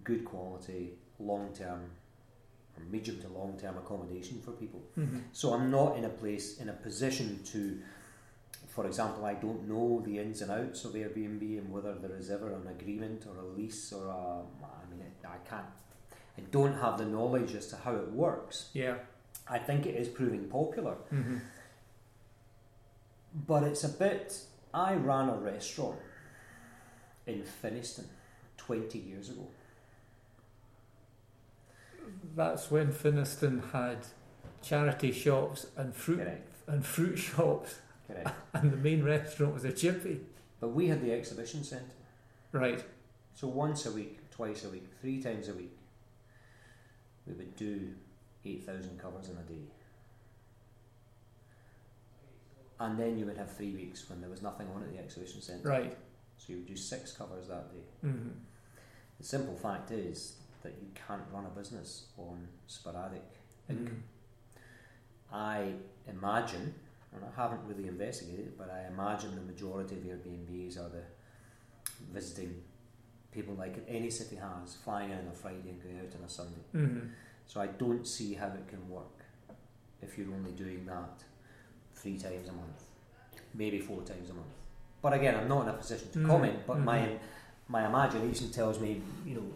good 0.03 0.25
quality, 0.25 0.97
long 1.19 1.53
term, 1.53 1.89
or 2.77 2.83
medium 2.91 3.21
to 3.21 3.27
long 3.29 3.57
term 3.57 3.77
accommodation 3.77 4.41
for 4.41 4.51
people. 4.51 4.81
Mm-hmm. 4.97 5.19
So 5.31 5.53
I'm 5.53 5.71
not 5.71 5.97
in 5.97 6.03
a 6.05 6.09
place, 6.09 6.59
in 6.59 6.67
a 6.69 6.73
position 6.73 7.39
to, 7.45 7.79
for 8.79 8.87
example, 8.87 9.25
I 9.25 9.33
don't 9.33 9.67
know 9.67 10.01
the 10.05 10.19
ins 10.19 10.41
and 10.41 10.51
outs 10.51 10.85
of 10.85 10.93
Airbnb 10.93 11.41
and 11.59 11.69
whether 11.69 11.95
there 11.95 12.15
is 12.17 12.29
ever 12.31 12.53
an 12.53 12.65
agreement 12.67 13.25
or 13.29 13.37
a 13.41 13.45
lease 13.45 13.91
or 13.91 14.07
a, 14.07 14.39
I 14.63 14.89
mean, 14.89 15.03
I 15.25 15.35
can't, 15.49 15.65
I 16.37 16.41
don't 16.49 16.75
have 16.79 16.97
the 16.97 17.03
knowledge 17.05 17.55
as 17.55 17.67
to 17.67 17.75
how 17.75 17.93
it 17.95 18.09
works. 18.13 18.69
Yeah. 18.73 18.95
I 19.49 19.57
think 19.59 19.85
it 19.85 19.95
is 19.95 20.07
proving 20.07 20.45
popular, 20.45 20.95
Mm-hmm. 21.13 21.37
but 23.47 23.63
it's 23.63 23.83
a 23.83 23.89
bit. 23.89 24.39
I 24.73 24.93
ran 24.93 25.27
a 25.27 25.35
restaurant 25.35 25.99
in 27.27 27.43
Finnieston 27.61 28.05
20 28.55 28.97
years 28.97 29.29
ago. 29.29 29.45
That's 32.33 32.71
when 32.71 32.93
Finnieston 32.93 33.71
had 33.73 33.97
charity 34.61 35.11
shops 35.11 35.67
and 35.75 35.93
fruit 35.93 36.19
Correct. 36.19 36.47
and 36.67 36.85
fruit 36.85 37.17
shops, 37.17 37.79
Correct. 38.09 38.31
and 38.53 38.71
the 38.71 38.77
main 38.77 39.03
restaurant 39.03 39.53
was 39.53 39.63
a 39.65 39.71
chippy. 39.71 40.19
but 40.59 40.69
we 40.69 40.87
had 40.87 41.01
the 41.01 41.11
exhibition 41.13 41.63
centre. 41.63 41.85
Right. 42.51 42.83
So 43.33 43.47
once 43.47 43.85
a 43.85 43.91
week, 43.91 44.29
twice 44.31 44.65
a 44.65 44.69
week, 44.69 44.87
three 45.01 45.21
times 45.21 45.47
a 45.47 45.53
week, 45.53 45.77
we 47.27 47.33
would 47.33 47.55
do 47.55 47.93
8,000 48.43 48.99
covers 48.99 49.29
in 49.29 49.37
a 49.37 49.41
day. 49.41 49.67
And 52.79 52.97
then 52.97 53.17
you 53.17 53.25
would 53.25 53.37
have 53.37 53.51
three 53.55 53.75
weeks 53.75 54.09
when 54.09 54.21
there 54.21 54.29
was 54.29 54.41
nothing 54.41 54.67
on 54.73 54.81
at 54.83 54.91
the 54.91 54.97
exhibition 54.99 55.41
centre. 55.41 55.67
Right. 55.67 55.97
So 56.37 56.53
you 56.53 56.59
would 56.59 56.67
do 56.67 56.75
six 56.77 57.11
covers 57.11 57.47
that 57.47 57.71
day. 57.71 58.07
Mm-hmm. 58.07 58.29
The 59.19 59.25
simple 59.25 59.55
fact 59.55 59.91
is 59.91 60.35
that 60.63 60.73
you 60.81 60.87
can't 61.07 61.23
run 61.33 61.45
a 61.45 61.49
business 61.49 62.05
on 62.17 62.47
sporadic 62.67 63.23
income. 63.69 64.03
I 65.31 65.73
imagine, 66.07 66.73
and 67.13 67.23
I 67.23 67.41
haven't 67.41 67.61
really 67.67 67.87
investigated 67.87 68.47
it, 68.47 68.57
but 68.57 68.69
I 68.69 68.87
imagine 68.87 69.35
the 69.35 69.41
majority 69.41 69.95
of 69.95 70.01
Airbnbs 70.03 70.77
are 70.77 70.89
the 70.89 71.03
visiting 72.13 72.61
people 73.31 73.53
like 73.55 73.75
any 73.87 74.09
city 74.09 74.35
has, 74.37 74.75
flying 74.75 75.11
in 75.11 75.17
on 75.19 75.27
a 75.27 75.31
Friday 75.31 75.69
and 75.69 75.81
going 75.83 75.99
out 75.99 76.13
on 76.17 76.25
a 76.25 76.29
Sunday. 76.29 76.61
Mm-hmm. 76.75 77.07
So 77.45 77.61
I 77.61 77.67
don't 77.67 78.05
see 78.07 78.33
how 78.33 78.47
it 78.47 78.67
can 78.67 78.87
work. 78.89 79.05
if 80.01 80.17
you're 80.17 80.33
only 80.33 80.51
doing 80.51 80.85
that 80.85 81.23
three 81.93 82.17
times 82.17 82.47
a 82.47 82.53
month, 82.53 82.83
maybe 83.53 83.79
four 83.79 84.01
times 84.03 84.29
a 84.29 84.33
month. 84.33 84.53
But 85.01 85.11
again, 85.11 85.35
I'm 85.35 85.49
not 85.49 85.63
in 85.63 85.69
a 85.69 85.73
position 85.73 86.09
to 86.13 86.19
Mhm, 86.19 86.27
comment. 86.27 86.59
But 86.65 86.79
my 86.79 86.99
mhm. 86.99 87.19
my 87.67 87.85
imagination 87.85 88.49
tells 88.49 88.79
me, 88.79 89.01
you 89.25 89.35
know, 89.35 89.47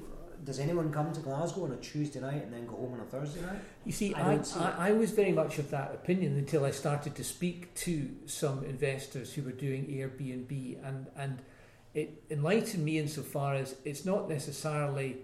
does 0.43 0.59
anyone 0.59 0.91
come 0.91 1.11
to 1.13 1.19
Glasgow 1.19 1.65
on 1.65 1.71
a 1.71 1.77
Tuesday 1.77 2.19
night 2.19 2.43
and 2.43 2.53
then 2.53 2.65
go 2.65 2.75
home 2.75 2.93
on 2.93 2.99
a 2.99 3.05
Thursday 3.05 3.41
night? 3.41 3.61
You 3.85 3.91
see, 3.91 4.13
I 4.13 4.33
I, 4.33 4.41
see. 4.41 4.59
I, 4.59 4.89
I 4.89 4.91
was 4.91 5.11
very 5.11 5.31
much 5.31 5.59
of 5.59 5.69
that 5.71 5.91
opinion 5.93 6.37
until 6.37 6.65
I 6.65 6.71
started 6.71 7.15
to 7.15 7.23
speak 7.23 7.73
to 7.75 8.09
some 8.25 8.63
investors 8.63 9.33
who 9.33 9.43
were 9.43 9.51
doing 9.51 9.85
Airbnb, 9.85 10.85
and, 10.85 11.07
and 11.15 11.41
it 11.93 12.23
enlightened 12.29 12.83
me 12.83 12.99
insofar 12.99 13.55
as 13.55 13.75
it's 13.85 14.05
not 14.05 14.29
necessarily 14.29 15.17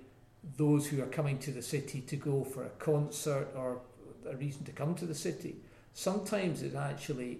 those 0.57 0.87
who 0.87 1.01
are 1.01 1.07
coming 1.07 1.37
to 1.39 1.51
the 1.51 1.61
city 1.61 2.01
to 2.01 2.15
go 2.15 2.43
for 2.43 2.63
a 2.63 2.69
concert 2.69 3.49
or 3.55 3.81
a 4.29 4.35
reason 4.35 4.63
to 4.65 4.71
come 4.71 4.95
to 4.95 5.05
the 5.05 5.15
city. 5.15 5.57
Sometimes 5.93 6.61
it's 6.61 6.75
actually 6.75 7.39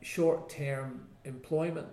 short 0.00 0.48
term 0.48 1.06
employment 1.24 1.88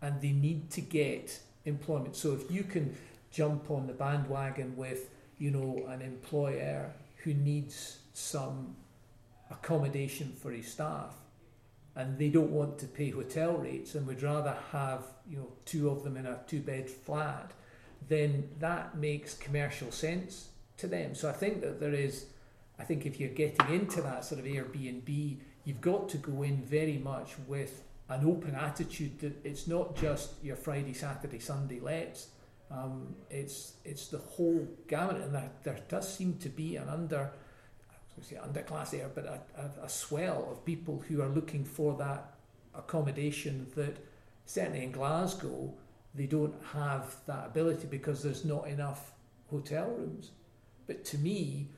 and 0.00 0.20
they 0.20 0.32
need 0.32 0.70
to 0.70 0.80
get 0.80 1.40
employment. 1.64 2.16
So 2.16 2.32
if 2.32 2.50
you 2.50 2.64
can 2.64 2.94
jump 3.32 3.70
on 3.70 3.86
the 3.86 3.92
bandwagon 3.92 4.76
with, 4.76 5.10
you 5.38 5.50
know, 5.50 5.84
an 5.88 6.02
employer 6.02 6.92
who 7.24 7.34
needs 7.34 7.98
some 8.12 8.76
accommodation 9.50 10.32
for 10.40 10.50
his 10.50 10.70
staff 10.70 11.14
and 11.94 12.18
they 12.18 12.28
don't 12.28 12.50
want 12.50 12.78
to 12.78 12.86
pay 12.86 13.10
hotel 13.10 13.54
rates 13.54 13.94
and 13.94 14.06
would 14.06 14.22
rather 14.22 14.56
have, 14.70 15.04
you 15.28 15.36
know, 15.36 15.48
two 15.64 15.90
of 15.90 16.04
them 16.04 16.16
in 16.16 16.26
a 16.26 16.38
two 16.46 16.60
bed 16.60 16.88
flat, 16.88 17.52
then 18.08 18.48
that 18.58 18.96
makes 18.96 19.34
commercial 19.34 19.90
sense 19.90 20.48
to 20.78 20.86
them. 20.86 21.14
So 21.14 21.28
I 21.28 21.32
think 21.32 21.60
that 21.60 21.80
there 21.80 21.94
is 21.94 22.26
I 22.78 22.84
think 22.84 23.06
if 23.06 23.20
you're 23.20 23.28
getting 23.28 23.72
into 23.72 24.00
that 24.02 24.24
sort 24.24 24.40
of 24.40 24.46
Airbnb, 24.46 25.36
you've 25.64 25.80
got 25.80 26.08
to 26.08 26.16
go 26.18 26.42
in 26.42 26.62
very 26.62 26.98
much 26.98 27.34
with 27.46 27.84
an 28.08 28.26
open 28.26 28.54
attitude 28.54 29.20
that 29.20 29.44
it's 29.44 29.66
not 29.66 29.94
just 29.96 30.32
your 30.42 30.56
Friday, 30.56 30.92
Saturday, 30.92 31.38
Sunday 31.38 31.80
lets. 31.80 32.28
Um, 32.72 33.14
it's 33.30 33.74
it's 33.84 34.08
the 34.08 34.18
whole 34.18 34.66
gamut, 34.88 35.16
and 35.16 35.34
there, 35.34 35.50
there 35.62 35.78
does 35.88 36.12
seem 36.16 36.38
to 36.38 36.48
be 36.48 36.76
an 36.76 36.88
under, 36.88 37.30
say 38.22 38.36
underclass 38.36 38.90
there, 38.90 39.10
but 39.14 39.26
a, 39.26 39.40
a, 39.60 39.84
a 39.84 39.88
swell 39.88 40.48
of 40.50 40.64
people 40.64 41.04
who 41.08 41.20
are 41.20 41.28
looking 41.28 41.64
for 41.64 41.94
that 41.98 42.34
accommodation 42.74 43.66
that 43.76 43.98
certainly 44.46 44.82
in 44.82 44.92
Glasgow 44.92 45.74
they 46.14 46.26
don't 46.26 46.54
have 46.72 47.16
that 47.26 47.46
ability 47.46 47.86
because 47.90 48.22
there's 48.22 48.44
not 48.44 48.68
enough 48.68 49.12
hotel 49.50 49.86
rooms. 49.86 50.30
But 50.86 51.04
to 51.06 51.18
me, 51.18 51.68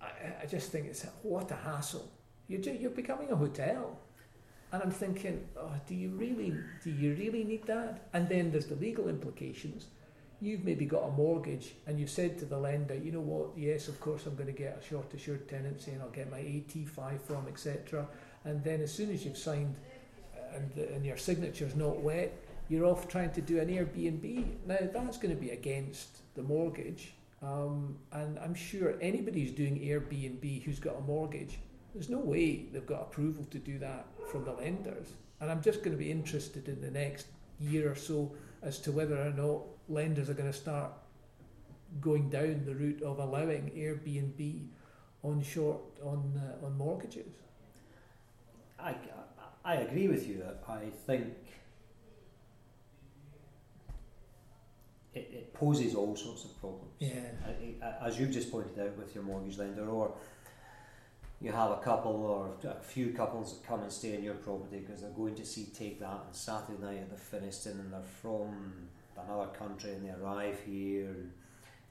I, 0.00 0.06
I 0.42 0.46
just 0.46 0.70
think 0.72 0.86
it's 0.86 1.04
what 1.22 1.50
a 1.50 1.56
hassle. 1.56 2.10
You're, 2.48 2.60
ju- 2.60 2.78
you're 2.80 2.90
becoming 2.90 3.30
a 3.30 3.36
hotel. 3.36 3.98
And 4.72 4.82
I'm 4.82 4.90
thinking, 4.90 5.46
oh, 5.58 5.72
do 5.86 5.94
you 5.94 6.10
really 6.10 6.54
do 6.82 6.90
you 6.90 7.14
really 7.14 7.44
need 7.44 7.66
that? 7.66 8.08
And 8.14 8.26
then 8.26 8.50
there's 8.50 8.66
the 8.66 8.76
legal 8.76 9.08
implications. 9.08 9.88
You've 10.42 10.64
maybe 10.64 10.86
got 10.86 11.04
a 11.04 11.10
mortgage 11.12 11.74
and 11.86 12.00
you've 12.00 12.10
said 12.10 12.36
to 12.40 12.44
the 12.44 12.58
lender, 12.58 12.96
you 12.96 13.12
know 13.12 13.20
what, 13.20 13.50
yes, 13.56 13.86
of 13.86 14.00
course 14.00 14.26
I'm 14.26 14.34
going 14.34 14.48
to 14.48 14.52
get 14.52 14.76
a 14.76 14.84
short 14.84 15.14
assured 15.14 15.48
tenancy 15.48 15.92
and 15.92 16.02
I'll 16.02 16.10
get 16.10 16.32
my 16.32 16.40
AT5 16.40 17.20
from, 17.20 17.46
etc. 17.46 18.08
And 18.44 18.64
then 18.64 18.80
as 18.80 18.92
soon 18.92 19.12
as 19.12 19.24
you've 19.24 19.38
signed 19.38 19.76
uh, 20.34 20.56
and, 20.56 20.74
the, 20.74 20.92
and 20.94 21.06
your 21.06 21.16
signature's 21.16 21.76
not 21.76 22.00
wet, 22.00 22.36
you're 22.68 22.86
off 22.86 23.06
trying 23.06 23.30
to 23.34 23.40
do 23.40 23.60
an 23.60 23.68
Airbnb. 23.68 24.66
Now 24.66 24.78
that's 24.80 25.16
going 25.16 25.32
to 25.32 25.40
be 25.40 25.50
against 25.50 26.34
the 26.34 26.42
mortgage. 26.42 27.14
Um, 27.40 27.96
and 28.10 28.36
I'm 28.40 28.54
sure 28.54 28.96
anybody 29.00 29.42
who's 29.42 29.52
doing 29.52 29.78
Airbnb 29.78 30.64
who's 30.64 30.80
got 30.80 30.96
a 30.96 31.02
mortgage, 31.02 31.60
there's 31.94 32.10
no 32.10 32.18
way 32.18 32.66
they've 32.72 32.84
got 32.84 33.02
approval 33.02 33.44
to 33.52 33.58
do 33.60 33.78
that 33.78 34.06
from 34.28 34.44
the 34.44 34.52
lenders. 34.52 35.12
And 35.40 35.52
I'm 35.52 35.62
just 35.62 35.84
going 35.84 35.92
to 35.92 36.02
be 36.02 36.10
interested 36.10 36.66
in 36.66 36.80
the 36.80 36.90
next 36.90 37.26
year 37.60 37.92
or 37.92 37.94
so 37.94 38.32
as 38.62 38.80
to 38.80 38.90
whether 38.90 39.20
or 39.20 39.30
not 39.30 39.60
lenders 39.92 40.30
are 40.30 40.34
going 40.34 40.50
to 40.50 40.56
start 40.56 40.90
going 42.00 42.30
down 42.30 42.62
the 42.64 42.74
route 42.74 43.02
of 43.02 43.18
allowing 43.18 43.70
Airbnb 43.76 44.66
on 45.22 45.42
short 45.42 45.80
on 46.02 46.40
uh, 46.62 46.66
on 46.66 46.76
mortgages. 46.76 47.34
I, 48.78 48.94
I 49.64 49.74
agree 49.76 50.08
with 50.08 50.26
you. 50.26 50.42
I 50.68 50.86
think 51.06 51.34
it, 55.14 55.30
it 55.32 55.54
poses 55.54 55.94
all 55.94 56.16
sorts 56.16 56.44
of 56.44 56.58
problems. 56.58 56.90
Yeah. 56.98 57.20
As 58.00 58.18
you've 58.18 58.32
just 58.32 58.50
pointed 58.50 58.78
out 58.80 58.96
with 58.96 59.14
your 59.14 59.22
mortgage 59.22 59.58
lender, 59.58 59.88
or 59.88 60.14
you 61.40 61.52
have 61.52 61.70
a 61.70 61.76
couple 61.76 62.12
or 62.12 62.70
a 62.70 62.82
few 62.82 63.10
couples 63.10 63.52
that 63.58 63.66
come 63.66 63.82
and 63.82 63.92
stay 63.92 64.14
in 64.14 64.22
your 64.22 64.34
property 64.34 64.78
because 64.78 65.02
they're 65.02 65.10
going 65.10 65.34
to 65.34 65.44
see 65.44 65.66
Take 65.76 66.00
That 66.00 66.06
on 66.06 66.32
Saturday 66.32 66.80
night 66.80 66.98
at 66.98 67.10
the 67.10 67.16
Finnieston 67.16 67.80
and 67.80 67.92
they're 67.92 68.00
from 68.00 68.88
another 69.28 69.48
country 69.50 69.92
and 69.92 70.04
they 70.04 70.10
arrive 70.10 70.58
here 70.66 71.06
and 71.08 71.30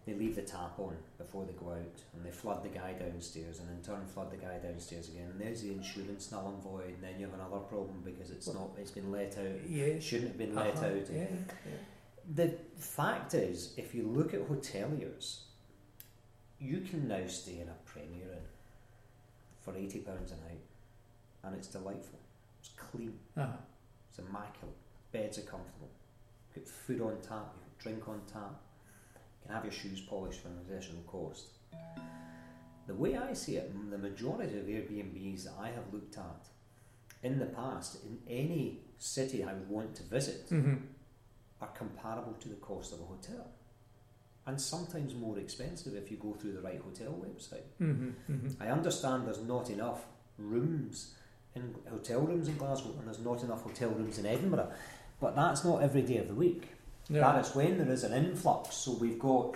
they 0.06 0.14
leave 0.14 0.36
the 0.36 0.42
tap 0.42 0.78
on 0.80 0.96
before 1.18 1.46
they 1.46 1.54
go 1.54 1.72
out 1.72 1.98
and 2.16 2.26
they 2.26 2.32
flood 2.32 2.64
the 2.64 2.70
guy 2.70 2.94
downstairs 2.94 3.60
and 3.60 3.70
in 3.70 3.84
turn 3.84 4.06
flood 4.08 4.32
the 4.32 4.38
guy 4.38 4.58
downstairs 4.58 5.10
again 5.10 5.28
and 5.32 5.40
there's 5.40 5.62
the 5.62 5.72
insurance 5.72 6.32
null 6.32 6.50
and 6.50 6.64
void 6.64 6.86
and 6.96 7.04
then 7.04 7.20
you 7.20 7.26
have 7.26 7.36
another 7.36 7.60
problem 7.60 8.02
because 8.04 8.32
it's 8.32 8.48
not 8.54 8.70
it's 8.80 8.92
been 8.92 9.12
let 9.12 9.38
out 9.38 9.70
Yeah. 9.70 9.84
it 9.86 10.04
shouldn't 10.04 10.30
have 10.30 10.38
been 10.38 10.56
let 10.56 10.76
Uh-huh. 10.76 10.86
out 10.88 11.10
Yeah. 11.12 11.28
the 12.34 12.56
fact 12.78 13.34
is, 13.34 13.74
if 13.78 13.94
you 13.96 14.08
look 14.08 14.34
at 14.34 14.48
hoteliers, 14.48 15.42
you 16.60 16.82
can 16.82 17.08
now 17.08 17.26
stay 17.28 17.60
in 17.60 17.68
a 17.68 17.76
Premier 17.86 18.32
Inn 18.32 18.48
for 19.60 19.76
eighty 19.76 20.00
pounds 20.00 20.32
a 20.32 20.36
night, 20.48 20.62
and 21.44 21.56
it's 21.56 21.68
delightful. 21.68 22.20
It's 22.60 22.70
clean. 22.78 23.18
yeah. 23.36 23.44
Uh-huh. 23.44 23.58
It's 24.10 24.20
immaculate. 24.20 24.76
Beds 25.12 25.38
are 25.40 25.42
comfortable. 25.44 25.90
You've 26.56 26.66
got 26.66 26.74
food 26.74 27.02
on 27.02 27.18
tap. 27.22 27.54
You 27.56 27.62
can 27.62 27.94
drink 27.94 28.08
on 28.08 28.22
tap. 28.32 28.62
You 29.14 29.46
can 29.48 29.56
have 29.56 29.64
your 29.64 29.74
shoes 29.74 30.02
polished 30.02 30.42
for 30.42 30.50
an 30.50 30.60
additional 30.70 31.02
cost. 31.04 31.48
The 32.88 32.96
way 32.96 33.16
I 33.16 33.34
see 33.34 33.56
it, 33.58 33.72
the 33.90 33.98
majority 33.98 34.58
of 34.58 34.66
Airbnbs 34.66 35.46
that 35.46 35.54
I 35.60 35.68
have 35.68 35.94
looked 35.94 36.18
at 36.18 36.48
in 37.24 37.40
the 37.40 37.46
past, 37.46 38.00
in 38.04 38.18
any 38.28 38.80
city 38.98 39.44
I 39.44 39.54
would 39.54 39.70
want 39.70 39.96
to 39.96 40.04
visit, 40.04 40.48
hmm 40.50 40.76
are 41.62 41.68
comparable 41.78 42.34
to 42.40 42.50
the 42.50 42.56
cost 42.56 42.92
of 42.92 43.00
a 43.02 43.04
hotel. 43.04 43.46
And 44.48 44.60
sometimes 44.60 45.14
more 45.14 45.38
expensive 45.38 45.94
if 45.94 46.10
you 46.10 46.18
go 46.18 46.34
through 46.34 46.54
the 46.54 46.62
right 46.62 46.82
hotel 46.82 47.14
website. 47.24 47.68
hmm 47.78 48.10
hmm 48.26 48.48
I 48.60 48.70
understand 48.72 49.28
there's 49.28 49.44
not 49.44 49.70
enough 49.70 50.06
rooms 50.40 51.14
in 51.54 51.76
hotel 51.88 52.22
rooms 52.22 52.48
in 52.48 52.58
Glasgow 52.58 52.96
and 52.98 53.06
there's 53.06 53.20
not 53.20 53.44
enough 53.44 53.62
hotel 53.62 53.90
rooms 53.90 54.18
in 54.18 54.26
Edinburgh, 54.26 54.72
but 55.22 55.36
that's 55.36 55.64
not 55.64 55.82
every 55.82 56.02
day 56.02 56.18
of 56.18 56.28
the 56.28 56.34
week. 56.34 56.68
That 57.10 57.46
is 57.46 57.54
when 57.56 57.78
there 57.78 57.92
is 57.92 58.04
an 58.04 58.14
influx. 58.14 58.76
So 58.76 58.94
we've 58.94 59.20
got 59.20 59.56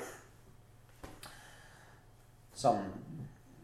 some, 2.53 2.84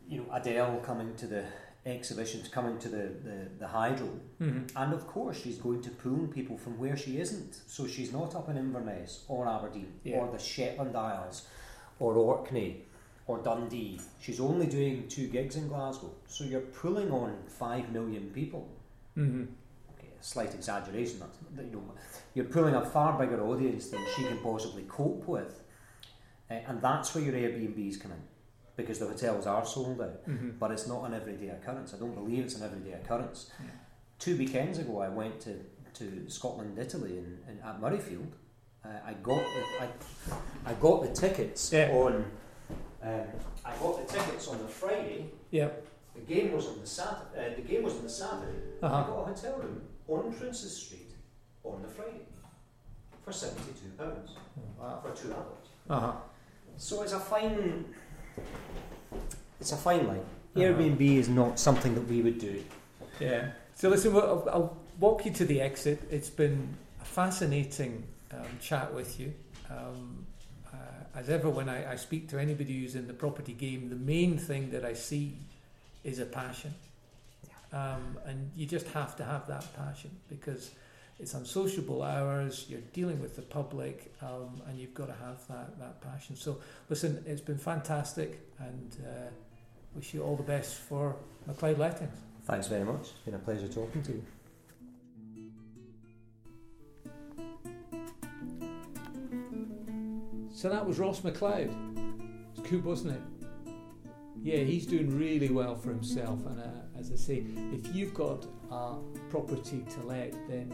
you 0.09 0.17
know, 0.19 0.25
Adele 0.33 0.77
coming 0.83 1.13
to 1.15 1.27
the 1.27 1.43
exhibitions, 1.85 2.47
coming 2.47 2.77
to 2.79 2.89
the, 2.89 2.97
the, 3.23 3.37
the 3.59 3.67
Hydro, 3.67 4.07
hmm 4.37 4.59
and 4.75 4.93
of 4.93 5.07
course, 5.07 5.41
she's 5.41 5.57
going 5.57 5.81
to 5.81 5.89
pull 5.89 6.27
people 6.27 6.57
from 6.57 6.77
where 6.77 6.95
she 6.97 7.19
isn't. 7.19 7.55
So 7.67 7.87
she's 7.87 8.11
not 8.13 8.35
up 8.35 8.49
in 8.49 8.57
Inverness 8.57 9.23
or 9.27 9.47
Aberdeen 9.47 9.91
Yeah. 10.03 10.17
or 10.17 10.31
the 10.31 10.39
Shetland 10.39 10.95
Isles 10.95 11.47
or 11.99 12.13
Orkney 12.15 12.85
or 13.27 13.39
Dundee. 13.39 13.99
She's 14.21 14.39
only 14.39 14.67
doing 14.67 15.07
two 15.07 15.27
gigs 15.27 15.55
in 15.55 15.67
Glasgow. 15.67 16.11
So 16.27 16.43
you're 16.43 16.61
pulling 16.61 17.11
on 17.11 17.35
five 17.47 17.91
million 17.91 18.29
people. 18.33 18.67
hmm 19.15 19.43
a 19.43 19.60
slight 20.21 20.53
exaggeration. 20.53 21.19
That, 21.55 21.65
you 21.65 21.71
know, 21.71 21.83
you're 22.33 22.45
pulling 22.45 22.75
a 22.75 22.85
far 22.85 23.17
bigger 23.19 23.43
audience 23.45 23.89
than 23.89 23.99
she 24.15 24.23
can 24.23 24.37
possibly 24.39 24.83
cope 24.87 25.27
with, 25.27 25.63
Uh, 26.49 26.55
and 26.67 26.81
that's 26.81 27.15
where 27.15 27.23
your 27.23 27.33
Airbnbs 27.33 27.99
come 28.01 28.11
in. 28.11 28.21
Because 28.75 28.99
the 28.99 29.07
hotels 29.07 29.45
are 29.47 29.65
sold 29.65 30.01
out, 30.01 30.21
hmm 30.25 30.49
but 30.59 30.71
it's 30.71 30.87
not 30.87 31.03
an 31.05 31.13
everyday 31.13 31.49
occurrence. 31.49 31.93
I 31.93 31.97
don't 31.97 32.15
believe 32.15 32.43
it's 32.45 32.55
an 32.55 32.63
everyday 32.63 32.93
occurrence 32.93 33.49
Yeah. 33.59 33.67
two 34.19 34.37
weekends 34.37 34.77
ago, 34.79 34.99
I 34.99 35.09
went 35.09 35.39
to, 35.41 35.53
to 35.99 36.29
Scotland, 36.29 36.77
Italy, 36.79 37.17
in, 37.17 37.39
in, 37.49 37.59
at 37.63 37.79
Murrayfield. 37.81 38.31
Uh, 38.83 38.89
I 39.05 39.13
got 39.13 39.43
the 39.55 39.63
I, 39.85 39.87
I 40.71 40.73
got 40.73 40.97
the 41.03 41.09
tickets 41.23 41.71
Yeah. 41.71 41.91
on. 41.91 42.13
Um, 43.03 43.27
I 43.65 43.75
got 43.77 43.93
the 44.07 44.13
tickets 44.17 44.47
on 44.47 44.57
the 44.59 44.67
Friday. 44.67 45.29
Yep. 45.51 45.71
The 46.15 46.21
game 46.33 46.51
was 46.53 46.67
on 46.67 46.79
the 46.81 46.87
Saturday. 46.87 47.53
Uh, 47.53 47.55
the 47.55 47.61
game 47.61 47.83
was 47.83 47.93
on 47.95 48.03
the 48.03 48.09
Saturday. 48.09 48.57
I 48.81 48.85
Uh-huh. 48.85 49.03
got 49.11 49.19
a 49.21 49.25
hotel 49.33 49.57
room 49.59 49.81
on 50.11 50.33
Princes 50.33 50.75
Street 50.75 51.11
on 51.63 51.81
the 51.81 51.87
Friday 51.87 52.21
for 53.23 53.31
seventy-two 53.31 53.89
pounds 53.97 54.31
Wow. 54.79 54.99
for 55.03 55.11
two 55.15 55.29
adults. 55.31 55.69
Uh 55.89 55.99
huh. 55.99 56.13
So 56.77 57.01
it's 57.03 57.13
a 57.13 57.19
fine. 57.19 57.85
It's 59.59 59.71
a 59.71 59.77
fine 59.77 60.07
line. 60.07 60.17
Uh-huh. 60.19 60.59
Airbnb 60.61 61.01
is 61.17 61.29
not 61.29 61.59
something 61.59 61.93
that 61.95 62.07
we 62.07 62.21
would 62.21 62.39
do. 62.39 62.63
Yeah. 63.19 63.51
So 63.75 63.89
listen, 63.89 64.13
we'll- 64.13 64.23
I'll, 64.25 64.49
I'll 64.49 64.77
walk 64.99 65.25
you 65.25 65.31
to 65.31 65.45
the 65.45 65.61
exit. 65.61 66.01
It's 66.09 66.29
been 66.29 66.75
a 67.01 67.05
fascinating 67.05 68.03
um, 68.31 68.47
chat 68.59 68.93
with 68.93 69.19
you. 69.19 69.33
Um, 69.69 70.25
uh, 70.73 70.77
as 71.15 71.29
ever, 71.29 71.49
when 71.49 71.69
I, 71.69 71.93
I 71.93 71.95
speak 71.95 72.27
to 72.29 72.39
anybody 72.39 72.81
who's 72.81 72.95
in 72.95 73.07
the 73.07 73.13
property 73.13 73.53
game, 73.53 73.89
the 73.89 73.95
main 73.95 74.37
thing 74.37 74.71
that 74.71 74.83
I 74.83 74.93
see 74.93 75.37
is 76.03 76.19
a 76.19 76.25
passion. 76.25 76.73
Um, 77.73 78.17
and 78.25 78.51
you 78.55 78.65
just 78.65 78.87
have 78.89 79.15
to 79.17 79.23
have 79.23 79.47
that 79.47 79.65
passion 79.75 80.11
because 80.27 80.71
it's 81.19 81.33
unsociable 81.33 82.03
hours, 82.03 82.65
you're 82.67 82.81
dealing 82.93 83.21
with 83.21 83.35
the 83.35 83.43
public, 83.43 84.13
um, 84.21 84.61
and 84.67 84.79
you've 84.79 84.93
got 84.93 85.05
to 85.05 85.13
have 85.13 85.47
that, 85.47 85.79
that 85.79 86.01
passion. 86.01 86.35
So, 86.35 86.59
listen, 86.89 87.23
it's 87.25 87.41
been 87.41 87.57
fantastic, 87.59 88.39
and 88.59 88.97
uh, 89.05 89.29
wish 89.95 90.13
you 90.13 90.23
all 90.23 90.35
the 90.35 90.43
best 90.43 90.75
for 90.75 91.15
MacLeod 91.47 91.77
Lettings. 91.77 92.17
Thanks 92.45 92.67
very 92.67 92.83
much. 92.83 93.01
It's 93.01 93.11
been 93.23 93.35
a 93.35 93.39
pleasure 93.39 93.67
talking 93.67 94.01
to 94.03 94.11
you. 94.13 94.23
So 100.53 100.69
that 100.69 100.85
was 100.85 100.99
Ross 100.99 101.23
MacLeod. 101.23 101.73
It's 102.55 102.69
cool, 102.69 102.81
wasn't 102.81 103.15
it? 103.15 103.73
Yeah, 104.43 104.57
he's 104.57 104.85
doing 104.85 105.17
really 105.17 105.49
well 105.49 105.75
for 105.75 105.89
himself. 105.89 106.45
And 106.45 106.59
uh, 106.59 106.90
as 107.01 107.11
I 107.11 107.15
say, 107.15 107.43
if 107.73 107.95
you've 107.95 108.13
got 108.13 108.45
a 108.69 108.93
property 109.31 109.83
to 109.89 110.03
let, 110.05 110.33
then 110.47 110.71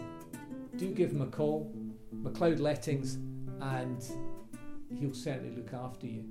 do 0.75 0.89
give 0.89 1.11
him 1.11 1.21
a 1.21 1.27
call, 1.27 1.73
MacLeod 2.11 2.59
Lettings, 2.59 3.17
and 3.61 4.03
he'll 4.99 5.13
certainly 5.13 5.55
look 5.55 5.73
after 5.73 6.05
you. 6.05 6.25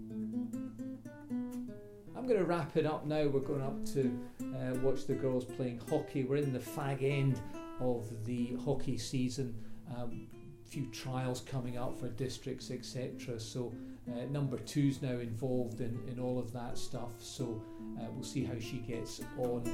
I'm 2.15 2.27
going 2.27 2.39
to 2.39 2.45
wrap 2.45 2.77
it 2.77 2.85
up 2.85 3.07
now. 3.07 3.27
We're 3.27 3.41
going 3.41 3.63
up 3.63 3.87
to 3.95 4.19
uh, 4.43 4.75
watch 4.83 5.07
the 5.07 5.15
girls 5.15 5.47
playing 5.47 5.81
hockey. 5.89 6.25
We're 6.25 6.37
in 6.37 6.53
the 6.53 6.59
fag 6.59 7.03
end 7.03 7.41
of 7.81 8.07
the 8.27 8.55
hockey 8.67 8.99
season. 8.99 9.55
Um, 9.97 10.27
few 10.67 10.87
trials 10.91 11.41
coming 11.41 11.79
up 11.79 11.99
for 11.99 12.09
districts, 12.09 12.71
etc. 12.71 13.41
So 13.41 13.73
uh, 14.09 14.25
number 14.31 14.57
two's 14.59 15.03
now 15.03 15.19
involved 15.19 15.81
in, 15.81 15.99
in 16.09 16.21
all 16.21 16.39
of 16.39 16.53
that 16.53 16.79
stuff. 16.79 17.13
So 17.19 17.63
uh, 17.99 18.05
we'll 18.13 18.23
see 18.23 18.45
how 18.45 18.59
she 18.59 18.79
gets 18.79 19.21
on. 19.39 19.65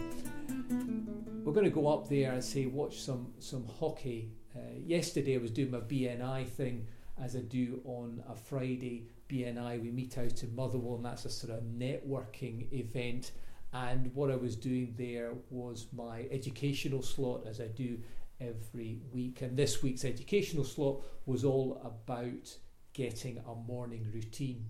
We're 1.45 1.53
going 1.53 1.65
to 1.65 1.71
go 1.71 1.89
up 1.89 2.09
there 2.09 2.33
and 2.33 2.43
say 2.43 2.67
watch 2.67 3.01
some 3.01 3.33
some 3.39 3.67
hockey. 3.67 4.31
Uh, 4.55 4.61
yesterday 4.85 5.37
I 5.37 5.39
was 5.39 5.51
doing 5.51 5.71
my 5.71 5.81
BNI 5.81 6.47
thing 6.47 6.87
as 7.21 7.37
I 7.37 7.41
do 7.41 7.81
on 7.85 8.23
a 8.29 8.35
Friday. 8.35 9.07
BNI 9.29 9.83
we 9.83 9.91
meet 9.91 10.19
out 10.19 10.43
in 10.43 10.55
Motherwell 10.55 10.97
and 10.97 11.05
that's 11.05 11.25
a 11.25 11.31
sort 11.31 11.53
of 11.53 11.63
networking 11.65 12.73
event. 12.73 13.33
And 13.75 14.15
what 14.15 14.31
I 14.31 14.37
was 14.37 14.57
doing 14.57 14.95
there 14.99 15.33
was 15.51 15.87
my 15.93 16.27
educational 16.31 17.03
slot 17.03 17.47
as 17.47 17.61
I 17.61 17.69
do 17.69 17.99
every 18.41 19.01
week. 19.13 19.43
And 19.43 19.57
this 19.57 19.83
week's 19.83 20.05
educational 20.05 20.65
slot 20.65 21.01
was 21.27 21.45
all 21.45 21.81
about 21.85 22.57
getting 22.93 23.39
a 23.39 23.55
morning 23.55 24.07
routine. 24.13 24.67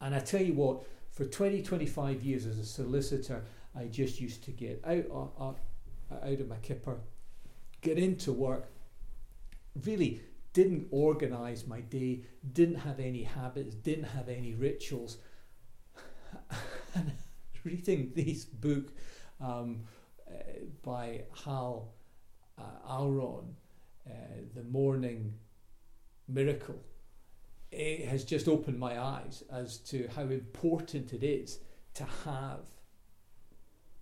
And 0.00 0.14
I 0.14 0.20
tell 0.20 0.42
you 0.42 0.54
what, 0.54 0.84
for 1.10 1.24
20, 1.24 1.62
25 1.62 2.22
years 2.22 2.46
as 2.46 2.58
a 2.58 2.64
solicitor, 2.64 3.44
I 3.74 3.86
just 3.86 4.20
used 4.20 4.44
to 4.44 4.50
get 4.52 4.82
out, 4.86 5.04
uh, 5.40 6.14
uh, 6.14 6.24
out 6.24 6.40
of 6.40 6.48
my 6.48 6.56
kipper, 6.56 7.00
get 7.80 7.98
into 7.98 8.32
work, 8.32 8.68
really 9.84 10.20
didn't 10.52 10.86
organise 10.90 11.66
my 11.66 11.80
day, 11.80 12.22
didn't 12.52 12.76
have 12.76 13.00
any 13.00 13.22
habits, 13.22 13.74
didn't 13.74 14.04
have 14.04 14.28
any 14.28 14.54
rituals. 14.54 15.18
and 16.94 17.12
reading 17.64 18.12
this 18.14 18.44
book 18.44 18.92
um, 19.40 19.80
uh, 20.28 20.32
by 20.82 21.22
Hal 21.44 21.92
uh, 22.58 22.62
Elrod, 22.88 23.44
uh, 24.06 24.12
the 24.54 24.64
morning 24.64 25.34
miracle, 26.28 26.80
it 27.70 28.06
has 28.06 28.24
just 28.24 28.48
opened 28.48 28.78
my 28.78 29.00
eyes 29.00 29.42
as 29.52 29.78
to 29.78 30.08
how 30.14 30.22
important 30.22 31.12
it 31.12 31.22
is 31.22 31.58
to 31.94 32.04
have 32.24 32.60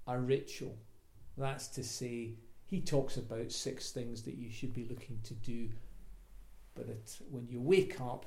a 0.06 0.18
ritual. 0.18 0.76
That's 1.36 1.68
to 1.68 1.84
say, 1.84 2.34
he 2.66 2.80
talks 2.80 3.16
about 3.16 3.52
six 3.52 3.90
things 3.90 4.22
that 4.22 4.36
you 4.36 4.50
should 4.50 4.72
be 4.72 4.86
looking 4.88 5.20
to 5.24 5.34
do, 5.34 5.68
but 6.74 6.88
it, 6.88 7.16
when 7.30 7.46
you 7.48 7.60
wake 7.60 8.00
up 8.00 8.26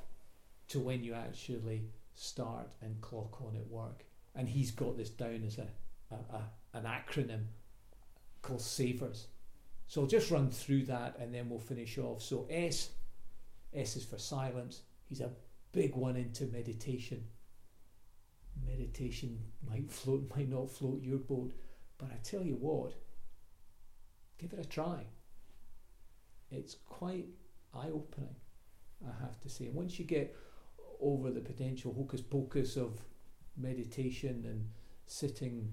to 0.68 0.78
when 0.78 1.02
you 1.02 1.14
actually 1.14 1.82
start 2.14 2.68
and 2.80 3.00
clock 3.00 3.40
on 3.42 3.56
at 3.56 3.66
work. 3.68 4.04
And 4.34 4.48
he's 4.48 4.70
got 4.70 4.96
this 4.96 5.10
down 5.10 5.42
as 5.46 5.58
a, 5.58 5.66
a, 6.10 6.36
a 6.36 6.78
an 6.78 6.84
acronym 6.84 7.46
called 8.42 8.60
SAVERS. 8.60 9.26
So 9.88 10.02
I'll 10.02 10.06
just 10.06 10.30
run 10.30 10.50
through 10.50 10.84
that 10.84 11.16
and 11.18 11.34
then 11.34 11.48
we'll 11.48 11.58
finish 11.58 11.98
off. 11.98 12.22
So 12.22 12.46
S, 12.48 12.90
S 13.74 13.96
is 13.96 14.04
for 14.04 14.18
silence. 14.18 14.82
He's 15.08 15.20
a 15.20 15.30
big 15.72 15.94
one 15.94 16.16
into 16.16 16.46
meditation. 16.46 17.24
Meditation 18.66 19.38
might 19.68 19.90
float, 19.90 20.30
might 20.36 20.48
not 20.48 20.70
float 20.70 21.02
your 21.02 21.18
boat, 21.18 21.52
but 21.98 22.10
I 22.12 22.16
tell 22.22 22.42
you 22.42 22.54
what, 22.54 22.94
give 24.38 24.52
it 24.52 24.58
a 24.58 24.68
try. 24.68 25.04
It's 26.50 26.74
quite 26.86 27.26
eye 27.72 27.90
opening, 27.92 28.34
I 29.06 29.12
have 29.22 29.40
to 29.40 29.48
say. 29.48 29.66
And 29.66 29.74
once 29.74 29.98
you 29.98 30.04
get 30.04 30.36
over 31.00 31.30
the 31.30 31.40
potential 31.40 31.94
hocus 31.94 32.20
pocus 32.20 32.76
of 32.76 33.00
meditation 33.56 34.44
and 34.46 34.68
sitting 35.06 35.72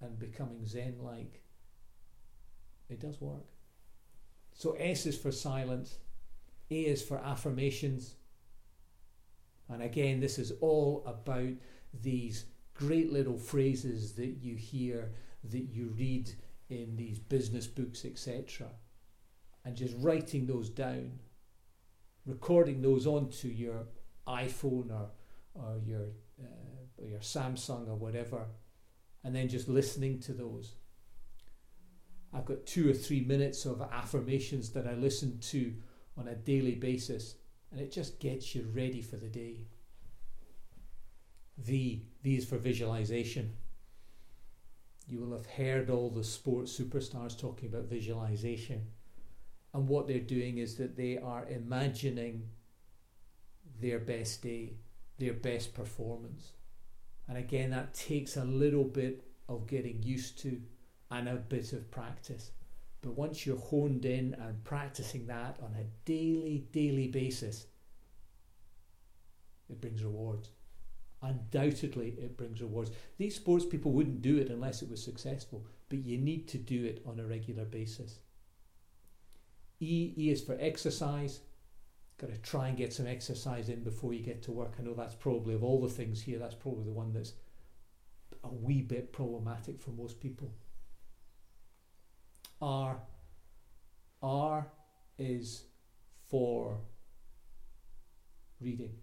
and 0.00 0.18
becoming 0.18 0.66
Zen 0.66 0.96
like, 1.00 1.40
it 2.88 3.00
does 3.00 3.20
work. 3.20 3.46
So 4.52 4.72
S 4.72 5.06
is 5.06 5.16
for 5.16 5.32
silence, 5.32 5.98
A 6.72 6.86
is 6.86 7.02
for 7.02 7.18
affirmations. 7.18 8.14
And 9.68 9.82
again, 9.82 10.20
this 10.20 10.38
is 10.38 10.52
all 10.60 11.02
about 11.06 11.52
these 11.92 12.46
great 12.74 13.12
little 13.12 13.36
phrases 13.36 14.14
that 14.14 14.38
you 14.40 14.56
hear, 14.56 15.12
that 15.44 15.68
you 15.70 15.94
read 15.98 16.30
in 16.70 16.96
these 16.96 17.18
business 17.18 17.66
books, 17.66 18.04
etc. 18.04 18.68
And 19.64 19.76
just 19.76 19.94
writing 19.98 20.46
those 20.46 20.70
down, 20.70 21.18
recording 22.24 22.80
those 22.80 23.06
onto 23.06 23.48
your 23.48 23.86
iPhone 24.26 24.90
or, 24.90 25.10
or 25.54 25.78
your, 25.84 26.08
uh, 26.42 26.98
or 26.98 27.06
your 27.06 27.20
Samsung 27.20 27.88
or 27.88 27.96
whatever, 27.96 28.46
and 29.24 29.36
then 29.36 29.48
just 29.48 29.68
listening 29.68 30.20
to 30.20 30.32
those 30.32 30.76
I've 32.34 32.46
got 32.46 32.64
two 32.64 32.88
or 32.90 32.94
three 32.94 33.20
minutes 33.20 33.66
of 33.66 33.82
affirmations 33.82 34.70
that 34.70 34.86
I 34.86 34.94
listen 34.94 35.38
to 35.38 35.74
on 36.16 36.28
a 36.28 36.34
daily 36.34 36.74
basis, 36.74 37.36
and 37.70 37.80
it 37.80 37.90
just 37.90 38.20
gets 38.20 38.54
you 38.54 38.68
ready 38.74 39.00
for 39.02 39.16
the 39.16 39.28
day. 39.28 39.66
V, 41.58 42.04
is 42.24 42.44
for 42.44 42.58
visualization. 42.58 43.52
You 45.06 45.20
will 45.20 45.32
have 45.32 45.46
heard 45.46 45.90
all 45.90 46.10
the 46.10 46.24
sports 46.24 46.78
superstars 46.78 47.38
talking 47.38 47.68
about 47.68 47.84
visualization. 47.84 48.86
And 49.74 49.88
what 49.88 50.06
they're 50.06 50.20
doing 50.20 50.58
is 50.58 50.76
that 50.76 50.96
they 50.96 51.18
are 51.18 51.46
imagining 51.48 52.48
their 53.80 53.98
best 53.98 54.42
day, 54.42 54.74
their 55.18 55.32
best 55.32 55.74
performance. 55.74 56.52
And 57.28 57.38
again, 57.38 57.70
that 57.70 57.94
takes 57.94 58.36
a 58.36 58.44
little 58.44 58.84
bit 58.84 59.24
of 59.48 59.66
getting 59.66 60.02
used 60.02 60.38
to 60.40 60.60
and 61.10 61.28
a 61.28 61.36
bit 61.36 61.72
of 61.72 61.90
practice. 61.90 62.50
But 63.02 63.16
once 63.16 63.44
you're 63.44 63.58
honed 63.58 64.04
in 64.04 64.34
and 64.34 64.62
practicing 64.64 65.26
that 65.26 65.58
on 65.60 65.74
a 65.74 65.84
daily, 66.04 66.66
daily 66.72 67.08
basis, 67.08 67.66
it 69.68 69.80
brings 69.80 70.04
rewards. 70.04 70.50
Undoubtedly, 71.20 72.16
it 72.20 72.36
brings 72.36 72.62
rewards. 72.62 72.90
These 73.18 73.36
sports 73.36 73.66
people 73.66 73.92
wouldn't 73.92 74.22
do 74.22 74.38
it 74.38 74.50
unless 74.50 74.82
it 74.82 74.90
was 74.90 75.02
successful, 75.02 75.66
but 75.88 75.98
you 75.98 76.18
need 76.18 76.48
to 76.48 76.58
do 76.58 76.84
it 76.84 77.02
on 77.06 77.18
a 77.18 77.26
regular 77.26 77.64
basis. 77.64 78.20
E, 79.80 80.14
e 80.16 80.30
is 80.30 80.40
for 80.40 80.56
exercise. 80.60 81.40
Got 82.18 82.30
to 82.30 82.38
try 82.38 82.68
and 82.68 82.76
get 82.76 82.92
some 82.92 83.06
exercise 83.08 83.68
in 83.68 83.82
before 83.82 84.14
you 84.14 84.22
get 84.22 84.42
to 84.42 84.52
work. 84.52 84.74
I 84.78 84.82
know 84.82 84.94
that's 84.94 85.14
probably, 85.14 85.54
of 85.54 85.64
all 85.64 85.80
the 85.80 85.88
things 85.88 86.22
here, 86.22 86.38
that's 86.38 86.54
probably 86.54 86.84
the 86.84 86.92
one 86.92 87.12
that's 87.12 87.32
a 88.44 88.52
wee 88.52 88.82
bit 88.82 89.12
problematic 89.12 89.80
for 89.80 89.90
most 89.90 90.20
people. 90.20 90.52
R. 92.62 92.96
R 94.22 94.68
is 95.18 95.64
for 96.30 96.78
reading. 98.60 98.94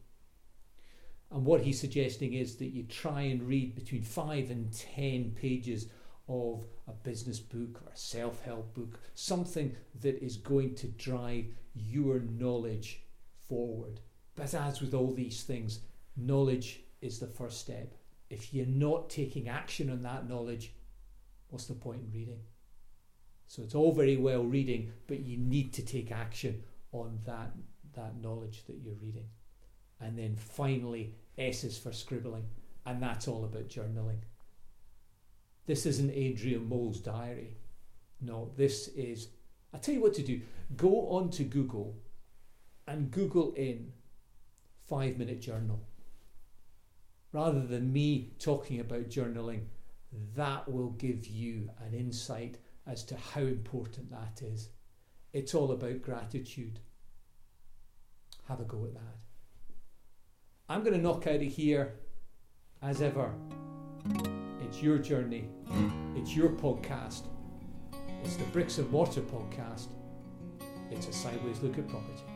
And 1.29 1.45
what 1.45 1.61
he's 1.61 1.79
suggesting 1.79 2.33
is 2.33 2.55
that 2.55 2.69
you 2.69 2.83
try 2.83 3.21
and 3.23 3.43
read 3.43 3.75
between 3.75 4.01
five 4.01 4.49
and 4.49 4.71
ten 4.71 5.31
pages 5.31 5.87
of 6.29 6.65
a 6.87 6.93
business 6.93 7.39
book 7.39 7.81
or 7.85 7.91
a 7.93 7.97
self 7.97 8.41
help 8.43 8.73
book, 8.73 8.99
something 9.13 9.75
that 10.01 10.23
is 10.23 10.37
going 10.37 10.75
to 10.75 10.87
drive 10.87 11.45
your 11.75 12.19
knowledge 12.19 13.03
forward. 13.47 13.99
But 14.35 14.53
as 14.53 14.79
with 14.79 14.93
all 14.93 15.13
these 15.13 15.43
things, 15.43 15.79
knowledge 16.15 16.81
is 17.01 17.19
the 17.19 17.27
first 17.27 17.59
step. 17.59 17.93
If 18.29 18.53
you're 18.53 18.65
not 18.65 19.09
taking 19.09 19.49
action 19.49 19.89
on 19.89 20.01
that 20.03 20.29
knowledge, 20.29 20.73
what's 21.49 21.65
the 21.65 21.73
point 21.73 22.01
in 22.01 22.11
reading? 22.11 22.39
So 23.49 23.63
it's 23.63 23.73
all 23.73 23.91
very 23.91 24.15
well 24.15 24.43
reading, 24.43 24.93
but 25.07 25.21
you 25.21 25.35
need 25.35 25.73
to 25.73 25.81
take 25.81 26.11
action 26.11 26.61
on 26.91 27.17
that, 27.25 27.49
that 27.95 28.21
knowledge 28.21 28.63
that 28.67 28.77
you're 28.83 28.93
reading. 29.01 29.25
And 29.99 30.15
then 30.15 30.35
finally, 30.35 31.15
S 31.35 31.63
is 31.63 31.75
for 31.75 31.91
scribbling, 31.91 32.45
and 32.85 33.01
that's 33.01 33.27
all 33.27 33.43
about 33.43 33.67
journaling. 33.67 34.19
This 35.65 35.87
isn't 35.87 36.11
Adrian 36.11 36.69
Mole's 36.69 36.99
diary. 36.99 37.57
No, 38.21 38.51
this 38.55 38.87
is. 38.89 39.29
I 39.73 39.79
tell 39.79 39.95
you 39.95 40.01
what 40.01 40.13
to 40.13 40.23
do. 40.23 40.41
Go 40.77 41.09
on 41.09 41.31
to 41.31 41.43
Google 41.43 41.95
and 42.87 43.09
Google 43.09 43.53
in 43.53 43.93
five 44.87 45.17
minute 45.17 45.41
journal. 45.41 45.79
Rather 47.33 47.65
than 47.65 47.91
me 47.91 48.33
talking 48.37 48.79
about 48.79 49.09
journaling, 49.09 49.61
that 50.35 50.71
will 50.71 50.91
give 50.91 51.25
you 51.25 51.71
an 51.83 51.95
insight 51.95 52.59
as 52.89 53.03
to 53.03 53.15
how 53.15 53.41
important 53.41 54.09
that 54.09 54.41
is. 54.41 54.69
It's 55.31 55.53
all 55.53 55.71
about 55.71 56.01
gratitude. 56.01 56.79
Have 58.47 58.59
a 58.59 58.63
go 58.63 58.83
at 58.85 58.95
that. 58.95 59.17
I'm 60.67 60.83
going 60.83 60.95
to 60.95 61.01
knock 61.01 61.27
out 61.27 61.35
of 61.35 61.41
here 61.41 61.93
as 62.81 63.01
ever. 63.01 63.31
It's 64.61 64.81
your 64.81 64.97
journey, 64.97 65.49
it's 66.15 66.35
your 66.35 66.49
podcast, 66.49 67.23
it's 68.23 68.35
the 68.35 68.43
Bricks 68.45 68.77
and 68.77 68.89
Mortar 68.91 69.21
podcast, 69.21 69.87
it's 70.91 71.07
a 71.07 71.13
sideways 71.13 71.61
look 71.61 71.77
at 71.79 71.87
property. 71.87 72.28